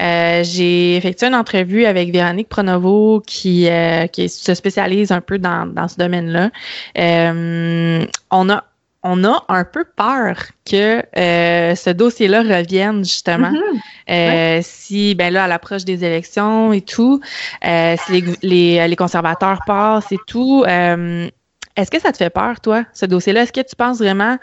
Euh, 0.00 0.42
j'ai 0.42 0.96
effectué 0.96 1.28
une 1.28 1.36
entrevue 1.36 1.84
avec 1.84 2.10
Véronique 2.10 2.48
Pronovo 2.48 3.22
qui, 3.24 3.68
qui 4.12 4.28
se 4.28 4.54
spécialise 4.54 5.12
un 5.12 5.20
peu 5.20 5.38
dans, 5.38 5.72
dans 5.72 5.86
ce 5.86 5.96
domaine-là. 5.96 6.50
on 6.96 8.50
a 8.50 8.64
on 9.04 9.22
a 9.22 9.44
un 9.48 9.64
peu 9.64 9.84
peur 9.84 10.36
que 10.64 11.02
euh, 11.16 11.74
ce 11.74 11.90
dossier-là 11.90 12.42
revienne 12.42 13.04
justement. 13.04 13.52
Mm-hmm. 13.52 13.78
Euh, 14.10 14.60
si, 14.62 15.14
ben 15.14 15.32
là, 15.32 15.44
à 15.44 15.46
l'approche 15.46 15.84
des 15.84 16.04
élections 16.04 16.72
et 16.72 16.80
tout, 16.80 17.20
euh, 17.66 17.96
si 18.06 18.24
les, 18.42 18.88
les, 18.88 18.96
conservateurs 18.96 19.60
passent 19.66 20.10
et 20.10 20.18
tout, 20.26 20.64
est-ce 20.66 21.90
que 21.90 22.00
ça 22.00 22.12
te 22.12 22.16
fait 22.16 22.30
peur, 22.30 22.60
toi, 22.60 22.84
ce 22.94 23.04
dossier-là? 23.04 23.42
Est-ce 23.42 23.52
que 23.52 23.60
tu 23.60 23.76
penses 23.76 23.98
vraiment 23.98 24.38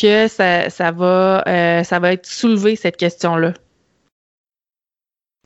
que 0.00 0.28
ça, 0.28 0.70
ça 0.70 0.92
va, 0.92 1.42
ça 1.84 1.98
va 1.98 2.12
être 2.12 2.26
soulevé, 2.26 2.76
cette 2.76 2.96
question-là? 2.96 3.52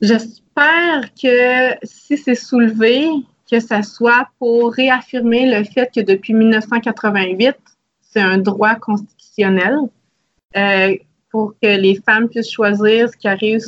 J'espère 0.01 1.13
que 1.21 1.75
si 1.83 2.17
c'est 2.17 2.35
soulevé, 2.35 3.09
que 3.49 3.59
ça 3.59 3.83
soit 3.83 4.29
pour 4.39 4.73
réaffirmer 4.73 5.45
le 5.45 5.65
fait 5.65 5.91
que 5.93 5.99
depuis 5.99 6.33
1988, 6.33 7.55
c'est 8.11 8.21
un 8.21 8.37
droit 8.37 8.75
constitutionnel 8.75 9.77
euh, 10.55 10.95
pour 11.29 11.53
que 11.61 11.79
les 11.79 11.95
femmes 11.95 12.27
puissent 12.29 12.51
choisir 12.51 13.09
ce 13.09 13.17
qui 13.17 13.27
arrive 13.27 13.61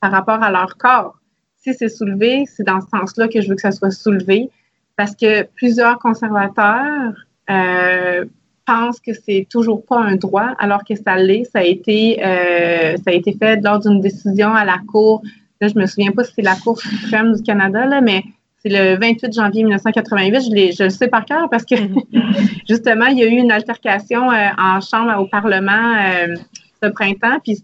par 0.00 0.12
rapport 0.12 0.42
à 0.42 0.50
leur 0.50 0.76
corps. 0.76 1.18
Si 1.56 1.74
c'est 1.74 1.88
soulevé, 1.88 2.44
c'est 2.46 2.64
dans 2.64 2.80
ce 2.80 2.88
sens-là 2.88 3.28
que 3.28 3.40
je 3.40 3.48
veux 3.48 3.54
que 3.54 3.60
ça 3.60 3.72
soit 3.72 3.90
soulevé, 3.90 4.50
parce 4.96 5.16
que 5.16 5.42
plusieurs 5.42 5.98
conservateurs 5.98 7.14
euh, 7.50 8.24
pensent 8.66 9.00
que 9.00 9.12
c'est 9.12 9.46
toujours 9.50 9.84
pas 9.84 9.98
un 9.98 10.16
droit, 10.16 10.54
alors 10.58 10.84
que 10.84 10.94
ça 10.94 11.16
l'est. 11.16 11.44
Ça 11.44 11.60
a 11.60 11.64
été, 11.64 12.24
euh, 12.24 12.96
ça 12.96 13.10
a 13.10 13.12
été 13.12 13.32
fait 13.32 13.60
lors 13.62 13.80
d'une 13.80 14.00
décision 14.00 14.54
à 14.54 14.64
la 14.64 14.78
Cour. 14.86 15.22
Là, 15.60 15.68
je 15.68 15.78
me 15.78 15.86
souviens 15.86 16.12
pas 16.12 16.24
si 16.24 16.32
c'est 16.36 16.42
la 16.42 16.56
Cour 16.56 16.80
suprême 16.80 17.34
du 17.34 17.42
Canada, 17.42 18.00
mais 18.00 18.22
c'est 18.64 18.72
le 18.72 18.98
28 18.98 19.32
janvier 19.32 19.62
1988. 19.64 20.40
Je, 20.40 20.72
je 20.76 20.84
le 20.84 20.90
sais 20.90 21.08
par 21.08 21.24
cœur 21.24 21.48
parce 21.50 21.64
que 21.64 21.74
justement, 22.68 23.06
il 23.06 23.18
y 23.18 23.22
a 23.22 23.26
eu 23.26 23.36
une 23.36 23.52
altercation 23.52 24.30
euh, 24.30 24.48
en 24.56 24.80
chambre 24.80 25.20
au 25.20 25.26
Parlement 25.26 25.96
euh, 25.98 26.34
ce 26.82 26.88
printemps. 26.88 27.38
Puis 27.42 27.62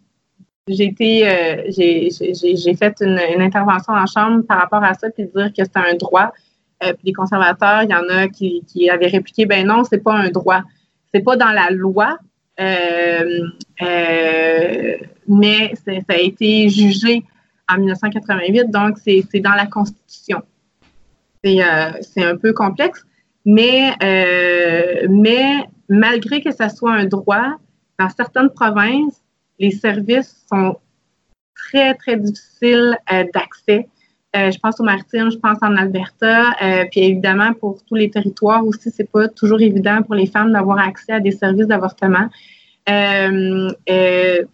j'ai 0.68 0.84
été, 0.84 1.26
euh, 1.28 1.62
j'ai 1.70 2.74
fait 2.74 2.96
une, 3.01 3.18
intervention 3.40 3.94
en 3.94 4.07
chambre 4.07 4.42
par 4.46 4.59
rapport 4.59 4.84
à 4.84 4.92
ça, 4.94 5.09
puis 5.11 5.24
dire 5.34 5.53
que 5.57 5.64
c'était 5.64 5.80
un 5.80 5.94
droit. 5.94 6.32
puis 6.80 6.96
les 7.05 7.12
conservateurs, 7.12 7.82
il 7.82 7.90
y 7.90 7.94
en 7.94 8.09
a 8.09 8.28
qui, 8.28 8.62
qui 8.66 8.90
avaient 8.90 9.09
répliqué, 9.09 9.46
ben 9.46 9.66
non, 9.66 9.84
c'est 9.84 10.03
pas 10.03 10.14
un 10.14 10.28
droit. 10.28 10.62
C'est 11.12 11.22
pas 11.22 11.36
dans 11.36 11.51
la 11.51 11.70
loi, 11.70 12.18
mais 15.26 15.72
ça 15.74 15.92
a 16.09 16.18
été 16.18 16.68
jugé 16.68 17.24
en 17.68 17.78
1988, 17.78 18.70
donc 18.70 18.98
c'est 18.98 19.40
dans 19.40 19.55
la 19.55 19.66
Constitution. 19.66 20.42
Euh, 21.47 21.93
c'est 22.03 22.22
un 22.22 22.36
peu 22.36 22.53
complexe, 22.53 23.05
mais, 23.47 23.93
euh, 24.03 25.07
mais 25.09 25.55
malgré 25.88 26.43
que 26.43 26.51
ça 26.51 26.68
soit 26.68 26.93
un 26.93 27.07
droit, 27.07 27.57
dans 27.99 28.11
certaines 28.11 28.51
provinces, 28.51 29.22
les 29.59 29.70
services 29.70 30.45
sont 30.51 30.76
très, 31.55 31.95
très 31.95 32.16
difficiles 32.16 32.97
euh, 33.12 33.24
d'accès. 33.32 33.88
je 34.34 34.59
pense 34.59 34.78
au 34.80 34.84
Martine, 34.84 35.30
je 35.30 35.38
pense 35.38 35.59
en 35.62 35.76
Alberta, 35.76 36.53
puis 36.91 37.01
évidemment 37.01 37.53
pour 37.55 37.82
tous 37.84 37.97
les 37.97 38.11
territoires 38.11 38.64
aussi, 38.64 38.91
c'est 38.91 39.11
pas 39.11 39.28
toujours 39.28 39.61
évident 39.61 40.03
pour 40.03 40.14
les 40.14 40.26
femmes 40.26 40.53
d'avoir 40.53 40.78
accès 40.78 41.12
à 41.12 41.20
des 41.20 41.32
services 41.32 41.66
d'avortement. 41.66 42.28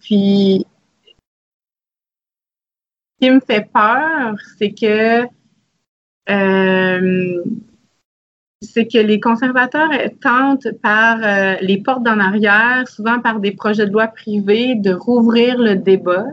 puis, 0.01 0.66
ce 3.18 3.26
qui 3.26 3.30
me 3.30 3.41
fait 3.41 3.68
peur, 3.72 4.37
c'est 4.59 4.72
que 4.72 5.26
c'est 8.62 8.87
que 8.87 8.99
les 8.99 9.20
conservateurs 9.20 9.91
tentent 10.20 10.68
par 10.83 11.18
les 11.61 11.79
portes 11.79 12.03
d'en 12.03 12.18
arrière, 12.18 12.89
souvent 12.89 13.20
par 13.20 13.41
des 13.41 13.53
projets 13.53 13.87
de 13.87 13.93
loi 13.93 14.09
privés, 14.09 14.74
de 14.74 14.93
rouvrir 14.93 15.59
le 15.59 15.77
débat. 15.77 16.27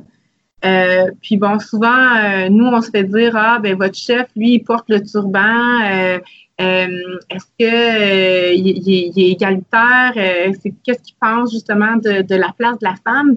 Euh, 0.66 1.12
puis 1.22 1.38
bon, 1.38 1.60
souvent, 1.60 2.16
euh, 2.16 2.50
nous, 2.50 2.66
on 2.66 2.82
se 2.82 2.90
fait 2.90 3.04
dire, 3.04 3.36
ah, 3.36 3.60
ben 3.62 3.76
votre 3.76 3.98
chef, 3.98 4.28
lui, 4.36 4.56
il 4.56 4.64
porte 4.64 4.86
le 4.90 5.02
turban. 5.02 5.82
Euh, 5.92 6.20
est-ce 6.60 7.46
que 7.60 8.56
il, 8.56 9.18
est 9.18 9.32
égalitaire? 9.32 10.14
qu'est-ce 10.14 11.02
qu'il 11.02 11.16
pense 11.20 11.52
justement 11.52 11.98
de, 11.98 12.36
la 12.36 12.54
place 12.58 12.78
de 12.80 12.86
la 12.86 12.96
femme? 13.04 13.36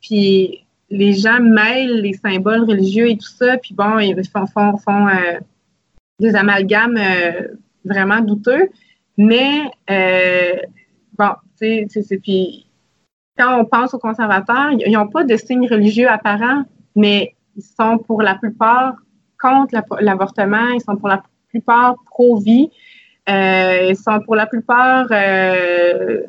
puis 0.00 0.64
les 0.90 1.12
gens 1.14 1.40
mêlent 1.40 2.00
les 2.00 2.14
symboles 2.14 2.64
religieux 2.64 3.08
et 3.08 3.16
tout 3.16 3.28
ça, 3.28 3.56
puis 3.58 3.74
bon, 3.74 3.98
ils 3.98 4.16
font, 4.28 4.76
font 4.76 5.06
des 6.18 6.34
amalgames 6.34 6.98
vraiment 7.84 8.20
douteux. 8.20 8.68
Mais 9.16 9.70
bon, 9.86 11.30
tu 11.60 11.86
sais, 11.88 12.18
puis 12.18 12.66
quand 13.38 13.58
on 13.58 13.64
pense 13.64 13.94
aux 13.94 13.98
conservateurs, 13.98 14.70
ils 14.72 14.92
n'ont 14.92 15.08
pas 15.08 15.24
de 15.24 15.36
signes 15.36 15.68
religieux 15.68 16.08
apparents, 16.08 16.64
mais 16.94 17.34
ils 17.56 17.62
sont 17.62 17.98
pour 17.98 18.22
la 18.22 18.34
plupart 18.34 18.94
contre 19.40 19.74
l'avortement, 20.00 20.68
ils 20.74 20.82
sont 20.82 20.96
pour 20.96 21.08
la 21.08 21.22
plupart 21.48 21.96
pro-vie, 22.06 22.70
euh, 23.28 23.88
ils 23.90 23.96
sont 23.96 24.20
pour 24.20 24.36
la 24.36 24.46
plupart 24.46 25.06
euh, 25.10 26.22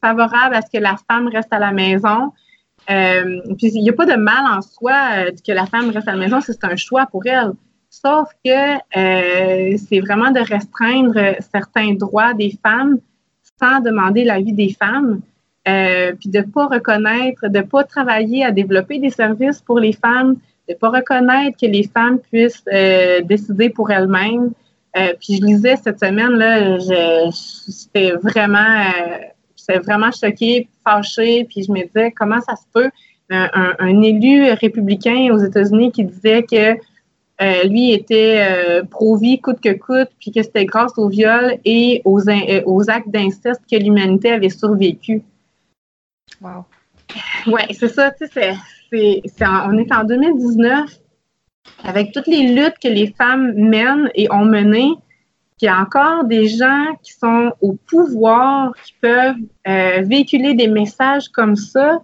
favorables 0.00 0.54
à 0.54 0.62
ce 0.62 0.70
que 0.70 0.82
la 0.82 0.96
femme 1.08 1.28
reste 1.28 1.52
à 1.52 1.58
la 1.58 1.72
maison. 1.72 2.32
Euh, 2.88 3.40
puis 3.58 3.72
il 3.74 3.82
n'y 3.82 3.90
a 3.90 3.92
pas 3.92 4.06
de 4.06 4.14
mal 4.14 4.44
en 4.46 4.62
soi 4.62 5.30
que 5.46 5.52
la 5.52 5.66
femme 5.66 5.90
reste 5.90 6.08
à 6.08 6.12
la 6.12 6.18
maison, 6.18 6.40
c'est 6.40 6.64
un 6.64 6.76
choix 6.76 7.06
pour 7.06 7.22
elle. 7.26 7.52
Sauf 7.90 8.28
que 8.44 9.76
c'est 9.78 10.00
vraiment 10.00 10.30
de 10.30 10.40
restreindre 10.40 11.36
certains 11.40 11.94
droits 11.94 12.34
des 12.34 12.58
femmes 12.62 12.98
sans 13.58 13.80
demander 13.80 14.24
l'avis 14.24 14.52
des 14.52 14.74
femmes. 14.78 15.20
Euh, 15.68 16.12
puis 16.18 16.28
de 16.28 16.42
pas 16.42 16.66
reconnaître, 16.66 17.48
de 17.48 17.60
pas 17.60 17.82
travailler 17.82 18.44
à 18.44 18.52
développer 18.52 19.00
des 19.00 19.10
services 19.10 19.60
pour 19.60 19.80
les 19.80 19.92
femmes, 19.92 20.36
de 20.68 20.74
pas 20.74 20.90
reconnaître 20.90 21.56
que 21.60 21.66
les 21.66 21.82
femmes 21.92 22.20
puissent 22.20 22.62
euh, 22.72 23.20
décider 23.22 23.68
pour 23.70 23.90
elles-mêmes. 23.90 24.52
Euh, 24.96 25.12
puis 25.20 25.38
je 25.38 25.44
lisais 25.44 25.76
cette 25.76 25.98
semaine 25.98 26.32
là, 26.32 26.78
j'étais 26.78 28.12
vraiment, 28.12 28.76
j'étais 29.68 29.80
vraiment 29.80 30.10
choquée, 30.10 30.68
fâchée, 30.84 31.44
puis 31.44 31.64
je 31.64 31.72
me 31.72 31.84
disais 31.84 32.12
comment 32.12 32.40
ça 32.40 32.56
se 32.56 32.64
peut 32.72 32.90
un, 33.30 33.74
un 33.78 34.02
élu 34.02 34.52
républicain 34.52 35.30
aux 35.32 35.38
États-Unis 35.38 35.90
qui 35.90 36.04
disait 36.04 36.44
que 36.44 36.76
lui 37.66 37.92
était 37.92 38.82
pro-vie 38.88 39.40
coûte 39.40 39.60
que 39.60 39.72
coûte, 39.72 40.10
puis 40.20 40.30
que 40.30 40.42
c'était 40.42 40.64
grâce 40.64 40.96
au 40.96 41.08
viol 41.08 41.58
et 41.64 42.02
aux, 42.04 42.20
aux 42.66 42.90
actes 42.90 43.08
d'inceste 43.08 43.62
que 43.70 43.76
l'humanité 43.76 44.30
avait 44.30 44.48
survécu. 44.48 45.22
Wow. 46.40 46.64
Oui, 47.46 47.62
c'est 47.72 47.88
ça. 47.88 48.10
Tu 48.10 48.26
sais, 48.28 48.54
on 49.42 49.78
est 49.78 49.92
en 49.92 50.04
2019 50.04 50.90
avec 51.84 52.12
toutes 52.12 52.26
les 52.26 52.54
luttes 52.54 52.78
que 52.82 52.88
les 52.88 53.08
femmes 53.12 53.52
mènent 53.54 54.10
et 54.14 54.30
ont 54.32 54.44
menées. 54.44 54.92
Il 55.60 55.64
y 55.64 55.68
a 55.68 55.80
encore 55.80 56.24
des 56.24 56.48
gens 56.48 56.84
qui 57.02 57.12
sont 57.12 57.52
au 57.60 57.72
pouvoir, 57.72 58.74
qui 58.84 58.94
peuvent 59.00 59.36
euh, 59.66 60.02
véhiculer 60.02 60.54
des 60.54 60.68
messages 60.68 61.28
comme 61.28 61.56
ça. 61.56 62.00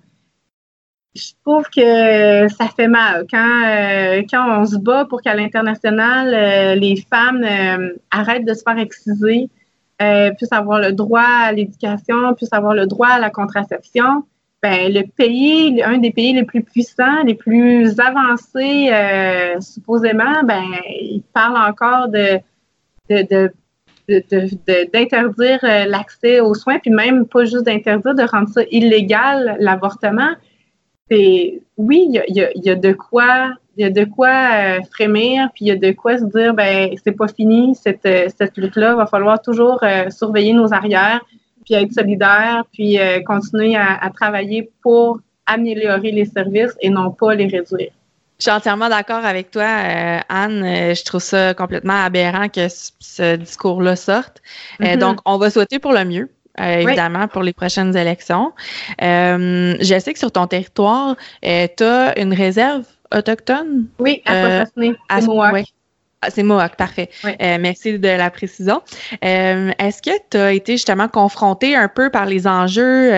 Je 1.15 1.33
trouve 1.45 1.65
que 1.65 2.49
ça 2.49 2.69
fait 2.75 2.89
mal. 2.89 3.27
Quand, 3.31 3.65
euh, 3.67 4.23
quand 4.31 4.61
on 4.61 4.65
se 4.65 4.77
bat 4.77 5.05
pour 5.05 5.21
qu'à 5.21 5.35
l'international, 5.35 6.33
euh, 6.33 6.75
les 6.75 6.97
femmes 6.97 7.45
arrêtent 8.11 8.47
de 8.47 8.55
se 8.55 8.63
faire 8.63 8.79
exciser, 8.79 9.51
euh, 10.03 10.33
puissent 10.33 10.53
avoir 10.53 10.81
le 10.81 10.93
droit 10.93 11.21
à 11.21 11.53
l'éducation, 11.53 12.35
puissent 12.35 12.53
avoir 12.53 12.75
le 12.75 12.87
droit 12.87 13.09
à 13.09 13.19
la 13.21 13.31
contraception, 13.31 14.25
ben, 14.63 14.93
le 14.93 15.03
pays, 15.03 15.83
un 15.83 15.99
des 15.99 16.11
pays 16.11 16.33
les 16.33 16.45
plus 16.45 16.63
puissants, 16.63 17.23
les 17.25 17.35
plus 17.35 18.01
avancés, 18.01 18.91
euh, 18.91 19.61
supposément, 19.61 20.43
ben, 20.45 20.65
il 20.89 21.23
parle 21.33 21.57
encore 21.57 22.09
de, 22.09 22.41
d'interdire 24.09 25.61
euh, 25.63 25.85
l'accès 25.87 26.41
aux 26.41 26.55
soins, 26.55 26.79
puis 26.79 26.91
même 26.91 27.27
pas 27.27 27.45
juste 27.45 27.65
d'interdire, 27.65 28.15
de 28.15 28.23
rendre 28.23 28.49
ça 28.49 28.63
illégal, 28.71 29.57
l'avortement. 29.61 30.33
C'est, 31.11 31.61
oui, 31.77 32.07
il 32.09 32.35
y 32.37 32.71
a, 32.71 32.75
de 32.75 32.93
quoi 32.93 33.53
il 33.77 33.83
y 33.83 33.87
a 33.87 33.91
de 33.91 34.05
quoi 34.05 34.29
euh, 34.29 34.81
frémir, 34.93 35.49
puis 35.55 35.65
il 35.65 35.69
y 35.69 35.71
a 35.71 35.77
de 35.77 35.93
quoi 35.93 36.19
se 36.19 36.25
dire, 36.25 36.53
ben 36.53 36.91
c'est 37.03 37.13
pas 37.13 37.29
fini 37.29 37.75
cette, 37.75 38.05
euh, 38.05 38.29
cette 38.37 38.57
lutte-là. 38.59 38.95
Va 38.95 39.07
falloir 39.07 39.41
toujours 39.41 39.83
surveiller 40.11 40.53
nos 40.53 40.73
arrières, 40.73 41.21
puis 41.65 41.75
être 41.75 41.93
solidaire, 41.93 42.65
puis 42.73 42.99
continuer 43.27 43.77
à, 43.77 44.11
travailler 44.15 44.71
pour 44.83 45.21
améliorer 45.47 46.13
les 46.13 46.25
services 46.25 46.77
et 46.81 46.91
non 46.91 47.11
pas 47.11 47.35
les 47.35 47.47
réduire. 47.47 47.93
Je 48.43 48.51
suis 48.51 48.57
entièrement 48.57 48.89
d'accord 48.89 49.25
avec 49.25 49.53
toi, 49.53 49.63
Anne. 50.29 50.65
je 50.65 51.05
trouve 51.05 51.23
ça 51.23 51.55
complètement 51.55 52.05
aberrant 52.05 52.49
que 52.49 52.67
ce, 52.69 53.37
discours-là 53.37 53.95
sorte. 53.95 54.43
Mm-hmm. 54.81 54.99
donc, 54.99 55.21
on 55.25 55.39
va 55.39 55.49
souhaiter 55.49 55.79
pour 55.79 55.93
le 55.93 56.05
mieux. 56.05 56.29
évidemment, 56.59 57.29
pour 57.29 57.45
les 57.45 57.53
prochaines 57.53 57.97
élections. 57.97 58.53
je 59.01 60.01
sais 60.05 60.13
que 60.13 60.19
sur 60.19 60.33
ton 60.33 60.49
territoire, 60.49 61.15
tu 61.41 61.85
as 61.85 62.19
une 62.19 62.35
réserve 62.35 62.85
autochtone? 63.17 63.87
Oui, 64.01 64.23
à 64.27 64.35
euh, 64.35 64.65
ah, 66.23 66.31
c'est 66.31 66.43
Mohawk, 66.45 66.77
parfait. 66.77 67.11
Euh, 67.25 67.59
merci 67.61 67.99
de 67.99 68.09
la 68.09 68.31
précision. 68.31 68.81
Euh, 69.25 69.73
est-ce 69.79 70.01
que 70.01 70.11
tu 70.31 70.37
as 70.37 70.53
été 70.53 70.73
justement 70.75 71.09
confronté 71.09 71.75
un 71.75 71.89
peu 71.89 72.11
par 72.11 72.27
les 72.27 72.47
enjeux 72.47 73.11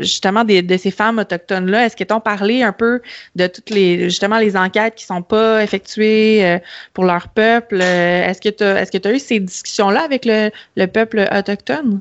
justement 0.00 0.44
de 0.44 0.76
ces 0.76 0.90
femmes 0.90 1.18
autochtones-là? 1.18 1.86
Est-ce 1.86 1.96
que 1.96 2.04
t'ont 2.04 2.20
parlé 2.20 2.62
un 2.62 2.72
peu 2.72 3.02
de 3.34 3.48
toutes 3.48 3.70
les 3.70 4.04
justement 4.04 4.38
les 4.38 4.56
enquêtes 4.56 4.94
qui 4.94 5.04
sont 5.04 5.22
pas 5.22 5.62
effectuées 5.62 6.58
pour 6.92 7.04
leur 7.04 7.28
peuple? 7.28 7.80
est-ce 7.80 8.40
que 8.40 8.50
tu 8.50 8.62
as 8.62 8.80
est-ce 8.80 8.92
que 8.92 8.98
tu 8.98 9.08
as 9.08 9.12
eu 9.12 9.18
ces 9.18 9.40
discussions-là 9.40 10.02
avec 10.02 10.24
le, 10.24 10.50
le, 10.76 10.86
peuple 10.86 11.26
autochtone? 11.36 12.00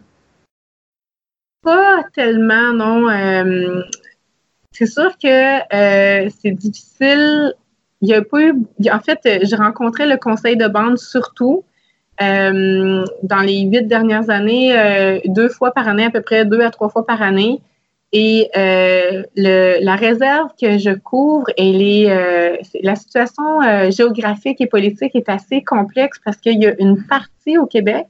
Pas 1.63 2.03
tellement, 2.13 2.73
non. 2.73 3.09
C'est 4.73 4.87
sûr 4.87 5.15
que 5.21 5.27
euh, 5.75 6.29
c'est 6.41 6.51
difficile. 6.51 7.53
Il 8.03 8.09
y 8.09 8.13
a 8.13 8.21
pas 8.21 8.41
eu. 8.41 8.53
En 8.91 8.99
fait, 8.99 9.19
j'ai 9.43 9.55
rencontré 9.55 10.05
le 10.05 10.17
conseil 10.17 10.57
de 10.57 10.67
bande 10.67 10.97
surtout 10.97 11.63
euh, 12.21 13.05
dans 13.23 13.39
les 13.39 13.61
huit 13.61 13.87
dernières 13.87 14.29
années, 14.29 14.77
euh, 14.77 15.19
deux 15.25 15.47
fois 15.47 15.71
par 15.71 15.87
année, 15.87 16.03
à 16.03 16.09
peu 16.11 16.19
près 16.19 16.43
deux 16.43 16.59
à 16.59 16.69
trois 16.69 16.89
fois 16.89 17.05
par 17.05 17.21
année. 17.21 17.61
Et 18.11 18.49
le, 18.55 19.83
la 19.83 19.95
réserve 19.95 20.49
que 20.61 20.77
je 20.77 20.91
couvre, 20.91 21.45
elle 21.57 21.81
est, 21.81 22.59
la 22.83 22.95
situation 22.95 23.89
géographique 23.89 24.61
et 24.61 24.67
politique 24.67 25.15
est 25.15 25.29
assez 25.29 25.63
complexe 25.63 26.19
parce 26.23 26.37
qu'il 26.37 26.61
y 26.61 26.67
a 26.67 26.75
une 26.77 27.03
partie 27.07 27.57
au 27.57 27.65
Québec, 27.65 28.05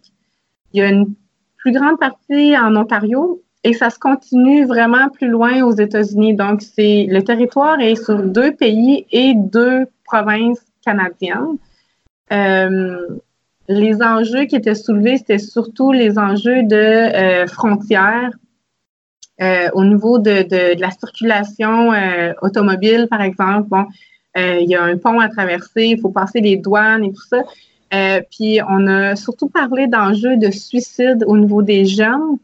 il 0.73 0.81
y 0.81 0.83
a 0.83 0.89
une 0.89 1.13
plus 1.57 1.71
grande 1.71 1.99
partie 1.99 2.57
en 2.57 2.75
Ontario 2.75 3.41
et 3.63 3.73
ça 3.73 3.89
se 3.89 3.97
continue 3.97 4.65
vraiment 4.65 5.09
plus 5.09 5.29
loin 5.29 5.63
aux 5.63 5.71
États-Unis. 5.71 6.35
Donc, 6.35 6.61
c'est 6.61 7.07
le 7.09 7.23
territoire 7.23 7.79
est 7.79 7.95
sur 7.95 8.21
deux 8.21 8.53
pays 8.53 9.05
et 9.11 9.33
deux 9.35 9.85
provinces 10.03 10.61
canadiennes. 10.85 11.57
Euh, 12.33 13.07
les 13.69 14.01
enjeux 14.01 14.45
qui 14.45 14.57
étaient 14.57 14.75
soulevés, 14.75 15.17
c'était 15.17 15.39
surtout 15.39 15.93
les 15.93 16.19
enjeux 16.19 16.63
de 16.63 16.75
euh, 16.75 17.47
frontières 17.47 18.31
euh, 19.41 19.69
au 19.73 19.85
niveau 19.85 20.19
de, 20.19 20.43
de, 20.43 20.75
de 20.75 20.81
la 20.81 20.91
circulation 20.91 21.91
automobile, 22.41 23.07
par 23.09 23.21
exemple. 23.21 23.69
Bon, 23.69 23.85
il 24.35 24.69
y 24.69 24.75
a 24.75 24.83
un 24.83 24.97
pont 24.97 25.19
à 25.19 25.29
traverser, 25.29 25.85
il 25.85 25.99
faut 26.01 26.09
passer 26.09 26.41
les 26.41 26.57
douanes 26.57 27.05
et 27.05 27.13
tout 27.13 27.27
ça. 27.29 27.43
puis 28.29 28.59
on 28.67 28.87
a 28.87 29.15
surtout 29.15 29.47
parlé 29.47 29.87
d'enjeux 29.87 30.35
de 30.35 30.51
suicide 30.51 31.23
au 31.27 31.37
niveau 31.37 31.61
des 31.61 31.85
jeunes. 31.85 32.37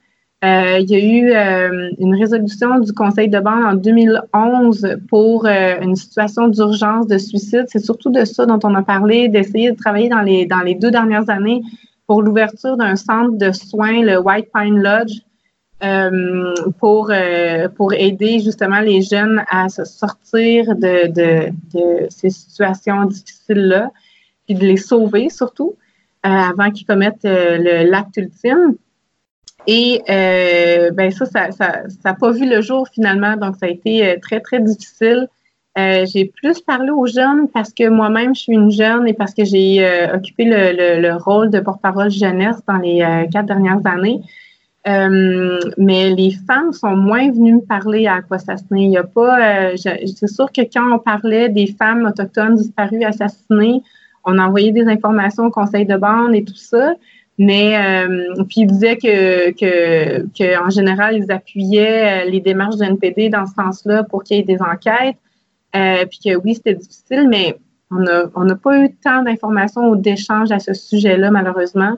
Euh, 0.46 0.80
il 0.80 0.90
y 0.90 0.96
a 0.96 1.00
eu 1.00 1.32
euh, 1.34 1.90
une 1.98 2.16
résolution 2.16 2.80
du 2.80 2.94
Conseil 2.94 3.28
de 3.28 3.40
bande 3.40 3.66
en 3.66 3.74
2011 3.74 4.98
pour 5.10 5.46
euh, 5.46 5.82
une 5.82 5.98
situation 5.98 6.48
d'urgence 6.48 7.08
de 7.08 7.18
suicide. 7.18 7.66
C'est 7.68 7.84
surtout 7.84 8.10
de 8.10 8.24
ça 8.24 8.46
dont 8.46 8.60
on 8.64 8.74
a 8.74 8.82
parlé, 8.82 9.28
d'essayer 9.28 9.72
de 9.72 9.76
travailler 9.76 10.08
dans 10.08 10.22
les, 10.22 10.46
dans 10.46 10.62
les 10.62 10.76
deux 10.76 10.92
dernières 10.92 11.30
années 11.30 11.62
pour 12.08 12.22
l'ouverture 12.22 12.78
d'un 12.78 12.96
centre 12.96 13.38
de 13.38 13.52
soins, 13.52 14.02
le 14.02 14.18
White 14.18 14.48
Pine 14.54 14.82
Lodge, 14.82 15.20
pour, 16.80 17.12
pour 17.76 17.94
aider 17.94 18.40
justement 18.40 18.80
les 18.80 19.02
jeunes 19.02 19.44
à 19.50 19.70
se 19.70 19.86
sortir 19.86 20.76
de, 20.76 21.08
de, 21.08 21.52
de 21.74 22.08
ces 22.10 22.30
situations 22.32 23.06
difficiles-là, 23.06 23.92
puis 24.46 24.56
de 24.56 24.66
les 24.66 24.78
sauver 24.78 25.30
surtout 25.30 25.76
avant 26.24 26.72
qu'ils 26.72 26.88
commettent 26.88 27.24
l'acte 27.24 28.18
ultime. 28.18 28.76
Et 29.68 30.01
euh, 30.10 30.91
ben 30.91 31.12
ça, 31.12 31.26
ça 31.26 31.84
n'a 32.05 32.14
pas 32.14 32.32
vu 32.32 32.49
le 32.49 32.62
jour 32.62 32.88
finalement, 32.88 33.36
donc 33.36 33.55
ça 33.57 33.66
a 33.68 33.70
été 33.70 34.07
euh, 34.07 34.16
très, 34.22 34.39
très 34.39 34.60
difficile. 34.60 35.28
Euh, 35.78 36.05
j'ai 36.12 36.26
plus 36.26 36.60
parlé 36.62 36.89
aux 36.89 37.05
jeunes 37.05 37.47
parce 37.47 37.72
que 37.72 37.88
moi-même, 37.88 38.36
je 38.36 38.41
suis 38.41 38.53
une 38.53 38.72
jeune 38.72 39.07
et 39.07 39.14
parce 39.14 39.34
que 39.34 39.45
j'ai 39.45 39.86
euh, 39.86 40.16
occupé 40.16 40.45
le, 40.45 40.99
le, 40.99 41.16
rôle 41.16 41.51
de 41.51 41.60
porte-parole 41.60 42.10
jeunesse 42.10 42.57
dans 42.68 42.78
les 42.78 43.01
euh, 43.01 43.28
quatre 43.32 43.45
dernières 43.45 43.86
années. 43.86 44.20
mais 45.78 46.10
les 46.10 46.32
femmes 46.47 46.74
sont 46.74 46.95
moins 46.95 47.32
venues 47.32 47.55
me 47.55 47.62
parler 47.62 48.07
à 48.07 48.22
quoi 48.22 48.39
ça 48.39 48.55
Il 48.72 48.89
y 48.89 48.97
a 48.97 49.03
pas. 49.03 49.78
c'est 49.78 50.28
sûr 50.28 50.51
que 50.51 50.62
quand 50.62 50.91
on 50.91 50.99
parlait 50.99 51.49
des 51.49 51.68
femmes 51.68 52.05
autochtones 52.05 52.55
disparues, 52.55 53.03
assassinées, 53.03 53.82
on 54.26 54.38
envoyait 54.39 54.72
des 54.72 54.88
informations 54.88 55.45
au 55.45 55.51
conseil 55.51 55.86
de 55.86 55.95
bande 55.95 56.34
et 56.34 56.43
tout 56.43 56.55
ça. 56.55 56.93
Mais 57.42 58.06
puis 58.50 58.62
ils 58.62 58.68
disaient 58.68 58.98
que, 58.98 59.52
que, 59.52 60.62
en 60.62 60.70
général, 60.70 61.16
ils 61.18 61.32
appuyaient 61.32 62.26
les 62.26 62.42
démarches 62.42 62.76
de 62.76 62.84
NPD 62.84 63.30
dans 63.30 63.46
ce 63.46 63.54
sens-là 63.54 64.04
pour 64.04 64.24
qu'il 64.24 64.38
y 64.38 64.40
ait 64.42 64.44
des 64.44 64.62
enquêtes. 64.62 65.16
Euh, 65.76 66.06
puis 66.06 66.20
que 66.24 66.36
oui, 66.36 66.56
c'était 66.56 66.76
difficile, 66.76 67.28
mais 67.30 67.58
on 67.92 68.00
n'a 68.00 68.24
on 68.36 68.56
pas 68.56 68.80
eu 68.80 68.94
tant 69.04 69.24
d'informations 69.24 69.90
ou 69.90 69.96
d'échanges 69.96 70.52
à 70.52 70.60
ce 70.60 70.74
sujet-là, 70.74 71.32
malheureusement. 71.32 71.96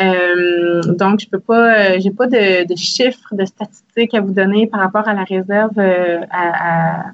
Euh, 0.00 0.80
donc, 0.82 1.20
je 1.20 1.28
peux 1.28 1.40
pas, 1.40 1.74
euh, 1.74 1.96
j'ai 2.00 2.10
pas 2.10 2.28
de, 2.28 2.66
de, 2.66 2.76
chiffres, 2.76 3.34
de 3.34 3.44
statistiques 3.44 4.14
à 4.14 4.20
vous 4.20 4.32
donner 4.32 4.68
par 4.68 4.80
rapport 4.80 5.08
à 5.08 5.14
la 5.14 5.24
réserve 5.24 5.78
euh, 5.78 6.20
à 6.30 7.06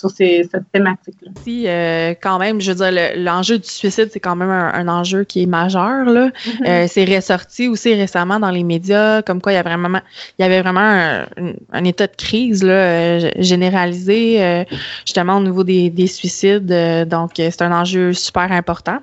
sur 0.00 0.10
cette 0.10 0.50
thématique-là. 0.72 1.30
Si, 1.44 1.64
euh, 1.66 2.14
quand 2.20 2.38
même, 2.38 2.60
je 2.60 2.72
veux 2.72 2.90
dire, 2.90 3.12
l'enjeu 3.16 3.58
du 3.58 3.68
suicide, 3.68 4.08
c'est 4.10 4.20
quand 4.20 4.34
même 4.34 4.50
un, 4.50 4.88
enjeu 4.88 5.24
qui 5.24 5.42
est 5.42 5.46
majeur. 5.46 6.06
Là. 6.06 6.28
Mm-hmm. 6.28 6.66
Euh, 6.66 6.86
c'est 6.88 7.04
ressorti 7.04 7.68
aussi 7.68 7.94
récemment 7.94 8.40
dans 8.40 8.50
les 8.50 8.64
médias, 8.64 9.22
comme 9.22 9.40
quoi 9.40 9.52
il 9.52 9.56
y, 9.56 9.58
a 9.58 9.62
vraiment, 9.62 10.00
il 10.38 10.42
y 10.42 10.44
avait 10.44 10.62
vraiment 10.62 11.24
un, 11.72 11.84
état 11.84 12.06
de 12.06 12.16
crise 12.16 12.62
là, 12.62 12.72
euh, 12.72 13.30
généralisé, 13.36 14.66
justement, 15.04 15.36
au 15.36 15.42
niveau 15.42 15.64
des, 15.64 15.90
des 15.90 16.06
suicides. 16.06 16.66
donc, 17.06 17.32
c'est 17.36 17.62
un 17.62 17.72
enjeu 17.72 18.12
super 18.12 18.50
important. 18.52 18.98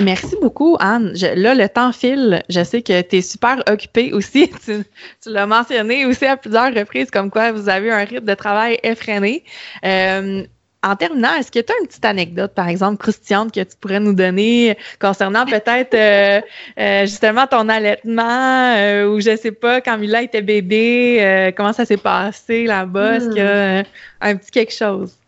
Merci 0.00 0.36
beaucoup, 0.40 0.76
Anne. 0.78 1.12
là, 1.14 1.54
le 1.54 1.68
temps 1.68 1.92
file. 1.92 2.42
Je 2.48 2.62
sais 2.62 2.82
que 2.82 3.00
tu 3.02 3.16
es 3.16 3.22
super 3.22 3.62
occupée 3.68 4.12
aussi. 4.12 4.50
Tu, 4.68 5.30
l'as 5.30 5.46
mentionné 5.46 6.06
aussi 6.06 6.26
à 6.26 6.36
plusieurs 6.36 6.74
reprises, 6.74 7.10
comme 7.10 7.30
quoi 7.30 7.52
vous 7.52 7.68
avez 7.68 7.90
un 7.90 8.04
rythme 8.04 8.26
de 8.26 8.34
travail 8.34 8.78
effréné. 8.82 9.44
Euh, 9.84 10.44
en 10.82 10.94
terminant, 10.94 11.34
est-ce 11.34 11.50
que 11.50 11.58
tu 11.58 11.72
as 11.72 11.76
une 11.80 11.86
petite 11.88 12.04
anecdote, 12.04 12.52
par 12.54 12.68
exemple, 12.68 12.98
croustillante, 12.98 13.52
que 13.52 13.60
tu 13.60 13.76
pourrais 13.80 13.98
nous 13.98 14.12
donner 14.12 14.76
concernant 15.00 15.44
peut-être 15.44 15.94
euh, 15.94 16.40
euh, 16.78 17.06
justement 17.06 17.46
ton 17.46 17.68
allaitement 17.68 18.74
ou 19.06 19.20
je 19.20 19.36
sais 19.36 19.52
pas, 19.52 19.80
quand 19.80 19.98
Mila 19.98 20.22
était 20.22 20.42
bébé, 20.42 21.52
comment 21.56 21.72
ça 21.72 21.84
s'est 21.84 21.96
passé 21.96 22.64
là-bas? 22.64 23.16
Est-ce 23.16 23.28
qu'il 23.28 23.38
y 23.38 23.40
a 23.40 23.84
un 24.20 24.36
petit 24.36 24.50
quelque 24.50 24.74
chose? 24.74 25.18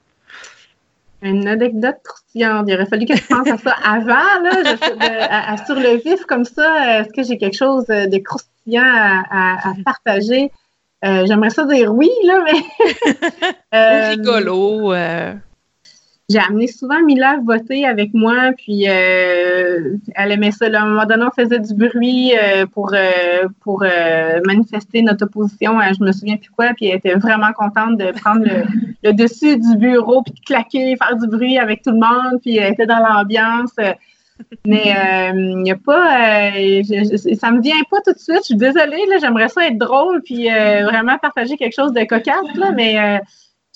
Une 1.23 1.47
anecdote 1.47 1.97
croustillante. 2.05 2.67
Il 2.69 2.75
aurait 2.75 2.87
fallu 2.87 3.07
que 3.07 3.17
je 3.17 3.27
pense 3.27 3.49
à 3.49 3.59
ça 3.59 3.75
avant, 3.85 4.43
là, 4.43 5.57
sur 5.67 5.75
le 5.75 5.99
vif 6.03 6.25
comme 6.27 6.45
ça. 6.45 7.01
Est-ce 7.01 7.11
que 7.11 7.23
j'ai 7.23 7.39
quelque 7.39 7.57
chose 7.57 7.87
de 7.87 8.19
croustillant 8.19 8.83
à, 8.85 9.73
partager? 9.85 10.51
Euh, 11.05 11.25
j'aimerais 11.27 11.51
ça 11.51 11.65
dire 11.65 11.95
oui, 11.95 12.11
là, 12.25 12.45
mais. 12.45 13.49
euh, 13.75 14.11
rigolo. 14.11 14.93
Euh 14.93 15.35
j'ai 16.31 16.39
amené 16.39 16.69
souvent 16.69 17.03
Mila 17.03 17.39
voter 17.45 17.85
avec 17.87 18.15
moi, 18.15 18.53
puis 18.57 18.89
euh, 18.89 19.97
elle 20.15 20.31
aimait 20.31 20.53
ça. 20.53 20.67
À 20.67 20.83
un 20.83 20.87
moment 20.87 21.05
donné, 21.05 21.25
on 21.25 21.31
faisait 21.31 21.59
du 21.59 21.75
bruit 21.75 22.33
euh, 22.41 22.67
pour, 22.67 22.93
euh, 22.95 23.49
pour 23.61 23.85
manifester 24.47 25.03
notre 25.03 25.25
opposition 25.25 25.79
à 25.81 25.93
je 25.93 26.01
me 26.01 26.13
souviens 26.13 26.37
plus 26.37 26.51
quoi, 26.51 26.69
puis 26.77 26.87
elle 26.87 26.99
était 26.99 27.15
vraiment 27.15 27.53
contente 27.53 27.99
de 27.99 28.13
prendre 28.13 28.45
le, 29.03 29.13
dessus 29.13 29.59
du 29.59 29.77
bureau, 29.77 30.23
puis 30.23 30.35
de 30.35 30.41
claquer, 30.41 30.97
faire 30.97 31.17
du 31.17 31.27
bruit 31.27 31.59
avec 31.59 31.83
tout 31.83 31.91
le 31.91 31.99
monde, 31.99 32.41
puis 32.41 32.59
elle 32.59 32.75
était 32.75 32.87
dans 32.87 33.01
l'ambiance. 33.01 33.75
Mais 34.65 34.95
il 35.35 35.57
n'y 35.59 35.73
a 35.73 35.77
pas, 35.77 36.53
ça 37.35 37.51
me 37.51 37.61
vient 37.61 37.75
pas 37.91 37.99
tout 38.05 38.13
de 38.13 38.19
suite. 38.19 38.39
Je 38.39 38.45
suis 38.45 38.57
désolée, 38.57 39.03
j'aimerais 39.21 39.49
ça 39.49 39.67
être 39.67 39.79
drôle, 39.79 40.23
puis 40.23 40.49
vraiment 40.49 41.19
partager 41.19 41.57
quelque 41.57 41.75
chose 41.75 41.93
de 41.93 42.05
cocasse, 42.05 42.55
là, 42.55 42.71
mais 42.71 43.21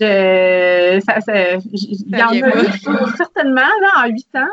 je, 0.01 1.01
ça, 1.07 1.20
ça, 1.20 1.55
il 1.72 2.09
y 2.09 2.22
en 2.22 2.49
a 2.49 3.16
certainement 3.16 3.61
là, 3.61 4.05
en 4.05 4.09
huit 4.09 4.28
ans. 4.34 4.49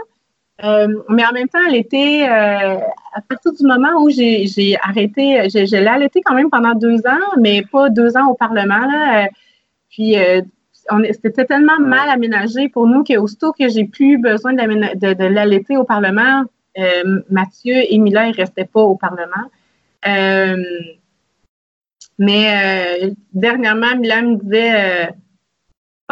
Euh, 0.64 0.88
mais 1.10 1.26
en 1.26 1.32
même 1.32 1.48
temps, 1.48 1.60
elle 1.68 1.76
était, 1.76 2.24
euh, 2.30 2.78
à 3.14 3.22
partir 3.28 3.52
du 3.54 3.66
moment 3.66 4.02
où 4.02 4.10
j'ai 4.10 4.78
arrêté, 4.84 5.50
je, 5.50 5.66
je 5.66 5.76
l'ai 5.76 5.88
allaitée 5.88 6.22
quand 6.22 6.36
même 6.36 6.50
pendant 6.52 6.76
deux 6.76 7.00
ans, 7.08 7.36
mais 7.40 7.64
pas 7.64 7.90
deux 7.90 8.16
ans 8.16 8.28
au 8.30 8.36
Parlement. 8.36 8.86
Là. 8.86 9.24
Euh, 9.24 9.28
puis, 9.90 10.18
euh, 10.18 10.42
c'était 11.12 11.46
tellement 11.46 11.80
mal 11.80 12.10
aménagé 12.10 12.70
pour 12.70 12.86
nous 12.88 13.04
qu'aussitôt 13.04 13.54
que 13.54 13.70
j'ai 13.70 13.86
plus 13.86 14.18
besoin 14.18 14.54
de, 14.54 15.24
l'allaiter 15.24 15.78
au 15.78 15.84
Parlement, 15.84 16.44
Mathieu 17.30 17.76
et 17.90 17.98
Mila, 17.98 18.28
ils 18.28 18.36
restaient 18.36 18.66
pas 18.66 18.82
au 18.82 18.96
Parlement. 18.96 19.48
mais 22.18 23.14
dernièrement, 23.34 23.96
Mila 23.96 24.22
me 24.22 24.36
disait 24.38 25.12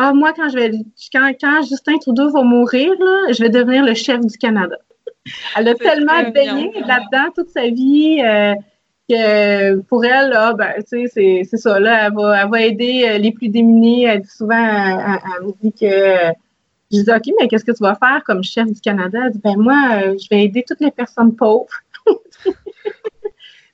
ah, 0.02 0.14
moi, 0.14 0.32
quand 0.34 0.48
je 0.48 0.56
vais 0.56 0.72
quand, 1.12 1.30
quand 1.42 1.62
Justin 1.64 1.98
Trudeau 1.98 2.32
va 2.32 2.42
mourir, 2.42 2.94
là, 2.98 3.34
je 3.34 3.44
vais 3.44 3.50
devenir 3.50 3.84
le 3.84 3.94
chef 3.94 4.22
du 4.22 4.38
Canada. 4.38 4.78
Elle 5.58 5.68
a 5.68 5.76
tellement 5.76 6.24
baigné 6.32 6.72
là-dedans 6.88 7.34
toute 7.36 7.50
sa 7.50 7.68
vie 7.68 8.22
euh, 8.24 8.54
que 9.10 9.82
pour 9.82 10.06
elle, 10.06 10.30
là, 10.30 10.54
ben, 10.54 10.72
tu 10.90 11.06
sais, 11.10 11.44
c'est 11.44 11.58
ça, 11.58 11.82
là, 11.82 12.08
elle 12.08 12.14
va, 12.14 12.42
elle 12.42 12.50
va 12.50 12.62
aider 12.62 13.10
euh, 13.10 13.18
les 13.18 13.34
plus 13.34 13.50
démunis. 13.50 14.06
Elle 14.06 14.22
dit 14.22 14.30
souvent, 14.30 14.56
elle, 14.56 15.46
me 15.46 15.52
dit 15.62 15.74
que 15.74 16.34
je 16.94 17.02
dis, 17.02 17.12
OK, 17.12 17.34
mais 17.38 17.50
qu'est-ce 17.50 17.66
que 17.66 17.74
tu 17.74 17.84
vas 17.84 17.96
faire 17.96 18.24
comme 18.26 18.42
chef 18.42 18.68
du 18.68 18.80
Canada? 18.80 19.20
Elle 19.26 19.34
dit, 19.34 19.42
ben 19.44 19.58
moi, 19.58 19.82
euh, 19.96 20.16
je 20.18 20.30
vais 20.32 20.46
aider 20.46 20.64
toutes 20.66 20.80
les 20.80 20.92
personnes 20.92 21.36
pauvres. 21.36 21.68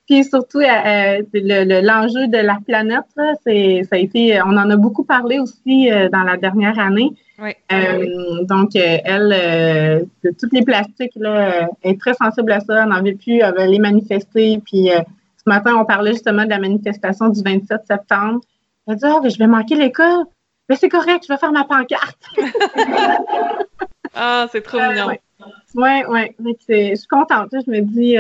Puis 0.08 0.24
surtout, 0.24 0.60
euh, 0.60 1.22
euh 1.34 1.82
l'enjeu 1.82 2.28
de 2.28 2.38
la 2.38 2.58
planète, 2.66 3.06
c'est, 3.44 3.82
ça 3.90 3.96
a 3.96 4.00
été, 4.00 4.40
on 4.42 4.56
en 4.56 4.70
a 4.70 4.76
beaucoup 4.78 5.04
parlé 5.04 5.40
aussi 5.40 5.92
euh, 5.92 6.10
dans 6.10 6.22
la 6.22 6.38
dernière 6.38 6.78
année. 6.78 7.12
Oui. 7.40 7.52
Euh, 7.72 8.44
donc, 8.44 8.76
elle, 8.76 10.06
toutes 10.40 10.54
les 10.54 10.62
plastiques, 10.62 11.16
là, 11.16 11.68
est 11.84 12.00
très 12.00 12.14
sensible 12.14 12.52
à 12.52 12.60
ça. 12.60 12.84
Elle 12.84 12.90
n'en 12.90 13.02
veut 13.02 13.16
plus, 13.16 13.40
elle 13.40 13.54
veut 13.58 13.66
les 13.66 13.80
manifester. 13.80 14.62
Puis 14.64 14.90
ce 14.90 15.50
matin, 15.50 15.76
on 15.76 15.86
parlait 15.86 16.14
justement 16.14 16.46
de 16.46 16.50
la 16.50 16.60
manifestation 16.60 17.30
du 17.30 17.42
27 17.42 17.82
septembre. 17.88 18.42
Elle 18.88 18.98
dit, 18.98 19.06
ah, 19.06 19.20
je 19.28 19.38
vais 19.38 19.48
manquer 19.48 19.76
l'école. 19.76 20.26
Mais 20.70 20.76
c'est 20.76 20.90
correct, 20.90 21.26
je 21.28 21.34
vais 21.34 21.40
faire 21.40 21.52
ma 21.52 21.64
pancarte. 21.64 22.24
ah, 24.16 24.46
c'est 24.52 24.62
trop 24.62 24.80
mignon. 24.80 25.10
Oui, 25.76 25.90
oui. 26.08 26.20
Ouais. 26.40 26.56
Je 26.70 26.96
suis 26.96 27.08
contente. 27.08 27.50
Je 27.52 27.70
me 27.70 27.82
dis, 27.82 28.18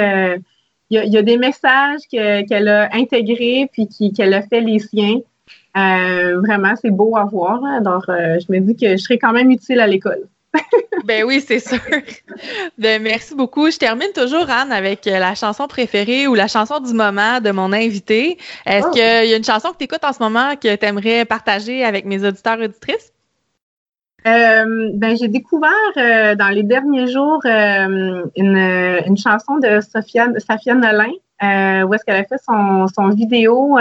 il 0.89 1.13
y, 1.13 1.17
a, 1.17 1.21
des 1.21 1.38
messages 1.38 2.01
qu'elle 2.09 2.67
a 2.67 2.89
intégrés 2.93 3.69
puis 3.71 3.88
qu'elle 4.13 4.33
a 4.33 4.41
fait 4.41 4.61
les 4.61 4.79
siens. 4.79 5.19
Euh, 5.77 6.39
vraiment, 6.39 6.73
c'est 6.81 6.91
beau 6.91 7.17
à 7.17 7.25
voir. 7.25 7.63
Alors, 7.65 8.05
euh, 8.09 8.38
je 8.39 8.51
me 8.53 8.59
dis 8.59 8.75
que 8.75 8.91
je 8.91 8.97
serai 8.97 9.17
quand 9.17 9.33
même 9.33 9.51
utile 9.51 9.79
à 9.79 9.88
l'école. 9.88 10.27
ben 11.03 11.25
oui, 11.25 11.43
c'est 11.45 11.59
sûr. 11.59 11.79
Ben, 12.77 13.01
merci 13.01 13.36
beaucoup. 13.36 13.69
Je 13.69 13.77
termine 13.77 14.11
toujours, 14.15 14.49
Anne, 14.49 14.71
avec 14.71 15.05
euh, 15.07 15.19
la 15.19 15.36
chanson 15.36 15.67
préférée 15.67 16.27
ou 16.27 16.36
la 16.36 16.47
chanson 16.47 16.79
du 16.79 16.93
moment 16.93 17.41
de 17.41 17.51
mon 17.51 17.73
invité. 17.73 18.38
Est-ce 18.65 18.88
oh. 18.88 18.91
qu'il 18.91 19.01
y 19.01 19.33
a 19.33 19.36
une 19.36 19.43
chanson 19.43 19.71
que 19.71 19.77
tu 19.77 19.83
écoutes 19.83 20.05
en 20.05 20.13
ce 20.13 20.19
moment 20.19 20.55
que 20.55 20.75
tu 20.75 20.86
aimerais 20.86 21.25
partager 21.25 21.83
avec 21.83 22.05
mes 22.05 22.25
auditeurs 22.25 22.61
et 22.61 22.65
auditrices? 22.65 23.11
Euh, 24.26 24.89
ben, 24.93 25.15
j'ai 25.15 25.28
découvert 25.28 25.69
euh, 25.97 26.34
dans 26.34 26.49
les 26.49 26.63
derniers 26.63 27.07
jours 27.07 27.41
euh, 27.45 28.26
une, 28.36 28.57
une, 29.05 29.17
chanson 29.17 29.59
de 29.59 29.82
Sophia, 29.82 30.30
Safia 30.39 30.73
Nolin, 30.73 31.11
où 31.86 31.93
est-ce 31.93 32.03
qu'elle 32.03 32.15
a 32.15 32.23
fait 32.23 32.41
son, 32.43 32.88
son 32.88 33.09
vidéo 33.09 33.78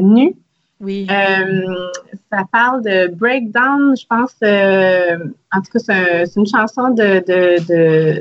nu. 0.00 0.34
Oui. 0.80 1.06
ça 1.08 2.42
parle 2.50 2.82
de 2.82 3.06
breakdown, 3.14 3.94
je 3.96 4.04
pense. 4.04 4.34
en 4.42 5.60
tout 5.60 5.78
cas, 5.78 6.24
c'est 6.26 6.36
une 6.36 6.46
chanson 6.46 6.90
de, 6.90 7.22
de, 7.24 7.68
de 7.68 8.20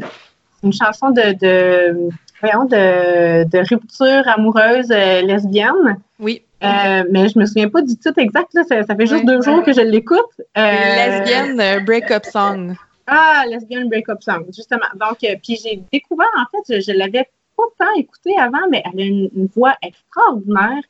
une 0.64 0.74
chanson 0.74 1.10
de, 1.10 1.34
de 1.40 2.10
voyons, 2.42 2.66
de, 2.66 3.44
de 3.44 3.70
rupture 3.70 4.28
amoureuse 4.28 4.90
lesbienne. 4.90 5.98
Oui. 6.20 6.44
Euh, 6.64 7.04
mais 7.10 7.28
je 7.28 7.40
me 7.40 7.46
souviens 7.46 7.70
pas 7.70 7.82
du 7.82 7.96
titre 7.96 8.20
exact. 8.20 8.54
Là. 8.54 8.64
Ça, 8.64 8.96
fait 8.96 9.08
juste 9.08 9.26
deux 9.26 9.42
jours 9.42 9.64
que 9.64 9.74
je 9.74 9.82
l'écoute. 9.82 10.20
Euh, 10.58 10.62
lesbienne 10.62 11.60
euh, 11.60 11.80
Breakup 11.80 12.26
Song. 12.26 12.76
Ah, 13.08 13.44
Lesbienne 13.50 13.90
Breakup 13.90 14.22
Song, 14.22 14.46
justement. 14.56 14.86
Donc, 15.00 15.18
puis 15.20 15.60
j'ai 15.62 15.82
découvert, 15.92 16.30
en 16.38 16.46
fait, 16.52 16.76
je, 16.76 16.92
je 16.92 16.98
l'avais 16.98 17.28
pas 17.58 17.64
tant 17.80 17.94
écouté 17.98 18.38
avant, 18.38 18.70
mais 18.70 18.84
elle 18.86 19.00
a 19.00 19.04
une, 19.04 19.50
voix 19.56 19.76
extraordinaire. 19.82 20.84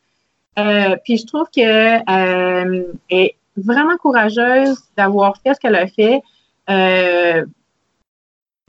puis 1.03 1.17
je 1.17 1.25
trouve 1.25 1.47
qu'elle 1.49 2.85
est 3.09 3.35
vraiment 3.55 3.97
courageuse 3.97 4.77
d'avoir 4.97 5.37
fait 5.37 5.53
ce 5.53 5.59
qu'elle 5.59 5.75
a 5.75 5.87
fait. 5.87 6.21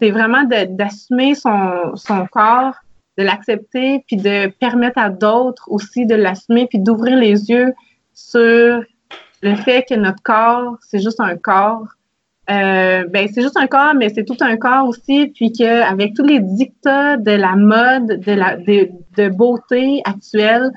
C'est 0.03 0.11
vraiment 0.11 0.43
d'assumer 0.43 1.37
son, 1.37 1.95
son 1.95 2.27
corps 2.27 2.75
de 3.17 3.23
l'accepter, 3.23 4.05
puis 4.09 4.17
de 4.17 4.49
permettre 4.49 4.99
à 4.99 5.11
d'autres 5.11 5.71
aussi 5.71 6.07
de 6.07 6.17
l'assumer, 6.17 6.67
puis 6.67 6.81
d'ouvrir 6.81 7.17
les 7.17 7.49
yeux 7.51 7.73
sur 8.13 8.83
le 9.43 9.55
fait 9.57 9.85
que 9.89 9.95
notre 9.95 10.21
corps, 10.25 10.77
c'est 10.81 10.99
juste 10.99 11.21
un 11.21 11.37
corps. 11.37 11.87
Euh, 12.51 13.05
ben, 13.11 13.29
c'est 13.33 13.43
juste 13.43 13.57
un 13.57 13.69
corps, 13.69 13.95
mais 13.95 14.09
c'est 14.09 14.25
tout 14.25 14.37
un 14.41 14.57
corps 14.57 14.89
aussi. 14.89 15.29
Puis 15.37 15.53
qu'avec 15.53 16.15
tous 16.15 16.25
les 16.25 16.41
dictats 16.41 17.17
de 17.17 17.31
la 17.31 17.55
mode, 17.55 18.19
de 18.19 18.33
la 18.33 18.57
de, 18.57 19.29
beauté 19.29 20.03
actuelle, 20.05 20.73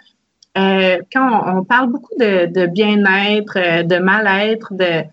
euh, 0.55 0.97
quand 1.11 1.57
on, 1.57 1.63
parle 1.63 1.91
beaucoup 1.91 2.13
de, 2.19 2.45
de 2.45 2.67
bien-être, 2.67 3.57
euh, 3.57 3.81
de 3.81 3.97
mal-être, 3.97 4.73
de 4.73 5.03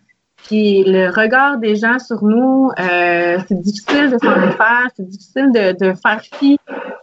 puis 0.45 0.82
le 0.84 1.09
regard 1.09 1.59
des 1.59 1.76
gens 1.76 1.99
sur 1.99 2.24
nous, 2.24 2.70
euh, 2.78 3.38
c'est 3.47 3.61
difficile 3.61 4.11
de 4.11 4.18
s'en 4.18 4.51
faire, 4.53 4.88
c'est 4.97 5.09
difficile 5.09 5.53
de, 5.53 5.95
faire 5.95 6.20
fi 6.20 6.59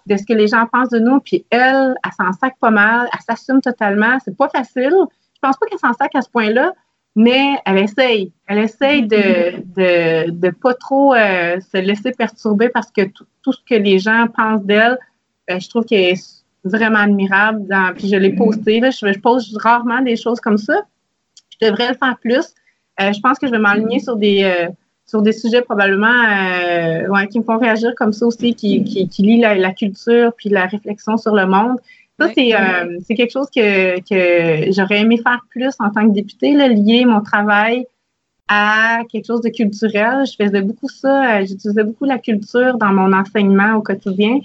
de 0.06 0.18
ce 0.18 0.26
que 0.26 0.34
les 0.34 0.48
gens 0.48 0.66
pensent 0.72 0.90
de 0.90 1.00
nous. 1.00 1.20
Puis 1.22 1.46
elle, 1.50 1.96
elle 2.04 2.12
s'en 2.18 2.34
sac 2.34 2.56
pas 2.60 2.72
mal, 2.72 3.08
elle 3.14 3.20
s'assume 3.22 3.62
totalement. 3.62 4.18
C'est 4.24 4.36
pas 4.36 4.50
facile. 4.50 4.94
Je 5.34 5.40
pense 5.42 5.56
pas 5.58 5.66
qu'elle 5.68 5.80
s'en 5.80 5.94
sac 5.94 6.14
à 6.16 6.22
ce 6.22 6.30
point-là, 6.30 6.74
mais 7.16 7.56
elle 7.66 7.78
essaye. 7.78 8.34
Elle 8.46 8.60
essaye 8.60 9.08
de 9.08 9.64
de, 9.66 10.32
de 10.32 10.50
pas 10.50 10.74
trop 10.74 11.14
euh, 11.14 11.60
se 11.62 11.78
laisser 11.78 12.12
perturber 12.12 12.70
parce 12.70 12.92
que 12.92 13.04
tout 13.42 13.54
ce 13.54 13.60
que 13.68 13.76
les 13.76 14.00
gens 14.00 14.28
pensent 14.36 14.64
d'elle, 14.64 14.98
euh, 15.50 15.60
je 15.60 15.70
trouve 15.70 15.86
qu'elle 15.86 16.14
est 16.14 16.44
vraiment 16.66 17.00
admirable. 17.00 17.66
Puis 17.96 18.10
je 18.10 18.18
l'ai 18.18 18.36
posté. 18.36 18.82
Je, 18.82 19.14
je 19.14 19.20
pose 19.20 19.58
rarement 19.62 20.02
des 20.02 20.18
choses 20.18 20.42
comme 20.42 20.58
ça. 20.58 20.82
Je 21.62 21.68
devrais 21.68 21.88
le 21.90 21.96
faire 21.96 22.18
plus. 22.22 22.54
Euh, 23.02 23.14
je 23.14 23.20
pense 23.22 23.40
que 23.40 23.48
je 23.48 23.52
vais 23.52 23.60
m'aligner 23.60 24.00
sur 24.00 24.16
des 24.16 24.44
euh, 24.44 24.68
sur 25.06 25.22
des 25.22 25.32
sujets 25.32 25.62
probablement 25.62 26.08
euh, 26.08 27.08
ouais, 27.08 27.28
qui 27.28 27.40
me 27.40 27.44
font 27.44 27.58
réagir 27.58 27.94
comme 27.96 28.14
ça 28.14 28.28
aussi, 28.28 28.54
qui, 28.54 28.84
qui, 28.84 29.08
qui 29.08 29.22
lient 29.24 29.40
la, 29.40 29.56
la, 29.56 29.72
culture 29.72 30.34
puis 30.38 30.50
la 30.50 30.66
réflexion 30.66 31.18
sur 31.18 31.34
le 31.34 31.48
monde. 31.48 31.78
Ça, 32.20 32.30
c'est 32.36 32.52
c'est 33.06 33.16
quelque 33.16 33.32
chose 33.32 33.48
que, 33.56 34.00
que 34.02 34.72
j'aurais 34.74 35.00
aimé 35.00 35.18
faire 35.18 35.40
plus 35.50 35.74
en 35.80 35.90
tant 35.90 36.06
que 36.08 36.14
députée, 36.14 36.54
là, 36.54 36.68
lier 36.68 37.06
mon 37.06 37.22
travail 37.22 37.88
à 38.50 39.00
quelque 39.10 39.26
chose 39.26 39.42
de 39.42 39.50
culturel. 39.50 40.26
Je 40.26 40.36
faisais 40.44 40.62
beaucoup 40.62 40.90
ça, 40.90 41.44
j'utilisais 41.46 41.86
beaucoup 41.86 42.04
la 42.04 42.18
culture 42.18 42.78
dans 42.78 42.92
mon 42.92 43.14
enseignement 43.14 43.76
au 43.76 43.82
quotidien, 43.82 44.40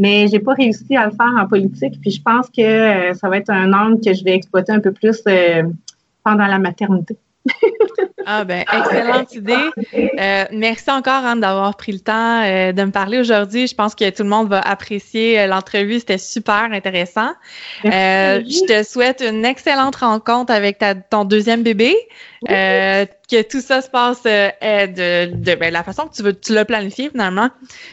mais 0.00 0.26
j'ai 0.26 0.40
pas 0.40 0.54
réussi 0.54 0.96
à 0.96 1.06
le 1.06 1.12
faire 1.12 1.32
en 1.40 1.46
politique. 1.46 2.00
Puis 2.00 2.10
je 2.10 2.20
pense 2.20 2.48
que 2.50 3.14
ça 3.14 3.28
va 3.28 3.36
être 3.36 3.50
un 3.50 3.72
angle 3.72 4.00
que 4.04 4.12
je 4.12 4.24
vais 4.24 4.34
exploiter 4.34 4.72
un 4.72 4.80
peu 4.80 4.90
plus 4.92 5.22
pendant 6.24 6.46
la 6.46 6.58
maternité. 6.58 7.16
Ah 8.26 8.44
ben, 8.44 8.64
excellente 8.72 9.34
idée. 9.34 9.70
Euh, 9.94 10.44
merci 10.52 10.90
encore, 10.90 11.24
Anne, 11.24 11.40
d'avoir 11.40 11.76
pris 11.76 11.92
le 11.92 12.00
temps 12.00 12.42
euh, 12.42 12.72
de 12.72 12.82
me 12.84 12.90
parler 12.90 13.18
aujourd'hui. 13.18 13.66
Je 13.66 13.74
pense 13.74 13.94
que 13.94 14.08
tout 14.10 14.22
le 14.22 14.28
monde 14.28 14.48
va 14.48 14.60
apprécier 14.60 15.40
euh, 15.40 15.46
l'entrevue. 15.46 16.00
C'était 16.00 16.18
super 16.18 16.68
intéressant. 16.70 17.30
Euh, 17.86 18.40
je 18.44 18.66
te 18.66 18.82
souhaite 18.82 19.22
une 19.26 19.44
excellente 19.44 19.96
rencontre 19.96 20.52
avec 20.52 20.78
ta, 20.78 20.94
ton 20.94 21.24
deuxième 21.24 21.62
bébé. 21.62 21.96
Que 22.46 23.42
tout 23.42 23.60
ça 23.60 23.80
se 23.80 23.88
passe 23.88 24.22
de, 24.24 25.26
de 25.26 25.54
ben, 25.54 25.72
la 25.72 25.84
façon 25.84 26.08
que 26.08 26.14
tu 26.14 26.22
veux, 26.22 26.38
tu 26.38 26.52
l'as 26.52 26.64
planifié 26.64 27.10
finalement. 27.10 27.48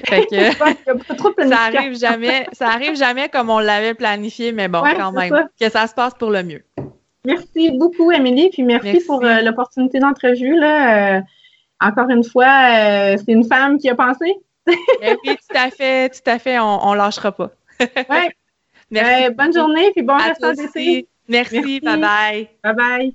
Fait 0.07 0.25
que, 0.25 0.51
ça 1.49 1.59
arrive 1.61 1.97
jamais, 1.97 2.47
ça 2.53 2.69
arrive 2.69 2.95
jamais 2.95 3.29
comme 3.29 3.49
on 3.49 3.59
l'avait 3.59 3.93
planifié, 3.93 4.51
mais 4.51 4.67
bon, 4.67 4.83
quand 4.97 5.11
même, 5.11 5.47
que 5.59 5.69
ça 5.69 5.87
se 5.87 5.93
passe 5.93 6.13
pour 6.15 6.31
le 6.31 6.43
mieux. 6.43 6.63
Merci 7.27 7.71
beaucoup, 7.71 8.09
Émilie, 8.09 8.49
puis 8.49 8.63
merci, 8.63 9.01
pour 9.05 9.23
euh, 9.25 9.41
l'opportunité 9.41 9.99
d'entrevue. 9.99 10.55
Là. 10.55 11.17
Euh, 11.17 11.21
encore 11.81 12.09
une 12.09 12.23
fois, 12.23 12.45
euh, 12.45 13.17
c'est 13.17 13.33
une 13.33 13.43
femme 13.43 13.77
qui 13.77 13.89
a 13.89 13.95
pensé. 13.95 14.33
Eh 15.01 15.15
oui, 15.23 15.35
tout 15.35 15.57
à 15.57 15.69
fait, 15.69 16.09
tout 16.09 16.29
à 16.29 16.39
fait, 16.39 16.59
on, 16.59 16.91
ne 16.91 16.97
lâchera 16.97 17.31
pas. 17.31 17.51
ouais. 17.79 19.29
bonne 19.31 19.53
journée, 19.53 19.91
puis 19.91 20.03
bon 20.03 20.17
restant 20.17 20.53
d'été. 20.53 21.07
Merci, 21.27 21.79
bye 21.81 21.99
bye. 21.99 22.49
Bye 22.63 22.75
bye. 22.75 23.13